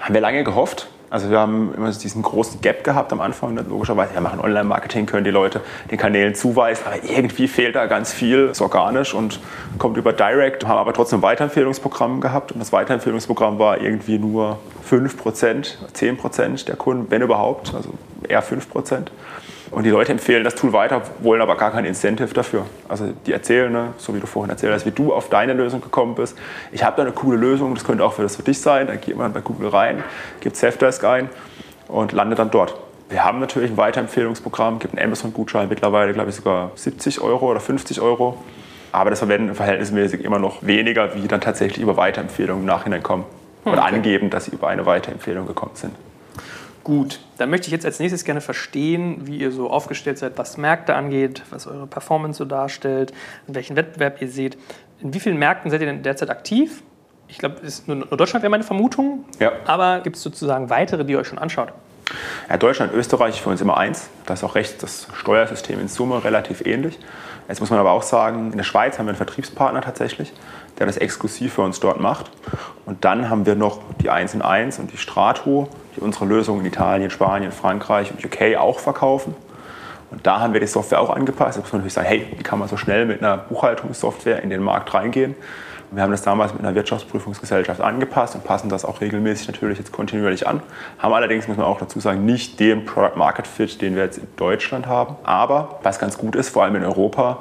Haben 0.00 0.14
wir 0.14 0.20
lange 0.20 0.42
gehofft. 0.42 0.88
Also 1.14 1.30
wir 1.30 1.38
haben 1.38 1.72
immer 1.76 1.92
diesen 1.92 2.22
großen 2.22 2.60
Gap 2.60 2.82
gehabt 2.82 3.12
am 3.12 3.20
Anfang, 3.20 3.54
logischerweise. 3.68 4.14
Wir 4.14 4.20
machen 4.20 4.40
Online-Marketing, 4.40 5.06
können 5.06 5.22
die 5.22 5.30
Leute 5.30 5.60
den 5.88 5.96
Kanälen 5.96 6.34
zuweisen, 6.34 6.82
aber 6.86 7.04
irgendwie 7.04 7.46
fehlt 7.46 7.76
da 7.76 7.86
ganz 7.86 8.12
viel, 8.12 8.48
ist 8.48 8.60
organisch 8.60 9.14
und 9.14 9.38
kommt 9.78 9.96
über 9.96 10.12
Direct, 10.12 10.66
haben 10.66 10.76
aber 10.76 10.92
trotzdem 10.92 11.22
Weiterempfehlungsprogramm 11.22 12.20
gehabt 12.20 12.50
und 12.50 12.58
das 12.58 12.72
Weiterempfehlungsprogramm 12.72 13.60
war 13.60 13.80
irgendwie 13.80 14.18
nur 14.18 14.58
5%, 14.90 15.74
10% 15.94 16.64
der 16.64 16.74
Kunden, 16.74 17.08
wenn 17.12 17.22
überhaupt, 17.22 17.72
also 17.72 17.90
eher 18.28 18.42
5%. 18.42 19.06
Und 19.74 19.82
die 19.82 19.90
Leute 19.90 20.12
empfehlen 20.12 20.44
das 20.44 20.54
Tool 20.54 20.72
weiter, 20.72 21.02
wollen 21.18 21.42
aber 21.42 21.56
gar 21.56 21.72
kein 21.72 21.84
Incentive 21.84 22.32
dafür. 22.32 22.64
Also 22.88 23.12
die 23.26 23.32
erzählen, 23.32 23.72
ne, 23.72 23.88
so 23.98 24.14
wie 24.14 24.20
du 24.20 24.26
vorhin 24.26 24.50
erzählt 24.50 24.72
hast, 24.72 24.86
wie 24.86 24.92
du 24.92 25.12
auf 25.12 25.30
deine 25.30 25.52
Lösung 25.52 25.80
gekommen 25.80 26.14
bist. 26.14 26.38
Ich 26.70 26.84
habe 26.84 26.96
da 26.96 27.02
eine 27.02 27.10
coole 27.10 27.36
Lösung, 27.36 27.74
das 27.74 27.82
könnte 27.82 28.04
auch 28.04 28.12
für 28.12 28.22
das 28.22 28.36
für 28.36 28.44
dich 28.44 28.60
sein. 28.60 28.86
Dann 28.86 29.00
geht 29.00 29.16
man 29.16 29.32
bei 29.32 29.40
Google 29.40 29.70
rein, 29.70 30.04
gibt 30.38 30.56
Safdesk 30.56 31.02
ein 31.02 31.28
und 31.88 32.12
landet 32.12 32.38
dann 32.38 32.52
dort. 32.52 32.76
Wir 33.08 33.24
haben 33.24 33.40
natürlich 33.40 33.72
ein 33.72 33.76
Weiterempfehlungsprogramm, 33.76 34.78
gibt 34.78 34.96
einen 34.96 35.04
Amazon-Gutschein 35.04 35.68
mittlerweile, 35.68 36.12
glaube 36.12 36.30
ich, 36.30 36.36
sogar 36.36 36.70
70 36.76 37.20
Euro 37.20 37.50
oder 37.50 37.58
50 37.58 38.00
Euro. 38.00 38.38
Aber 38.92 39.10
das 39.10 39.18
verwenden 39.18 39.56
verhältnismäßig 39.56 40.22
immer 40.22 40.38
noch 40.38 40.62
weniger, 40.62 41.16
wie 41.16 41.26
dann 41.26 41.40
tatsächlich 41.40 41.82
über 41.82 41.96
Weiterempfehlungen 41.96 42.62
im 42.62 42.66
Nachhinein 42.66 43.02
kommen. 43.02 43.24
Hm, 43.64 43.72
okay. 43.72 43.80
angeben, 43.80 44.30
dass 44.30 44.44
sie 44.44 44.52
über 44.52 44.68
eine 44.68 44.86
Weiterempfehlung 44.86 45.48
gekommen 45.48 45.72
sind. 45.74 45.94
Gut, 46.84 47.20
dann 47.38 47.48
möchte 47.48 47.66
ich 47.66 47.72
jetzt 47.72 47.86
als 47.86 47.98
nächstes 47.98 48.24
gerne 48.24 48.42
verstehen, 48.42 49.26
wie 49.26 49.38
ihr 49.38 49.50
so 49.50 49.70
aufgestellt 49.70 50.18
seid, 50.18 50.36
was 50.36 50.58
Märkte 50.58 50.94
angeht, 50.94 51.42
was 51.48 51.66
eure 51.66 51.86
Performance 51.86 52.36
so 52.36 52.44
darstellt, 52.44 53.12
in 53.48 53.54
welchen 53.54 53.74
Wettbewerb 53.74 54.20
ihr 54.20 54.28
seht. 54.28 54.58
In 55.00 55.14
wie 55.14 55.20
vielen 55.20 55.38
Märkten 55.38 55.70
seid 55.70 55.80
ihr 55.80 55.86
denn 55.86 56.02
derzeit 56.02 56.28
aktiv? 56.28 56.82
Ich 57.26 57.38
glaube, 57.38 57.56
nur 57.86 58.04
Deutschland 58.04 58.42
wäre 58.42 58.50
meine 58.50 58.64
Vermutung. 58.64 59.24
Ja. 59.40 59.52
Aber 59.64 60.00
gibt 60.00 60.16
es 60.16 60.22
sozusagen 60.22 60.68
weitere, 60.68 61.06
die 61.06 61.14
ihr 61.14 61.18
euch 61.18 61.26
schon 61.26 61.38
anschaut? 61.38 61.72
Ja, 62.50 62.58
Deutschland, 62.58 62.92
Österreich 62.92 63.40
für 63.40 63.48
uns 63.48 63.62
immer 63.62 63.78
eins. 63.78 64.10
Da 64.26 64.34
ist 64.34 64.44
auch 64.44 64.54
recht 64.54 64.82
das 64.82 65.08
Steuersystem 65.14 65.80
in 65.80 65.88
Summe 65.88 66.22
relativ 66.22 66.66
ähnlich. 66.66 66.98
Jetzt 67.48 67.60
muss 67.60 67.70
man 67.70 67.78
aber 67.78 67.92
auch 67.92 68.02
sagen, 68.02 68.52
in 68.52 68.58
der 68.58 68.64
Schweiz 68.64 68.98
haben 68.98 69.06
wir 69.06 69.10
einen 69.10 69.16
Vertriebspartner 69.16 69.80
tatsächlich, 69.80 70.32
der 70.78 70.86
das 70.86 70.98
exklusiv 70.98 71.54
für 71.54 71.62
uns 71.62 71.80
dort 71.80 71.98
macht. 71.98 72.30
Und 72.84 73.06
dann 73.06 73.30
haben 73.30 73.46
wir 73.46 73.54
noch 73.54 73.80
die 74.02 74.10
1 74.10 74.34
in 74.34 74.42
1 74.42 74.78
und 74.78 74.92
die 74.92 74.98
Strato, 74.98 75.68
die 75.96 76.00
unsere 76.00 76.24
Lösung 76.24 76.60
in 76.60 76.66
Italien, 76.66 77.10
Spanien, 77.10 77.52
Frankreich 77.52 78.10
und 78.10 78.24
UK 78.24 78.56
auch 78.56 78.78
verkaufen. 78.78 79.34
Und 80.10 80.26
da 80.26 80.40
haben 80.40 80.52
wir 80.52 80.60
die 80.60 80.66
Software 80.66 81.00
auch 81.00 81.10
angepasst. 81.10 81.56
Da 81.56 81.60
muss 81.60 81.72
man 81.72 81.80
natürlich 81.80 81.94
sagen, 81.94 82.06
hey, 82.06 82.26
wie 82.36 82.42
kann 82.42 82.58
man 82.58 82.68
so 82.68 82.76
schnell 82.76 83.04
mit 83.06 83.20
einer 83.20 83.36
Buchhaltungssoftware 83.36 84.42
in 84.42 84.50
den 84.50 84.62
Markt 84.62 84.94
reingehen? 84.94 85.34
Und 85.90 85.96
wir 85.96 86.02
haben 86.02 86.12
das 86.12 86.22
damals 86.22 86.52
mit 86.52 86.62
einer 86.62 86.74
Wirtschaftsprüfungsgesellschaft 86.74 87.80
angepasst 87.80 88.34
und 88.34 88.44
passen 88.44 88.68
das 88.68 88.84
auch 88.84 89.00
regelmäßig 89.00 89.48
natürlich 89.48 89.78
jetzt 89.78 89.92
kontinuierlich 89.92 90.46
an. 90.46 90.62
Haben 90.98 91.14
allerdings, 91.14 91.48
muss 91.48 91.56
man 91.56 91.66
auch 91.66 91.78
dazu 91.78 92.00
sagen, 92.00 92.24
nicht 92.24 92.60
den 92.60 92.84
Product 92.84 93.16
Market 93.16 93.46
Fit, 93.46 93.80
den 93.82 93.94
wir 93.96 94.04
jetzt 94.04 94.18
in 94.18 94.28
Deutschland 94.36 94.86
haben. 94.86 95.16
Aber 95.24 95.80
was 95.82 95.98
ganz 95.98 96.18
gut 96.18 96.36
ist, 96.36 96.50
vor 96.50 96.64
allem 96.64 96.76
in 96.76 96.84
Europa, 96.84 97.38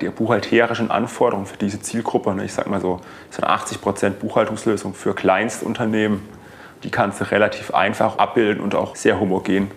die 0.00 0.08
buchhalterischen 0.08 0.90
Anforderungen 0.90 1.46
für 1.46 1.58
diese 1.58 1.80
Zielgruppe, 1.80 2.34
ne, 2.34 2.44
ich 2.44 2.52
sage 2.52 2.70
mal 2.70 2.80
so, 2.80 3.00
so 3.30 3.42
eine 3.42 3.54
80% 3.54 4.10
Buchhaltungslösung 4.10 4.94
für 4.94 5.14
Kleinstunternehmen, 5.14 6.22
die 6.82 6.90
kannst 6.90 7.20
du 7.20 7.30
relativ 7.30 7.74
einfach 7.74 8.18
abbilden 8.18 8.62
und 8.62 8.74
auch 8.74 8.96
sehr 8.96 9.20
homogen. 9.20 9.70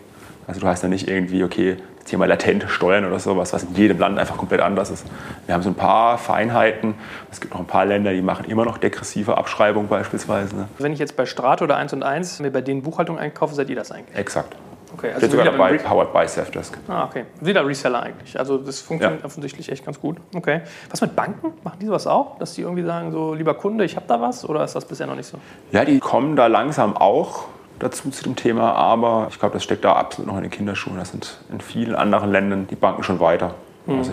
Also 0.48 0.60
du 0.60 0.68
hast 0.68 0.84
da 0.84 0.88
nicht 0.88 1.08
irgendwie, 1.08 1.44
okay, 1.44 1.78
das 2.00 2.10
Thema 2.10 2.26
latente 2.26 2.68
Steuern 2.68 3.06
oder 3.06 3.20
sowas, 3.20 3.54
was 3.54 3.63
in 3.63 3.76
jedem 3.76 3.98
Land 4.00 4.20
einfach 4.20 4.38
komplett 4.38 4.62
anders 4.62 4.89
ist. 4.89 5.06
Wir 5.46 5.56
haben 5.56 5.62
so 5.62 5.70
ein 5.70 5.76
paar 5.76 6.18
Feinheiten. 6.18 6.96
Es 7.32 7.39
gibt 7.39 7.54
noch 7.54 7.62
ein 7.62 7.68
paar 7.68 7.86
Länder, 7.86 8.12
die 8.12 8.22
machen 8.22 8.46
immer 8.46 8.66
noch 8.66 8.78
degressive 8.78 9.38
Abschreibung 9.38 9.88
beispielsweise. 9.88 10.56
Ne? 10.56 10.68
Wenn 10.80 10.92
ich 10.92 11.00
jetzt 11.00 11.16
bei 11.16 11.26
Strato 11.26 11.63
oder 11.63 11.78
1 11.78 11.94
und 11.94 12.04
1 12.04 12.39
mir 12.39 12.52
bei 12.52 12.62
denen 12.62 12.82
Buchhaltung 12.82 13.18
einkaufe, 13.18 13.56
seid 13.56 13.70
ihr 13.70 13.76
das 13.76 13.92
eigentlich? 13.92 14.18
Exakt. 14.18 14.56
Okay, 14.93 15.12
also 15.13 15.27
sogar 15.27 15.45
dabei, 15.45 15.77
powered 15.77 16.13
by 16.13 16.27
Safdesk. 16.27 16.77
Ah, 16.88 17.06
okay. 17.06 17.25
Wieder 17.41 17.65
Reseller 17.65 18.03
eigentlich. 18.03 18.38
Also 18.38 18.58
das 18.58 18.79
funktioniert 18.79 19.21
ja. 19.21 19.25
offensichtlich 19.25 19.71
echt 19.71 19.86
ganz 19.86 19.99
gut. 19.99 20.17
Okay. 20.36 20.62
Was 20.89 21.01
mit 21.01 21.15
Banken? 21.15 21.53
Machen 21.63 21.79
die 21.79 21.88
sowas 21.88 22.06
auch? 22.06 22.38
Dass 22.38 22.53
die 22.53 22.62
irgendwie 22.62 22.84
sagen, 22.84 23.12
so 23.12 23.34
lieber 23.34 23.56
Kunde, 23.56 23.86
ich 23.86 23.95
habe 23.95 24.06
da 24.08 24.21
was? 24.21 24.47
Oder 24.47 24.63
ist 24.63 24.75
das 24.75 24.86
bisher 24.86 25.08
noch 25.08 25.15
nicht 25.15 25.27
so? 25.27 25.38
Ja, 25.71 25.84
die 25.84 25.99
kommen 25.99 26.36
da 26.36 26.47
langsam 26.47 26.95
auch 26.95 27.45
dazu 27.79 28.10
zu 28.12 28.23
dem 28.23 28.36
Thema, 28.36 28.73
aber 28.73 29.27
ich 29.29 29.39
glaube, 29.39 29.53
das 29.53 29.63
steckt 29.63 29.84
da 29.84 29.93
absolut 29.93 30.27
noch 30.27 30.38
in 30.38 30.43
den 30.43 30.51
Kinderschuhen. 30.51 30.97
Das 30.97 31.10
sind 31.10 31.39
in 31.51 31.60
vielen 31.60 31.95
anderen 31.95 32.32
Ländern 32.32 32.67
die 32.67 32.75
Banken 32.75 33.03
schon 33.03 33.19
weiter. 33.19 33.56
Mhm. 33.86 33.97
Also 33.97 34.12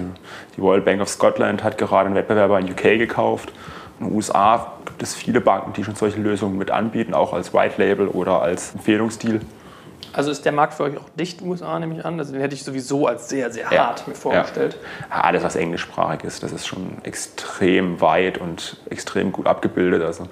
die 0.57 0.61
Royal 0.61 0.81
Bank 0.81 1.01
of 1.01 1.09
Scotland 1.09 1.63
hat 1.63 1.79
gerade 1.79 2.07
einen 2.07 2.15
Wettbewerber 2.15 2.59
in 2.59 2.71
UK 2.71 2.99
gekauft. 2.99 3.53
In 3.99 4.07
den 4.07 4.17
USA 4.17 4.73
gibt 4.87 5.03
es 5.03 5.15
viele 5.15 5.41
Banken, 5.41 5.73
die 5.75 5.85
schon 5.85 5.95
solche 5.95 6.21
Lösungen 6.21 6.57
mit 6.57 6.71
anbieten, 6.71 7.13
auch 7.13 7.33
als 7.33 7.53
White 7.53 7.75
Label 7.77 8.09
oder 8.09 8.41
als 8.41 8.75
Empfehlungsdeal. 8.75 9.41
Also 10.13 10.31
ist 10.31 10.45
der 10.45 10.53
Markt 10.53 10.75
für 10.75 10.85
euch 10.85 10.97
auch 10.97 11.09
dicht, 11.19 11.43
USA 11.43 11.79
nehme 11.79 11.97
ich 11.97 12.05
an? 12.05 12.19
Also 12.19 12.33
den 12.33 12.41
hätte 12.41 12.55
ich 12.55 12.65
sowieso 12.65 13.07
als 13.07 13.29
sehr, 13.29 13.51
sehr 13.51 13.71
ja. 13.71 13.89
hart 13.89 14.09
mir 14.09 14.15
vorgestellt. 14.15 14.77
Ja. 15.09 15.21
Alles, 15.23 15.43
was 15.43 15.57
englischsprachig 15.57 16.25
ist, 16.25 16.43
das 16.43 16.53
ist 16.53 16.67
schon 16.67 16.99
extrem 17.05 18.01
weit 18.01 18.39
und 18.39 18.77
extrem 18.91 19.33
gut 19.33 19.47
abgebildet. 19.47 20.03
Also 20.03 20.27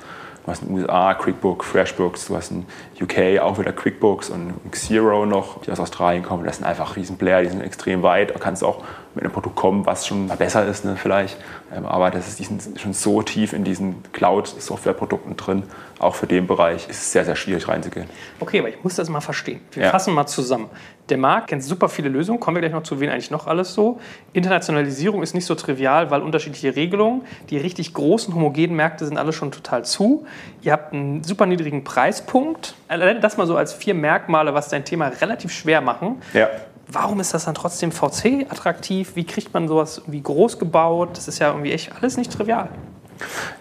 Du 0.48 0.52
hast 0.52 0.62
in 0.62 0.68
den 0.68 0.78
USA 0.78 1.12
QuickBook, 1.12 1.62
FreshBooks, 1.62 2.28
du 2.28 2.36
hast 2.36 2.52
in 2.52 2.64
UK 2.98 3.38
auch 3.38 3.58
wieder 3.58 3.70
QuickBooks 3.70 4.30
und 4.30 4.54
Xero 4.70 5.26
noch, 5.26 5.60
die 5.60 5.70
aus 5.70 5.78
Australien 5.78 6.22
kommen. 6.22 6.42
Das 6.46 6.56
sind 6.56 6.64
einfach 6.64 6.96
Riesenplayer, 6.96 7.42
die 7.42 7.50
sind 7.50 7.60
extrem 7.60 8.02
weit. 8.02 8.30
Da 8.30 8.38
kannst 8.38 8.62
du 8.62 8.66
auch 8.66 8.82
mit 9.14 9.24
einem 9.24 9.32
Produkt 9.32 9.56
kommen, 9.56 9.86
was 9.86 10.06
schon 10.06 10.26
mal 10.26 10.36
besser 10.36 10.66
ist, 10.66 10.84
ne, 10.84 10.96
vielleicht. 10.96 11.36
Ähm, 11.74 11.86
aber 11.86 12.10
das 12.10 12.28
ist, 12.28 12.38
die 12.38 12.44
sind 12.44 12.80
schon 12.80 12.92
so 12.92 13.22
tief 13.22 13.52
in 13.52 13.64
diesen 13.64 14.02
Cloud-Software-Produkten 14.12 15.36
drin. 15.36 15.64
Auch 15.98 16.14
für 16.14 16.26
den 16.26 16.46
Bereich 16.46 16.88
ist 16.88 17.02
es 17.02 17.12
sehr, 17.12 17.24
sehr 17.24 17.34
schwierig 17.34 17.66
reinzugehen. 17.66 18.08
Okay, 18.38 18.60
aber 18.60 18.68
ich 18.68 18.82
muss 18.84 18.94
das 18.94 19.08
mal 19.08 19.20
verstehen. 19.20 19.60
Wir 19.72 19.84
ja. 19.84 19.90
fassen 19.90 20.14
mal 20.14 20.26
zusammen. 20.26 20.70
Der 21.08 21.18
Markt 21.18 21.48
kennt 21.48 21.64
super 21.64 21.88
viele 21.88 22.08
Lösungen. 22.08 22.38
Kommen 22.38 22.56
wir 22.56 22.60
gleich 22.60 22.72
noch 22.72 22.82
zu, 22.82 23.00
wen 23.00 23.10
eigentlich 23.10 23.30
noch 23.30 23.46
alles 23.46 23.74
so. 23.74 23.98
Internationalisierung 24.32 25.22
ist 25.22 25.34
nicht 25.34 25.46
so 25.46 25.54
trivial, 25.54 26.10
weil 26.10 26.22
unterschiedliche 26.22 26.76
Regelungen. 26.76 27.22
Die 27.50 27.56
richtig 27.56 27.94
großen 27.94 28.34
homogenen 28.34 28.76
Märkte 28.76 29.06
sind 29.06 29.16
alle 29.16 29.32
schon 29.32 29.50
total 29.50 29.84
zu. 29.84 30.26
Ihr 30.62 30.72
habt 30.72 30.92
einen 30.92 31.24
super 31.24 31.46
niedrigen 31.46 31.82
Preispunkt. 31.82 32.74
Allein 32.88 33.20
das 33.20 33.36
mal 33.36 33.46
so 33.46 33.56
als 33.56 33.72
vier 33.72 33.94
Merkmale, 33.94 34.54
was 34.54 34.68
dein 34.68 34.84
Thema 34.84 35.08
relativ 35.08 35.50
schwer 35.50 35.80
machen. 35.80 36.22
Ja. 36.34 36.48
Warum 36.90 37.20
ist 37.20 37.34
das 37.34 37.44
dann 37.44 37.54
trotzdem 37.54 37.92
VC 37.92 38.46
attraktiv? 38.48 39.14
Wie 39.14 39.24
kriegt 39.24 39.52
man 39.52 39.68
sowas 39.68 39.98
irgendwie 39.98 40.22
groß 40.22 40.58
gebaut? 40.58 41.10
Das 41.14 41.28
ist 41.28 41.38
ja 41.38 41.48
irgendwie 41.48 41.72
echt 41.72 41.92
alles 41.94 42.16
nicht 42.16 42.32
trivial. 42.32 42.68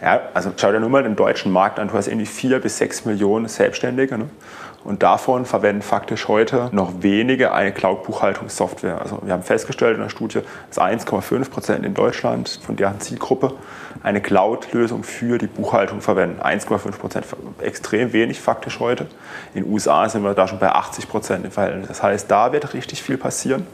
Ja, 0.02 0.22
also 0.34 0.52
schau 0.56 0.72
dir 0.72 0.80
nur 0.80 0.90
mal 0.90 1.04
den 1.04 1.16
deutschen 1.16 1.52
Markt 1.52 1.80
an. 1.80 1.90
Du 1.90 1.94
hast 1.96 2.08
irgendwie 2.08 2.26
vier 2.26 2.60
bis 2.60 2.78
sechs 2.78 3.06
Millionen 3.06 3.48
Selbstständige. 3.48 4.18
Ne? 4.18 4.30
Und 4.88 5.04
davon 5.04 5.46
verwenden 5.46 5.82
faktisch 5.82 6.30
heute 6.30 6.70
noch 6.72 6.94
wenige 7.02 7.52
eine 7.52 7.74
Cloud-Buchhaltungssoftware. 7.74 9.02
Also 9.02 9.20
wir 9.22 9.34
haben 9.34 9.44
festgestellt 9.44 9.98
in 9.98 10.02
der 10.02 10.08
Studie, 10.08 10.40
dass 10.70 10.80
1,5 10.80 11.50
Prozent 11.50 11.86
in 11.86 11.94
Deutschland 11.94 12.62
von 12.66 12.78
deren 12.78 13.02
Zielgruppe 13.02 13.52
eine 14.02 14.22
Cloud-Lösung 14.22 15.04
für 15.04 15.40
die 15.40 15.48
Buchhaltung 15.48 16.00
verwenden. 16.00 16.42
1,5 16.42 16.92
Prozent, 16.92 17.26
extrem 17.60 18.14
wenig 18.14 18.40
faktisch 18.40 18.80
heute. 18.80 19.08
In 19.54 19.66
den 19.66 19.74
USA 19.74 20.08
sind 20.08 20.24
wir 20.24 20.34
da 20.34 20.48
schon 20.48 20.60
bei 20.60 20.72
80 20.72 21.10
Prozent 21.10 21.44
im 21.44 21.52
Verhältnis. 21.52 21.90
Das 21.90 22.02
heißt, 22.02 22.32
da 22.32 22.54
wird 22.54 22.74
richtig 22.74 23.04
viel 23.04 23.18
passieren. 23.18 23.68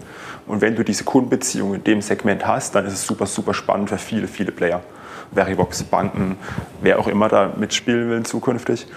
Und 0.47 0.62
wenn 0.62 0.76
du 0.76 0.84
diese 0.84 1.04
Kundenbeziehung 1.04 1.76
in 1.76 1.84
dem 1.84 2.02
Segment 2.02 2.47
hast, 2.47 2.73
dann 2.73 2.88
ist 2.88 2.93
es 2.93 3.06
super, 3.06 3.28
super 3.28 3.54
spannend 3.54 3.89
für 3.89 3.99
viele, 3.99 4.28
viele 4.28 4.52
Player. 4.52 4.82
Veribox, 5.32 5.84
Banken, 5.84 6.38
wer 6.82 6.97
auch 6.97 7.08
immer 7.08 7.30
da 7.30 7.52
mitspielen 7.56 8.10
will 8.10 8.23
zukünftig. 8.23 8.88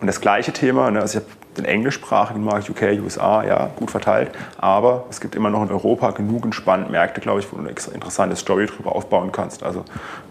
Und 0.00 0.08
das 0.08 0.20
gleiche 0.20 0.52
Thema, 0.52 0.90
ne, 0.90 1.00
also 1.00 1.18
ich 1.18 1.24
habe 1.24 1.39
den 1.56 1.64
englischsprachigen 1.64 2.44
Markt, 2.44 2.70
UK, 2.70 3.00
USA, 3.02 3.44
ja, 3.44 3.70
gut 3.76 3.90
verteilt, 3.90 4.30
aber 4.58 5.04
es 5.10 5.20
gibt 5.20 5.34
immer 5.34 5.50
noch 5.50 5.62
in 5.62 5.70
Europa 5.70 6.10
genug 6.12 6.54
spannende 6.54 6.90
Märkte, 6.90 7.20
glaube 7.20 7.40
ich, 7.40 7.52
wo 7.52 7.56
du 7.56 7.62
eine 7.62 7.70
interessante 7.70 8.36
Story 8.36 8.66
drüber 8.66 8.94
aufbauen 8.94 9.32
kannst. 9.32 9.62
Also 9.62 9.84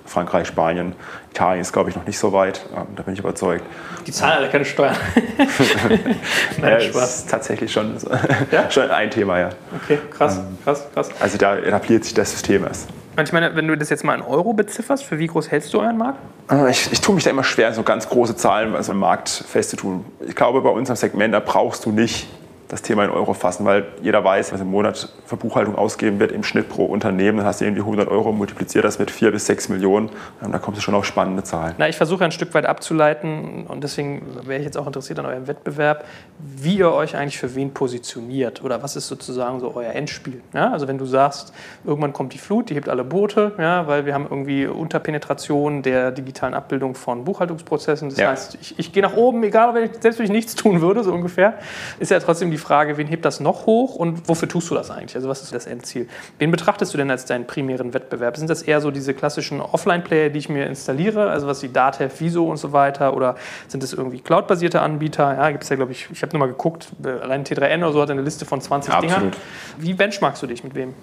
Frankreich, 0.05 0.47
Spanien, 0.47 0.95
Italien 1.31 1.61
ist, 1.61 1.71
glaube 1.71 1.89
ich, 1.89 1.95
noch 1.95 2.05
nicht 2.05 2.17
so 2.17 2.33
weit, 2.33 2.65
da 2.95 3.03
bin 3.03 3.13
ich 3.13 3.19
überzeugt. 3.19 3.63
Die 4.07 4.11
zahlen 4.11 4.37
alle 4.37 4.49
keine 4.49 4.65
Steuern. 4.65 4.95
Nein, 6.61 6.71
ja, 6.71 6.79
Spaß. 6.79 7.17
ist 7.17 7.29
tatsächlich 7.29 7.71
schon, 7.71 7.95
ja? 8.51 8.71
schon 8.71 8.89
ein 8.89 9.11
Thema, 9.11 9.39
ja. 9.39 9.49
Okay, 9.83 9.99
krass, 10.09 10.39
krass, 10.63 10.87
krass. 10.93 11.09
Also 11.19 11.37
da 11.37 11.57
etabliert 11.57 12.05
sich 12.05 12.13
das 12.13 12.31
System 12.31 12.63
erst. 12.63 12.87
Ich 13.21 13.33
meine, 13.33 13.55
wenn 13.55 13.67
du 13.67 13.77
das 13.77 13.89
jetzt 13.89 14.03
mal 14.03 14.15
in 14.15 14.21
Euro 14.21 14.53
bezifferst, 14.53 15.03
für 15.03 15.19
wie 15.19 15.27
groß 15.27 15.51
hältst 15.51 15.73
du 15.73 15.79
euren 15.79 15.97
Markt? 15.97 16.19
Äh, 16.49 16.71
ich, 16.71 16.91
ich 16.91 17.01
tue 17.01 17.15
mich 17.15 17.23
da 17.23 17.29
immer 17.29 17.43
schwer, 17.43 17.73
so 17.73 17.83
ganz 17.83 18.07
große 18.07 18.35
Zahlen 18.35 18.75
also 18.75 18.93
im 18.93 18.99
Markt 18.99 19.29
festzutun. 19.29 20.05
Ich 20.25 20.35
glaube, 20.35 20.61
bei 20.61 20.69
unserem 20.69 20.95
Segment, 20.95 21.33
da 21.33 21.39
brauchst 21.39 21.85
du 21.85 21.91
nicht 21.91 22.27
das 22.69 22.83
Thema 22.83 23.03
in 23.03 23.09
Euro 23.09 23.33
fassen, 23.33 23.65
weil 23.65 23.87
jeder 24.01 24.23
weiß, 24.23 24.53
was 24.53 24.61
im 24.61 24.69
Monat 24.69 25.09
für 25.25 25.37
Buchhaltung 25.37 25.75
ausgeben 25.75 26.19
wird 26.19 26.31
im 26.31 26.43
Schnitt 26.43 26.69
pro 26.69 26.85
Unternehmen. 26.85 27.39
Dann 27.39 27.47
hast 27.47 27.61
du 27.61 27.65
irgendwie 27.65 27.81
100 27.81 28.07
Euro, 28.07 28.31
multipliziert 28.31 28.85
das 28.85 28.99
mit 28.99 29.09
4 29.09 29.31
bis 29.31 29.47
6 29.47 29.69
Millionen. 29.69 30.09
Ähm, 30.43 30.51
da 30.51 30.59
kommst 30.59 30.77
du 30.77 30.81
schon 30.83 30.93
auf 30.93 31.03
spannende 31.03 31.43
Zahlen. 31.43 31.73
Na, 31.79 31.89
ich 31.89 31.97
versuche 31.97 32.23
ein 32.23 32.31
Stück 32.31 32.53
weit 32.53 32.67
abzuleiten 32.67 33.65
und 33.67 33.83
deswegen 33.83 34.21
wäre 34.43 34.59
ich 34.59 34.65
jetzt 34.65 34.77
auch 34.77 34.85
interessiert 34.85 35.17
an 35.17 35.25
eurem 35.25 35.47
Wettbewerb, 35.47 36.05
wie 36.37 36.77
ihr 36.77 36.91
euch 36.91 37.17
eigentlich 37.17 37.39
für 37.39 37.55
wen 37.55 37.73
positioniert 37.73 38.63
oder 38.63 38.83
was 38.83 38.95
ist 38.95 39.07
sozusagen 39.07 39.59
so 39.59 39.75
euer 39.75 39.93
Endspiel. 39.93 40.43
Ja? 40.53 40.71
Also 40.71 40.87
wenn 40.87 40.99
du 40.99 41.05
sagst, 41.05 41.51
irgendwann 41.83 42.13
kommt 42.13 42.33
die 42.33 42.37
Flut, 42.37 42.69
die 42.69 42.75
hebt 42.75 42.87
alle 42.87 43.03
Boote, 43.03 43.53
ja, 43.57 43.87
weil 43.87 44.05
wir 44.05 44.13
haben 44.13 44.27
irgendwie 44.29 44.67
Unterpenetration 44.67 45.81
der 45.81 46.11
digitalen 46.11 46.53
Abbildung 46.53 46.93
von 46.93 47.23
Buchhaltungsprozessen. 47.23 48.09
Das 48.09 48.19
ja. 48.19 48.29
heißt, 48.29 48.59
ich, 48.61 48.77
ich 48.77 48.93
gehe 48.93 49.01
nach 49.01 49.15
oben, 49.15 49.41
egal, 49.41 49.73
wenn 49.73 49.85
ich, 49.85 49.91
selbst 49.99 50.19
wenn 50.19 50.25
ich 50.25 50.31
nichts 50.31 50.53
tun 50.53 50.81
würde, 50.81 51.03
so 51.03 51.11
ungefähr, 51.11 51.55
ist 51.97 52.11
ja 52.11 52.19
trotzdem 52.19 52.51
die 52.51 52.58
Frage, 52.59 52.97
wen 52.97 53.07
hebt 53.07 53.25
das 53.25 53.39
noch 53.39 53.65
hoch 53.65 53.95
und 53.95 54.27
wofür 54.27 54.47
tust 54.47 54.69
du 54.69 54.75
das 54.75 54.91
eigentlich? 54.91 55.15
Also 55.15 55.27
was 55.27 55.41
ist 55.41 55.53
das 55.53 55.65
Endziel? 55.65 56.07
Wen 56.37 56.51
betrachtest 56.51 56.93
du 56.93 56.97
denn 56.97 57.09
als 57.09 57.25
deinen 57.25 57.47
primären 57.47 57.93
Wettbewerb? 57.93 58.37
Sind 58.37 58.49
das 58.49 58.61
eher 58.61 58.81
so 58.81 58.91
diese 58.91 59.13
klassischen 59.13 59.61
Offline-Player, 59.61 60.29
die 60.29 60.39
ich 60.39 60.49
mir 60.49 60.67
installiere, 60.67 61.29
also 61.29 61.47
was 61.47 61.63
wie 61.63 61.69
Datev, 61.69 62.19
Viso 62.19 62.45
und 62.45 62.57
so 62.57 62.71
weiter 62.71 63.15
oder 63.15 63.35
sind 63.67 63.83
es 63.83 63.93
irgendwie 63.93 64.19
Cloud-basierte 64.19 64.81
Anbieter? 64.81 65.33
Ja, 65.33 65.49
gibt 65.51 65.63
es 65.63 65.69
ja, 65.69 65.75
glaube 65.75 65.91
ich, 65.91 66.07
ich 66.11 66.21
habe 66.21 66.31
nur 66.37 66.39
mal 66.39 66.51
geguckt, 66.51 66.89
allein 67.03 67.43
T3N 67.43 67.79
oder 67.79 67.93
so 67.93 68.01
hat 68.01 68.11
eine 68.11 68.21
Liste 68.21 68.45
von 68.45 68.61
20 68.61 68.93
ja, 68.93 69.01
Dingern. 69.01 69.31
Wie 69.77 69.93
benchmarkst 69.93 70.43
du 70.43 70.47
dich 70.47 70.63
mit 70.63 70.75
wem? 70.75 70.93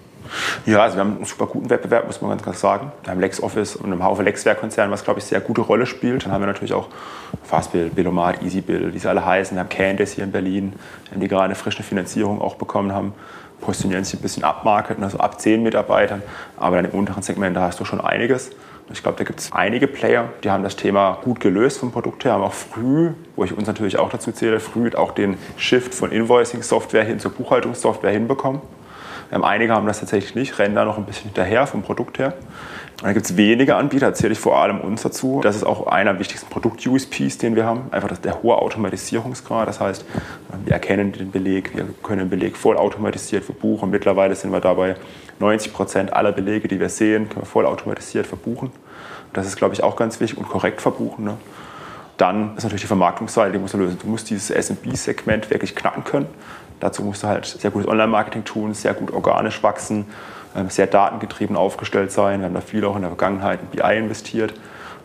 Ja, 0.65 0.81
also 0.81 0.97
wir 0.97 1.01
haben 1.01 1.17
einen 1.17 1.25
super 1.25 1.47
guten 1.47 1.69
Wettbewerb, 1.69 2.05
muss 2.07 2.21
man 2.21 2.31
ganz 2.31 2.43
klar 2.43 2.55
sagen. 2.55 2.91
Wir 3.03 3.11
haben 3.11 3.19
LexOffice 3.19 3.75
und 3.75 3.91
im 3.91 4.03
Haufe 4.03 4.23
Lexware-Konzern, 4.23 4.91
was, 4.91 5.03
glaube 5.03 5.19
ich, 5.19 5.25
sehr 5.25 5.39
gute 5.41 5.61
Rolle 5.61 5.85
spielt. 5.85 6.25
Dann 6.25 6.31
haben 6.31 6.41
wir 6.41 6.47
natürlich 6.47 6.73
auch 6.73 6.87
Fastbill, 7.43 7.89
Billomat, 7.89 8.41
EasyBill, 8.43 8.93
wie 8.93 8.99
sie 8.99 9.07
alle 9.07 9.25
heißen. 9.25 9.55
Wir 9.55 9.61
haben 9.61 9.69
Candice 9.69 10.13
hier 10.13 10.23
in 10.23 10.31
Berlin, 10.31 10.73
die 11.13 11.27
gerade 11.27 11.45
eine 11.45 11.55
frische 11.55 11.83
Finanzierung 11.83 12.41
auch 12.41 12.55
bekommen 12.55 12.93
haben. 12.93 13.13
Positionieren 13.61 14.03
sich 14.03 14.19
ein 14.19 14.21
bisschen 14.21 14.43
abmarketen, 14.43 15.03
also 15.03 15.17
ab 15.17 15.41
10 15.41 15.63
Mitarbeitern. 15.63 16.21
Aber 16.57 16.75
dann 16.75 16.85
im 16.85 16.91
unteren 16.91 17.23
Segment, 17.23 17.55
da 17.55 17.61
hast 17.61 17.79
du 17.79 17.85
schon 17.85 18.01
einiges. 18.01 18.51
Ich 18.93 19.03
glaube, 19.03 19.17
da 19.17 19.25
gibt 19.25 19.39
es 19.39 19.51
einige 19.51 19.87
Player, 19.87 20.29
die 20.43 20.49
haben 20.49 20.63
das 20.63 20.77
Thema 20.77 21.17
gut 21.21 21.41
gelöst 21.41 21.79
vom 21.79 21.91
Produkt 21.91 22.23
her, 22.23 22.31
haben 22.33 22.43
auch 22.43 22.53
früh, 22.53 23.11
wo 23.35 23.43
ich 23.43 23.55
uns 23.55 23.67
natürlich 23.67 23.99
auch 23.99 24.09
dazu 24.09 24.31
zähle, 24.31 24.61
früh 24.61 24.89
auch 24.95 25.11
den 25.11 25.37
Shift 25.57 25.93
von 25.93 26.11
Invoicing-Software 26.11 27.03
hin 27.03 27.19
zur 27.19 27.31
Buchhaltungssoftware 27.31 28.11
hinbekommen. 28.11 28.61
Ähm, 29.31 29.43
einige 29.43 29.73
haben 29.73 29.87
das 29.87 29.99
tatsächlich 29.99 30.35
nicht, 30.35 30.59
rennen 30.59 30.75
da 30.75 30.85
noch 30.85 30.97
ein 30.97 31.05
bisschen 31.05 31.25
hinterher 31.25 31.67
vom 31.67 31.81
Produkt 31.81 32.19
her. 32.19 32.33
Und 32.97 33.03
dann 33.03 33.13
gibt 33.13 33.27
es 33.27 33.37
wenige 33.37 33.75
Anbieter, 33.75 34.07
erzähle 34.07 34.33
ich 34.33 34.39
vor 34.39 34.57
allem 34.57 34.81
uns 34.81 35.03
dazu. 35.03 35.41
Das 35.43 35.55
ist 35.55 35.63
auch 35.63 35.85
einer 35.87 36.13
der 36.13 36.19
wichtigsten 36.19 36.49
Produkt-USPs, 36.49 37.37
den 37.37 37.55
wir 37.55 37.63
haben. 37.63 37.89
Einfach 37.91 38.17
der 38.17 38.41
hohe 38.41 38.57
Automatisierungsgrad. 38.57 39.67
Das 39.67 39.79
heißt, 39.79 40.03
wir 40.65 40.73
erkennen 40.73 41.11
den 41.11 41.29
Beleg, 41.29 41.75
wir 41.75 41.85
können 42.01 42.19
den 42.19 42.29
Beleg 42.29 42.57
voll 42.57 42.75
automatisiert 42.75 43.43
verbuchen. 43.43 43.91
Mittlerweile 43.91 44.33
sind 44.35 44.51
wir 44.51 44.61
dabei, 44.61 44.95
90 45.39 45.73
Prozent 45.73 46.13
aller 46.13 46.31
Belege, 46.31 46.67
die 46.67 46.79
wir 46.79 46.89
sehen, 46.89 47.29
können 47.29 47.43
wir 47.43 47.45
voll 47.45 47.67
automatisiert 47.67 48.25
verbuchen. 48.25 48.71
Das 49.33 49.45
ist, 49.45 49.57
glaube 49.57 49.75
ich, 49.75 49.83
auch 49.83 49.95
ganz 49.95 50.19
wichtig 50.19 50.39
und 50.39 50.49
korrekt 50.49 50.81
verbuchen. 50.81 51.25
Ne? 51.25 51.37
Dann 52.17 52.57
ist 52.57 52.63
natürlich 52.63 52.81
die 52.81 52.87
Vermarktungsseite, 52.87 53.51
die 53.51 53.59
musst 53.59 53.75
du 53.75 53.77
lösen. 53.77 53.99
Du 54.01 54.07
musst 54.07 54.29
dieses 54.31 54.49
SMB-Segment 54.49 55.51
wirklich 55.51 55.75
knacken 55.75 56.03
können. 56.03 56.25
Dazu 56.79 57.03
musst 57.03 57.23
du 57.23 57.27
halt 57.27 57.45
sehr 57.45 57.71
gutes 57.71 57.87
Online-Marketing 57.87 58.43
tun, 58.43 58.73
sehr 58.73 58.93
gut 58.93 59.11
organisch 59.11 59.63
wachsen, 59.63 60.05
ähm, 60.55 60.69
sehr 60.69 60.87
datengetrieben 60.87 61.55
aufgestellt 61.55 62.11
sein. 62.11 62.39
Wir 62.39 62.45
haben 62.45 62.53
da 62.53 62.61
viel 62.61 62.85
auch 62.85 62.95
in 62.95 63.01
der 63.01 63.11
Vergangenheit 63.11 63.59
in 63.61 63.67
BI 63.67 63.97
investiert, 63.97 64.53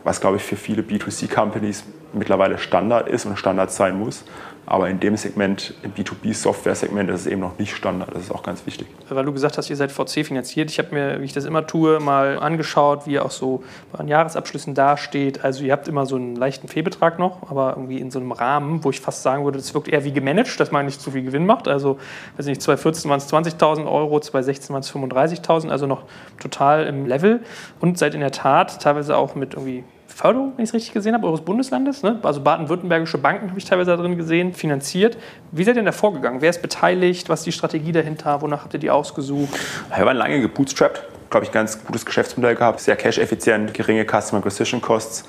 was, 0.05 0.21
glaube 0.21 0.37
ich, 0.37 0.43
für 0.43 0.57
viele 0.57 0.83
B2C-Companies 0.83 1.85
mittlerweile 2.15 2.59
Standard 2.59 3.09
ist 3.09 3.27
und 3.27 3.39
Standard 3.39 3.71
sein 3.71 3.99
muss. 3.99 4.25
Aber 4.65 4.89
in 4.89 5.01
dem 5.01 5.17
Segment, 5.17 5.75
im 5.83 5.93
B2B-Software-Segment, 5.93 7.11
ist 7.11 7.23
es 7.23 7.27
eben 7.27 7.41
noch 7.41 7.59
nicht 7.59 7.75
Standard. 7.75 8.15
Das 8.15 8.23
ist 8.23 8.31
auch 8.31 8.45
ganz 8.45 8.65
wichtig. 8.65 8.87
Weil 9.09 9.25
du 9.25 9.33
gesagt 9.33 9.59
hast, 9.59 9.69
ihr 9.69 9.77
seid 9.77 9.91
VC 9.91 10.25
finanziert. 10.25 10.71
Ich 10.71 10.79
habe 10.79 10.95
mir, 10.95 11.21
wie 11.21 11.25
ich 11.25 11.33
das 11.33 11.45
immer 11.45 11.67
tue, 11.67 11.99
mal 11.99 12.39
angeschaut, 12.39 13.07
wie 13.07 13.15
ihr 13.15 13.25
auch 13.25 13.33
so 13.33 13.65
den 13.99 14.07
Jahresabschlüssen 14.07 14.75
dasteht. 14.75 15.45
Also 15.45 15.65
ihr 15.65 15.73
habt 15.73 15.89
immer 15.89 16.07
so 16.07 16.15
einen 16.15 16.37
leichten 16.37 16.69
Fehlbetrag 16.69 17.19
noch, 17.19 17.51
aber 17.51 17.71
irgendwie 17.71 17.99
in 17.99 18.13
so 18.13 18.21
einem 18.21 18.31
Rahmen, 18.31 18.85
wo 18.85 18.91
ich 18.91 19.01
fast 19.01 19.25
sagen 19.25 19.45
würde, 19.45 19.59
das 19.59 19.75
wirkt 19.75 19.89
eher 19.89 20.05
wie 20.05 20.13
gemanagt, 20.13 20.61
dass 20.61 20.71
man 20.71 20.87
nicht 20.87 21.01
zu 21.01 21.11
viel 21.11 21.23
Gewinn 21.23 21.45
macht. 21.45 21.67
Also, 21.67 21.99
weiß 22.37 22.47
nicht, 22.47 22.63
2014 22.63 23.11
waren 23.11 23.19
es 23.19 23.33
20.000 23.33 23.91
Euro, 23.91 24.21
2016 24.21 24.73
waren 24.73 24.81
es 24.81 24.95
35.000, 24.95 25.71
also 25.71 25.87
noch 25.87 26.05
total 26.41 26.87
im 26.87 27.07
Level. 27.07 27.41
Und 27.81 27.99
seid 27.99 28.15
in 28.15 28.21
der 28.21 28.33
Tat 28.33 28.81
teilweise 28.81 29.17
auch 29.17 29.35
mit 29.35 29.55
irgendwie 29.55 29.83
Förderung, 30.13 30.53
wenn 30.57 30.65
ich 30.65 30.71
es 30.71 30.75
richtig 30.75 30.93
gesehen 30.93 31.15
habe, 31.15 31.27
eures 31.27 31.41
Bundeslandes. 31.41 32.03
Ne? 32.03 32.19
Also 32.23 32.41
baden-württembergische 32.41 33.19
Banken 33.19 33.49
habe 33.51 33.59
ich 33.59 33.65
teilweise 33.65 33.91
da 33.91 33.97
drin 33.97 34.17
gesehen, 34.17 34.53
finanziert. 34.55 35.17
Wie 35.51 35.65
seid 35.65 35.73
ihr 35.73 35.81
denn 35.81 35.87
da 35.87 35.93
vorgegangen? 35.93 36.41
Wer 36.41 36.51
ist 36.51 36.63
beteiligt? 36.63 37.29
Was 37.29 37.41
ist 37.41 37.47
die 37.47 37.53
Strategie 37.53 37.93
dahinter? 37.93 38.41
Wonach 38.43 38.63
habt 38.63 38.75
ihr 38.75 38.81
die 38.81 38.91
ausgesucht? 38.91 39.53
Wir 39.95 40.07
waren 40.07 40.17
lange 40.17 40.41
gebootstrapped. 40.41 41.03
Glaube 41.31 41.47
ich, 41.47 41.53
ganz 41.53 41.83
gutes 41.85 42.05
Geschäftsmodell 42.05 42.55
gehabt. 42.55 42.81
Sehr 42.81 42.97
cash-effizient, 42.97 43.73
geringe 43.73 44.05
Customer 44.05 44.39
Acquisition 44.39 44.81
Costs 44.81 45.25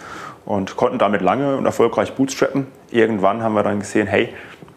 und 0.45 0.75
konnten 0.75 0.97
damit 0.97 1.21
lange 1.21 1.55
und 1.55 1.65
erfolgreich 1.65 2.13
bootstrappen. 2.13 2.67
Irgendwann 2.91 3.41
haben 3.41 3.53
wir 3.53 3.63
dann 3.63 3.79
gesehen, 3.79 4.07
hey, 4.07 4.33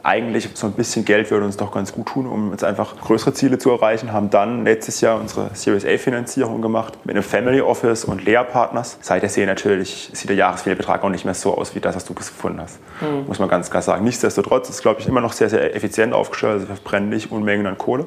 eigentlich 0.07 0.49
so 0.55 0.69
ein 0.69 0.73
bisschen 0.73 1.05
Geld 1.05 1.31
würde 1.33 1.45
uns 1.45 1.57
doch 1.57 1.73
ganz 1.73 1.93
gut 1.93 2.07
tun, 2.07 2.27
um 2.27 2.53
jetzt 2.53 2.63
einfach 2.63 2.97
größere 2.97 3.35
Ziele 3.35 3.59
zu 3.59 3.73
erreichen. 3.73 4.13
Haben 4.13 4.31
dann 4.31 4.65
letztes 4.65 5.01
Jahr 5.01 5.21
unsere 5.21 5.51
Series 5.55 5.85
A 5.85 5.99
Finanzierung 5.99 6.63
gemacht 6.63 6.99
mit 7.05 7.17
einem 7.17 7.25
Family 7.25 7.61
Office 7.61 8.05
und 8.05 8.25
Lea 8.25 8.43
Partners. 8.51 8.99
Seither 9.01 9.29
sehe 9.29 9.47
natürlich 9.47 10.11
sieht 10.13 10.29
der 10.29 10.37
Jahresfehlbetrag 10.37 11.03
auch 11.03 11.09
nicht 11.09 11.25
mehr 11.25 11.35
so 11.35 11.59
aus 11.59 11.75
wie 11.75 11.81
das, 11.81 11.97
was 11.97 12.05
du 12.05 12.15
gefunden 12.15 12.61
hast. 12.61 12.79
Mhm. 13.01 13.27
Muss 13.27 13.41
man 13.41 13.49
ganz 13.49 13.69
klar 13.69 13.83
sagen. 13.83 14.05
Nichtsdestotrotz 14.05 14.71
ist, 14.71 14.81
glaube 14.81 15.01
ich, 15.01 15.09
immer 15.09 15.21
noch 15.21 15.33
sehr, 15.33 15.51
sehr 15.51 15.75
effizient 15.75 16.15
aufgestellt. 16.15 16.53
Also 16.53 16.69
wir 16.69 16.77
verbrennen 16.77 17.09
nicht 17.09 17.33
Unmengen 17.33 17.67
an 17.67 17.77
Kohle. 17.77 18.07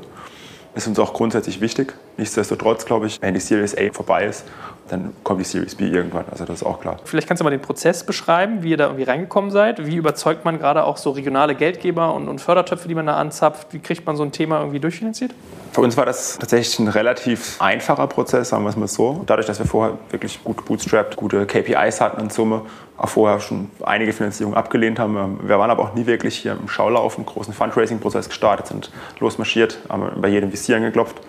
Ist 0.75 0.87
uns 0.87 0.99
auch 0.99 1.13
grundsätzlich 1.13 1.59
wichtig. 1.59 1.95
Nichtsdestotrotz, 2.15 2.85
glaube 2.85 3.07
ich, 3.07 3.21
wenn 3.21 3.33
die 3.33 3.39
Series 3.41 3.77
A 3.77 3.91
vorbei 3.91 4.25
ist, 4.25 4.45
dann 4.89 5.13
kommt 5.23 5.39
die 5.39 5.45
Series 5.45 5.75
B 5.75 5.87
irgendwann. 5.87 6.25
Also 6.31 6.45
das 6.45 6.61
ist 6.61 6.63
auch 6.63 6.81
klar. 6.81 6.97
Vielleicht 7.05 7.27
kannst 7.27 7.41
du 7.41 7.43
mal 7.43 7.49
den 7.49 7.61
Prozess 7.61 8.03
beschreiben, 8.03 8.63
wie 8.63 8.71
ihr 8.71 8.77
da 8.77 8.85
irgendwie 8.85 9.03
reingekommen 9.03 9.51
seid. 9.51 9.85
Wie 9.85 9.95
überzeugt 9.95 10.45
man 10.45 10.59
gerade 10.59 10.83
auch 10.83 10.97
so 10.97 11.11
regionale 11.11 11.55
Geldgeber 11.55 12.13
und, 12.13 12.27
und 12.27 12.39
Fördertöpfe, 12.39 12.87
die 12.87 12.95
man 12.95 13.05
da 13.05 13.15
anzapft? 13.15 13.73
Wie 13.73 13.79
kriegt 13.79 14.05
man 14.05 14.15
so 14.15 14.23
ein 14.23 14.31
Thema 14.31 14.59
irgendwie 14.59 14.79
durchfinanziert? 14.79 15.33
Für 15.71 15.81
uns 15.81 15.95
war 15.97 16.05
das 16.05 16.37
tatsächlich 16.39 16.79
ein 16.79 16.87
relativ 16.87 17.61
einfacher 17.61 18.07
Prozess, 18.07 18.49
sagen 18.49 18.63
wir 18.63 18.69
es 18.69 18.75
mal 18.75 18.87
so. 18.87 19.21
Dadurch, 19.27 19.45
dass 19.45 19.59
wir 19.59 19.67
vorher 19.67 19.97
wirklich 20.09 20.43
gut 20.43 20.65
bootstrapped, 20.65 21.15
gute 21.15 21.45
KPIs 21.45 22.01
hatten 22.01 22.21
in 22.21 22.29
Summe, 22.31 22.63
auch 22.97 23.09
vorher 23.09 23.39
schon 23.39 23.69
einige 23.83 24.11
Finanzierungen 24.11 24.57
abgelehnt 24.57 24.99
haben. 24.99 25.39
Wir 25.43 25.59
waren 25.59 25.69
aber 25.69 25.83
auch 25.83 25.93
nie 25.93 26.05
wirklich 26.05 26.37
hier 26.37 26.57
im 26.59 26.67
Schaulauf, 26.67 27.17
einen 27.17 27.25
großen 27.25 27.53
Fundraising-Prozess 27.53 28.29
gestartet, 28.29 28.67
sind 28.67 28.91
losmarschiert, 29.19 29.77
haben 29.89 30.09
bei 30.19 30.27
jedem 30.27 30.51
VC 30.51 30.71
angeklopft 30.71 31.21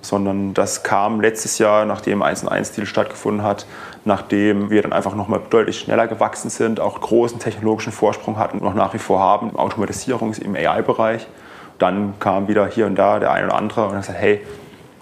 sondern 0.00 0.54
das 0.54 0.82
kam 0.82 1.20
letztes 1.20 1.58
Jahr, 1.58 1.84
nachdem 1.84 2.22
1 2.22 2.46
1 2.46 2.72
Deal 2.72 2.86
stattgefunden 2.86 3.42
hat, 3.42 3.66
nachdem 4.04 4.70
wir 4.70 4.82
dann 4.82 4.92
einfach 4.92 5.14
nochmal 5.14 5.40
deutlich 5.50 5.80
schneller 5.80 6.06
gewachsen 6.06 6.50
sind, 6.50 6.80
auch 6.80 7.00
großen 7.00 7.38
technologischen 7.38 7.92
Vorsprung 7.92 8.38
hatten 8.38 8.58
und 8.58 8.64
noch 8.64 8.74
nach 8.74 8.94
wie 8.94 8.98
vor 8.98 9.20
haben, 9.20 9.50
Automatisierungs- 9.52 10.40
im 10.40 10.54
AI-Bereich. 10.54 11.26
Dann 11.78 12.14
kam 12.18 12.48
wieder 12.48 12.66
hier 12.66 12.86
und 12.86 12.96
da 12.96 13.18
der 13.18 13.32
eine 13.32 13.46
oder 13.46 13.56
andere 13.56 13.86
und 13.86 13.92
hat 13.92 14.00
gesagt, 14.00 14.18
hey, 14.18 14.40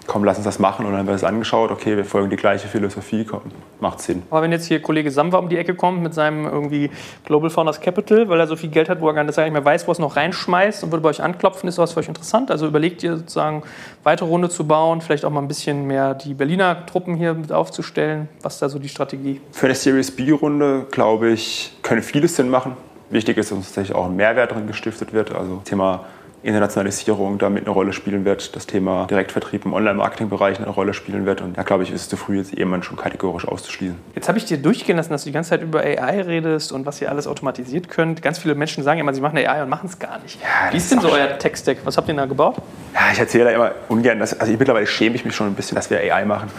komm, 0.07 0.23
lass 0.23 0.37
uns 0.37 0.45
das 0.45 0.57
machen. 0.57 0.85
Und 0.85 0.93
dann 0.93 1.01
haben 1.01 1.07
wir 1.07 1.13
es 1.13 1.23
angeschaut, 1.23 1.69
okay, 1.69 1.95
wir 1.95 2.05
folgen 2.05 2.29
die 2.29 2.37
gleiche 2.37 2.67
Philosophie, 2.67 3.25
komm, 3.25 3.41
macht 3.79 4.01
Sinn. 4.01 4.23
Aber 4.31 4.41
wenn 4.41 4.51
jetzt 4.51 4.65
hier 4.65 4.81
Kollege 4.81 5.11
Samwa 5.11 5.37
um 5.37 5.49
die 5.49 5.57
Ecke 5.57 5.75
kommt 5.75 6.01
mit 6.01 6.13
seinem 6.13 6.45
irgendwie 6.45 6.89
Global 7.25 7.49
Founders 7.49 7.79
Capital, 7.81 8.27
weil 8.29 8.39
er 8.39 8.47
so 8.47 8.55
viel 8.55 8.69
Geld 8.69 8.89
hat, 8.89 9.01
wo 9.01 9.07
er 9.07 9.13
gar 9.13 9.23
nicht 9.23 9.37
mehr 9.37 9.65
weiß, 9.65 9.85
wo 9.85 9.91
er 9.91 9.93
es 9.93 9.99
noch 9.99 10.15
reinschmeißt 10.15 10.83
und 10.83 10.91
würde 10.91 11.03
bei 11.03 11.09
euch 11.09 11.21
anklopfen, 11.21 11.67
ist 11.69 11.75
sowas 11.75 11.93
für 11.93 11.99
euch 11.99 12.07
interessant? 12.07 12.49
Also 12.49 12.67
überlegt 12.67 13.03
ihr 13.03 13.17
sozusagen, 13.17 13.63
weitere 14.03 14.29
Runde 14.29 14.49
zu 14.49 14.65
bauen, 14.65 15.01
vielleicht 15.01 15.25
auch 15.25 15.31
mal 15.31 15.41
ein 15.41 15.47
bisschen 15.47 15.85
mehr 15.85 16.13
die 16.13 16.33
Berliner 16.33 16.85
Truppen 16.85 17.15
hier 17.15 17.33
mit 17.33 17.51
aufzustellen? 17.51 18.29
Was 18.41 18.55
ist 18.55 18.61
da 18.61 18.69
so 18.69 18.79
die 18.79 18.89
Strategie? 18.89 19.41
Für 19.51 19.67
eine 19.67 19.75
Series 19.75 20.11
B-Runde, 20.11 20.87
glaube 20.91 21.29
ich, 21.29 21.73
können 21.83 22.01
vieles 22.01 22.35
Sinn 22.37 22.49
machen. 22.49 22.77
Wichtig 23.09 23.37
ist, 23.37 23.51
dass 23.51 23.57
uns 23.57 23.67
tatsächlich 23.67 23.95
auch 23.95 24.05
ein 24.05 24.15
Mehrwert 24.15 24.51
drin 24.51 24.67
gestiftet 24.67 25.13
wird. 25.13 25.33
Also 25.33 25.61
Thema 25.63 26.05
Internationalisierung 26.47 27.37
damit 27.37 27.65
eine 27.65 27.71
Rolle 27.71 27.91
spielen 27.91 28.23
wird, 28.23 28.55
das 28.55 28.65
Thema 28.67 29.05
Direktvertrieb 29.07 29.65
im 29.65 29.73
Online-Marketing-Bereich 29.73 30.59
eine 30.59 30.69
Rolle 30.69 30.93
spielen 30.93 31.25
wird. 31.25 31.41
Und 31.41 31.57
da 31.57 31.63
glaube 31.63 31.83
ich, 31.83 31.91
ist 31.91 32.01
es 32.01 32.09
zu 32.09 32.15
früh, 32.15 32.37
jetzt 32.37 32.57
jemanden 32.57 32.83
schon 32.83 32.95
kategorisch 32.95 33.45
auszuschließen. 33.47 33.97
Jetzt 34.15 34.29
habe 34.29 34.37
ich 34.37 34.45
dir 34.45 34.57
durchgehen 34.57 34.95
lassen, 34.95 35.11
dass 35.11 35.23
du 35.23 35.29
die 35.29 35.33
ganze 35.33 35.51
Zeit 35.51 35.61
über 35.61 35.81
AI 35.81 36.21
redest 36.21 36.71
und 36.71 36.85
was 36.85 37.01
ihr 37.01 37.11
alles 37.11 37.27
automatisiert 37.27 37.89
könnt. 37.89 38.21
Ganz 38.21 38.39
viele 38.39 38.55
Menschen 38.55 38.83
sagen 38.83 38.99
immer, 38.99 39.13
sie 39.13 39.19
machen 39.19 39.37
AI 39.37 39.61
und 39.61 39.69
machen 39.69 39.87
es 39.87 39.99
gar 39.99 40.19
nicht. 40.19 40.39
Ja, 40.41 40.71
Wie 40.71 40.77
ist 40.77 40.89
denn 40.89 41.01
so 41.01 41.11
euer 41.11 41.37
Tech-Stack? 41.37 41.79
Was 41.83 41.97
habt 41.97 42.07
ihr 42.07 42.15
da 42.15 42.25
gebaut? 42.25 42.55
Ja, 42.93 43.01
ich 43.11 43.19
erzähle 43.19 43.45
da 43.45 43.51
immer 43.51 43.71
ungern, 43.89 44.19
dass, 44.19 44.39
also 44.39 44.51
ich, 44.51 44.57
mittlerweile 44.57 44.87
schäme 44.87 45.15
ich 45.15 45.25
mich 45.25 45.35
schon 45.35 45.47
ein 45.47 45.53
bisschen, 45.53 45.75
dass 45.75 45.89
wir 45.89 45.99
AI 45.99 46.23
machen. 46.23 46.49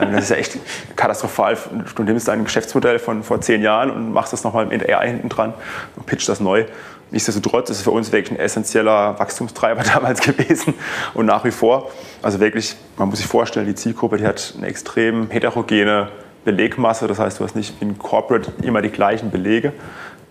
Ähm, 0.00 0.12
das 0.12 0.24
ist 0.24 0.30
ja 0.30 0.36
echt 0.36 0.58
katastrophal. 0.94 1.56
Du 1.94 2.02
nimmst 2.02 2.28
ein 2.28 2.44
Geschäftsmodell 2.44 2.98
von 2.98 3.22
vor 3.22 3.40
zehn 3.40 3.62
Jahren 3.62 3.90
und 3.90 4.12
machst 4.12 4.34
das 4.34 4.44
nochmal 4.44 4.66
mit 4.66 4.86
AI 4.88 5.08
hinten 5.08 5.30
dran 5.30 5.54
und 5.96 6.04
pitcht 6.04 6.28
das 6.28 6.40
neu. 6.40 6.66
Nichtsdestotrotz 7.10 7.70
ist 7.70 7.78
es 7.78 7.82
für 7.82 7.90
uns 7.90 8.12
wirklich 8.12 8.38
ein 8.38 8.40
essentieller 8.42 9.18
Wachstumstreiber 9.18 9.82
damals 9.94 10.20
gewesen 10.20 10.74
und 11.14 11.26
nach 11.26 11.44
wie 11.44 11.50
vor. 11.50 11.90
Also 12.22 12.40
wirklich, 12.40 12.76
man 12.96 13.08
muss 13.08 13.18
sich 13.18 13.26
vorstellen, 13.26 13.66
die 13.66 13.74
Zielgruppe, 13.74 14.18
die 14.18 14.26
hat 14.26 14.54
eine 14.56 14.66
extrem 14.66 15.30
heterogene 15.30 16.08
Belegmasse. 16.44 17.06
Das 17.06 17.18
heißt, 17.18 17.40
du 17.40 17.44
hast 17.44 17.56
nicht 17.56 17.80
in 17.80 17.98
Corporate 17.98 18.52
immer 18.62 18.82
die 18.82 18.90
gleichen 18.90 19.30
Belege. 19.30 19.72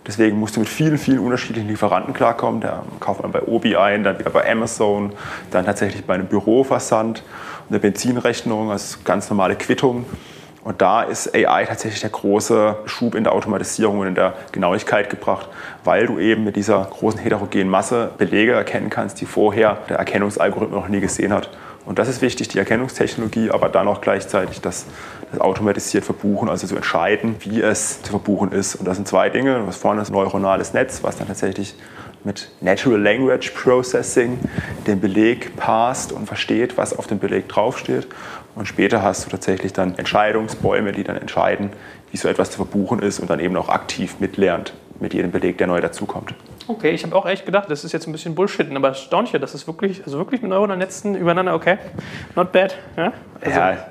Deswegen 0.06 0.38
musst 0.38 0.56
du 0.56 0.60
mit 0.60 0.68
vielen, 0.70 0.96
vielen 0.96 1.18
unterschiedlichen 1.18 1.68
Lieferanten 1.68 2.14
klarkommen. 2.14 2.62
Da 2.62 2.82
kauft 2.98 3.22
man 3.22 3.30
bei 3.30 3.42
Obi 3.42 3.76
ein, 3.76 4.04
dann 4.04 4.18
wieder 4.18 4.30
bei 4.30 4.50
Amazon, 4.50 5.12
dann 5.50 5.66
tatsächlich 5.66 6.04
bei 6.04 6.14
einem 6.14 6.26
Büroversand, 6.26 7.22
eine 7.68 7.78
Benzinrechnung, 7.78 8.70
also 8.70 8.98
ganz 9.04 9.28
normale 9.28 9.54
Quittung. 9.56 10.06
Und 10.68 10.82
da 10.82 11.02
ist 11.02 11.34
AI 11.34 11.64
tatsächlich 11.64 12.02
der 12.02 12.10
große 12.10 12.76
Schub 12.84 13.14
in 13.14 13.24
der 13.24 13.32
Automatisierung 13.32 14.00
und 14.00 14.06
in 14.08 14.14
der 14.14 14.34
Genauigkeit 14.52 15.08
gebracht, 15.08 15.48
weil 15.82 16.04
du 16.04 16.18
eben 16.18 16.44
mit 16.44 16.56
dieser 16.56 16.84
großen 16.84 17.18
heterogenen 17.18 17.70
Masse 17.70 18.10
Belege 18.18 18.52
erkennen 18.52 18.90
kannst, 18.90 19.18
die 19.22 19.24
vorher 19.24 19.78
der 19.88 19.96
Erkennungsalgorithmus 19.96 20.82
noch 20.82 20.88
nie 20.90 21.00
gesehen 21.00 21.32
hat. 21.32 21.48
Und 21.86 21.98
das 21.98 22.06
ist 22.06 22.20
wichtig, 22.20 22.48
die 22.48 22.58
Erkennungstechnologie, 22.58 23.50
aber 23.50 23.70
dann 23.70 23.88
auch 23.88 24.02
gleichzeitig 24.02 24.60
das, 24.60 24.84
das 25.32 25.40
automatisiert 25.40 26.04
Verbuchen, 26.04 26.50
also 26.50 26.66
zu 26.66 26.76
entscheiden, 26.76 27.36
wie 27.40 27.62
es 27.62 28.02
zu 28.02 28.10
verbuchen 28.10 28.52
ist. 28.52 28.74
Und 28.74 28.84
das 28.84 28.96
sind 28.96 29.08
zwei 29.08 29.30
Dinge. 29.30 29.66
Was 29.66 29.78
vorne 29.78 30.02
ist 30.02 30.10
ein 30.10 30.12
neuronales 30.12 30.74
Netz, 30.74 31.02
was 31.02 31.16
dann 31.16 31.28
tatsächlich 31.28 31.76
mit 32.24 32.50
Natural 32.60 33.00
Language 33.00 33.52
Processing 33.52 34.38
den 34.86 35.00
Beleg 35.00 35.56
passt 35.56 36.12
und 36.12 36.26
versteht, 36.26 36.76
was 36.76 36.96
auf 36.96 37.06
dem 37.06 37.18
Beleg 37.18 37.48
draufsteht. 37.48 38.06
Und 38.58 38.66
später 38.66 39.02
hast 39.02 39.24
du 39.24 39.30
tatsächlich 39.30 39.72
dann 39.72 39.96
Entscheidungsbäume, 39.96 40.90
die 40.90 41.04
dann 41.04 41.16
entscheiden, 41.16 41.70
wie 42.10 42.16
so 42.16 42.26
etwas 42.26 42.50
zu 42.50 42.56
verbuchen 42.56 42.98
ist 42.98 43.20
und 43.20 43.30
dann 43.30 43.38
eben 43.38 43.56
auch 43.56 43.68
aktiv 43.68 44.16
mitlernt 44.18 44.74
mit 44.98 45.14
jedem 45.14 45.30
Beleg, 45.30 45.58
der 45.58 45.68
neu 45.68 45.80
dazukommt. 45.80 46.34
Okay, 46.66 46.90
ich 46.90 47.04
habe 47.04 47.14
auch 47.14 47.24
echt 47.24 47.46
gedacht, 47.46 47.70
das 47.70 47.84
ist 47.84 47.92
jetzt 47.92 48.08
ein 48.08 48.12
bisschen 48.12 48.34
Bullshit, 48.34 48.68
aber 48.74 48.88
erstaunlich, 48.88 49.30
das 49.40 49.54
ist 49.54 49.68
wirklich, 49.68 50.02
also 50.04 50.18
wirklich 50.18 50.42
mit 50.42 50.50
neuronalen 50.50 50.80
Netzen 50.80 51.14
übereinander, 51.14 51.54
okay, 51.54 51.78
not 52.34 52.50
bad. 52.50 52.76
Ja, 52.96 53.12
also, 53.40 53.60
ja 53.60 53.86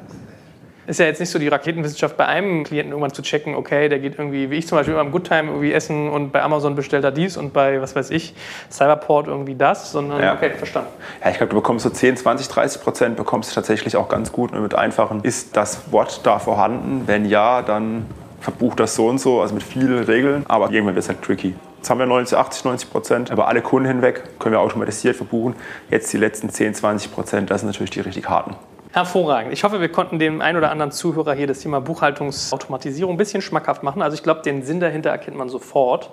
ist 0.87 0.99
ja 0.99 1.05
jetzt 1.05 1.19
nicht 1.19 1.29
so 1.29 1.37
die 1.37 1.49
Raketenwissenschaft 1.49 2.15
bei 2.17 2.25
einem 2.25 2.63
Klienten 2.63 2.91
irgendwann 2.91 3.13
zu 3.13 3.21
checken, 3.21 3.55
okay, 3.55 3.89
der 3.89 3.99
geht 3.99 4.17
irgendwie, 4.17 4.49
wie 4.49 4.55
ich 4.55 4.67
zum 4.67 4.77
Beispiel 4.77 4.95
beim 4.95 5.11
Goodtime 5.11 5.49
irgendwie 5.49 5.73
essen 5.73 6.09
und 6.09 6.31
bei 6.31 6.41
Amazon 6.41 6.75
bestellt 6.75 7.03
er 7.03 7.11
dies 7.11 7.37
und 7.37 7.53
bei, 7.53 7.81
was 7.81 7.95
weiß 7.95 8.09
ich, 8.09 8.33
Cyberport 8.71 9.27
irgendwie 9.27 9.55
das, 9.55 9.91
sondern, 9.91 10.21
Ja. 10.21 10.33
okay, 10.33 10.51
verstanden. 10.51 10.89
Ja, 11.23 11.29
ich 11.29 11.37
glaube, 11.37 11.49
du 11.49 11.57
bekommst 11.57 11.83
so 11.83 11.89
10, 11.89 12.17
20, 12.17 12.47
30 12.47 12.81
Prozent, 12.81 13.17
bekommst 13.17 13.51
du 13.51 13.55
tatsächlich 13.55 13.97
auch 13.97 14.07
ganz 14.07 14.31
gut 14.31 14.53
mit 14.57 14.75
einfachen. 14.75 15.19
Ist 15.23 15.57
das 15.57 15.91
Wort 15.91 16.21
da 16.23 16.39
vorhanden? 16.39 17.03
Wenn 17.05 17.25
ja, 17.25 17.61
dann 17.61 18.05
verbucht 18.39 18.79
das 18.79 18.95
so 18.95 19.07
und 19.07 19.19
so, 19.19 19.41
also 19.41 19.53
mit 19.53 19.63
vielen 19.63 20.03
Regeln. 20.03 20.45
Aber 20.47 20.71
irgendwann 20.71 20.95
wird 20.95 21.03
es 21.03 21.09
halt 21.09 21.21
tricky. 21.21 21.53
Jetzt 21.77 21.89
haben 21.89 21.99
wir 21.99 22.05
90, 22.05 22.37
80, 22.37 22.65
90 22.65 22.89
Prozent 22.91 23.29
über 23.29 23.47
alle 23.47 23.61
Kunden 23.61 23.87
hinweg, 23.87 24.23
können 24.39 24.53
wir 24.53 24.61
automatisiert 24.61 25.15
verbuchen. 25.15 25.55
Jetzt 25.89 26.11
die 26.13 26.17
letzten 26.17 26.49
10, 26.49 26.75
20 26.75 27.13
Prozent, 27.13 27.51
das 27.51 27.61
sind 27.61 27.67
natürlich 27.69 27.91
die 27.91 27.99
richtig 27.99 28.29
harten. 28.29 28.55
Hervorragend. 28.93 29.51
Ich 29.51 29.63
hoffe, 29.63 29.81
wir 29.81 29.89
konnten 29.89 30.17
dem 30.17 30.41
einen 30.41 30.57
oder 30.57 30.71
anderen 30.71 30.91
Zuhörer 30.91 31.33
hier 31.33 31.45
das 31.45 31.59
Thema 31.59 31.81
Buchhaltungsautomatisierung 31.81 33.15
ein 33.15 33.17
bisschen 33.17 33.41
schmackhaft 33.41 33.83
machen. 33.83 34.01
Also 34.01 34.15
ich 34.15 34.23
glaube, 34.23 34.41
den 34.41 34.63
Sinn 34.63 34.79
dahinter 34.79 35.09
erkennt 35.09 35.37
man 35.37 35.49
sofort. 35.49 36.09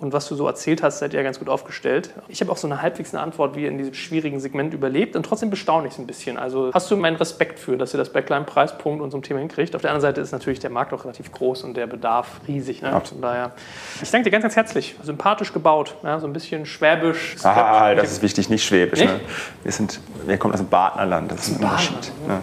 Und 0.00 0.12
was 0.12 0.28
du 0.28 0.36
so 0.36 0.46
erzählt 0.46 0.82
hast, 0.82 1.00
seid 1.00 1.12
ihr 1.12 1.22
ganz 1.24 1.38
gut 1.40 1.48
aufgestellt. 1.48 2.10
Ich 2.28 2.40
habe 2.40 2.52
auch 2.52 2.56
so 2.56 2.68
eine 2.68 2.82
halbwegs 2.82 3.12
eine 3.12 3.22
Antwort, 3.22 3.56
wie 3.56 3.62
ihr 3.62 3.68
in 3.68 3.78
diesem 3.78 3.94
schwierigen 3.94 4.38
Segment 4.38 4.72
überlebt. 4.72 5.16
Und 5.16 5.24
trotzdem 5.24 5.50
bestaune 5.50 5.88
ich 5.88 5.94
es 5.94 5.98
ein 5.98 6.06
bisschen. 6.06 6.36
Also 6.38 6.70
hast 6.72 6.90
du 6.90 6.96
meinen 6.96 7.16
Respekt 7.16 7.58
für, 7.58 7.76
dass 7.76 7.94
ihr 7.94 7.98
das 7.98 8.12
bei 8.12 8.22
kleinen 8.22 8.46
Preispunkt 8.46 9.02
und 9.02 9.10
so 9.10 9.16
einem 9.16 9.24
Thema 9.24 9.40
hinkriegt. 9.40 9.74
Auf 9.74 9.82
der 9.82 9.90
anderen 9.90 10.02
Seite 10.02 10.20
ist 10.20 10.30
natürlich 10.30 10.60
der 10.60 10.70
Markt 10.70 10.92
auch 10.92 11.04
relativ 11.04 11.32
groß 11.32 11.64
und 11.64 11.76
der 11.76 11.88
Bedarf 11.88 12.40
riesig. 12.46 12.80
Ne? 12.80 13.00
Von 13.04 13.20
daher, 13.20 13.52
ich 14.00 14.10
danke 14.10 14.24
dir 14.24 14.30
ganz, 14.30 14.42
ganz 14.42 14.54
herzlich. 14.54 14.94
Sympathisch 15.02 15.52
gebaut. 15.52 15.96
Ja? 16.04 16.20
So 16.20 16.26
ein 16.28 16.32
bisschen 16.32 16.64
schwäbisch. 16.64 17.36
Ah, 17.42 17.94
das 17.94 18.12
ist 18.12 18.22
wichtig, 18.22 18.48
nicht 18.48 18.64
schwäbisch. 18.64 19.00
Nicht? 19.00 19.12
Ne? 19.12 19.20
Wir, 19.64 19.72
sind, 19.72 20.00
wir 20.26 20.36
kommen 20.38 20.54
aus 20.54 20.60
dem 20.60 20.68
Badnerland, 20.68 21.32
das 21.32 21.48
ist 21.48 21.58
ein 21.58 21.64
Unterschied. 21.64 22.12
Ja. 22.28 22.40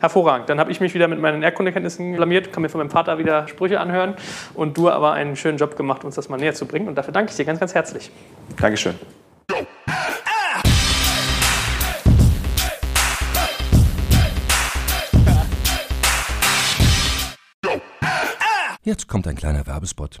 Hervorragend. 0.00 0.48
Dann 0.48 0.58
habe 0.58 0.72
ich 0.72 0.80
mich 0.80 0.94
wieder 0.94 1.08
mit 1.08 1.20
meinen 1.20 1.42
Erdkundekenntnissen 1.42 2.16
blamiert, 2.16 2.52
kann 2.52 2.62
mir 2.62 2.70
von 2.70 2.78
meinem 2.78 2.90
Vater 2.90 3.18
wieder 3.18 3.46
Sprüche 3.48 3.80
anhören 3.80 4.14
und 4.54 4.76
du 4.76 4.90
aber 4.90 5.12
einen 5.12 5.36
schönen 5.36 5.58
Job 5.58 5.76
gemacht, 5.76 6.04
uns 6.04 6.14
das 6.14 6.28
mal 6.28 6.38
näher 6.38 6.54
zu 6.54 6.66
bringen. 6.66 6.88
Und 6.88 6.96
dafür 6.96 7.12
danke 7.12 7.30
ich 7.30 7.36
dir 7.36 7.44
ganz, 7.44 7.60
ganz 7.60 7.74
herzlich. 7.74 8.10
Dankeschön. 8.58 8.94
Jetzt 18.82 19.06
kommt 19.06 19.28
ein 19.28 19.36
kleiner 19.36 19.66
Werbespot. 19.66 20.20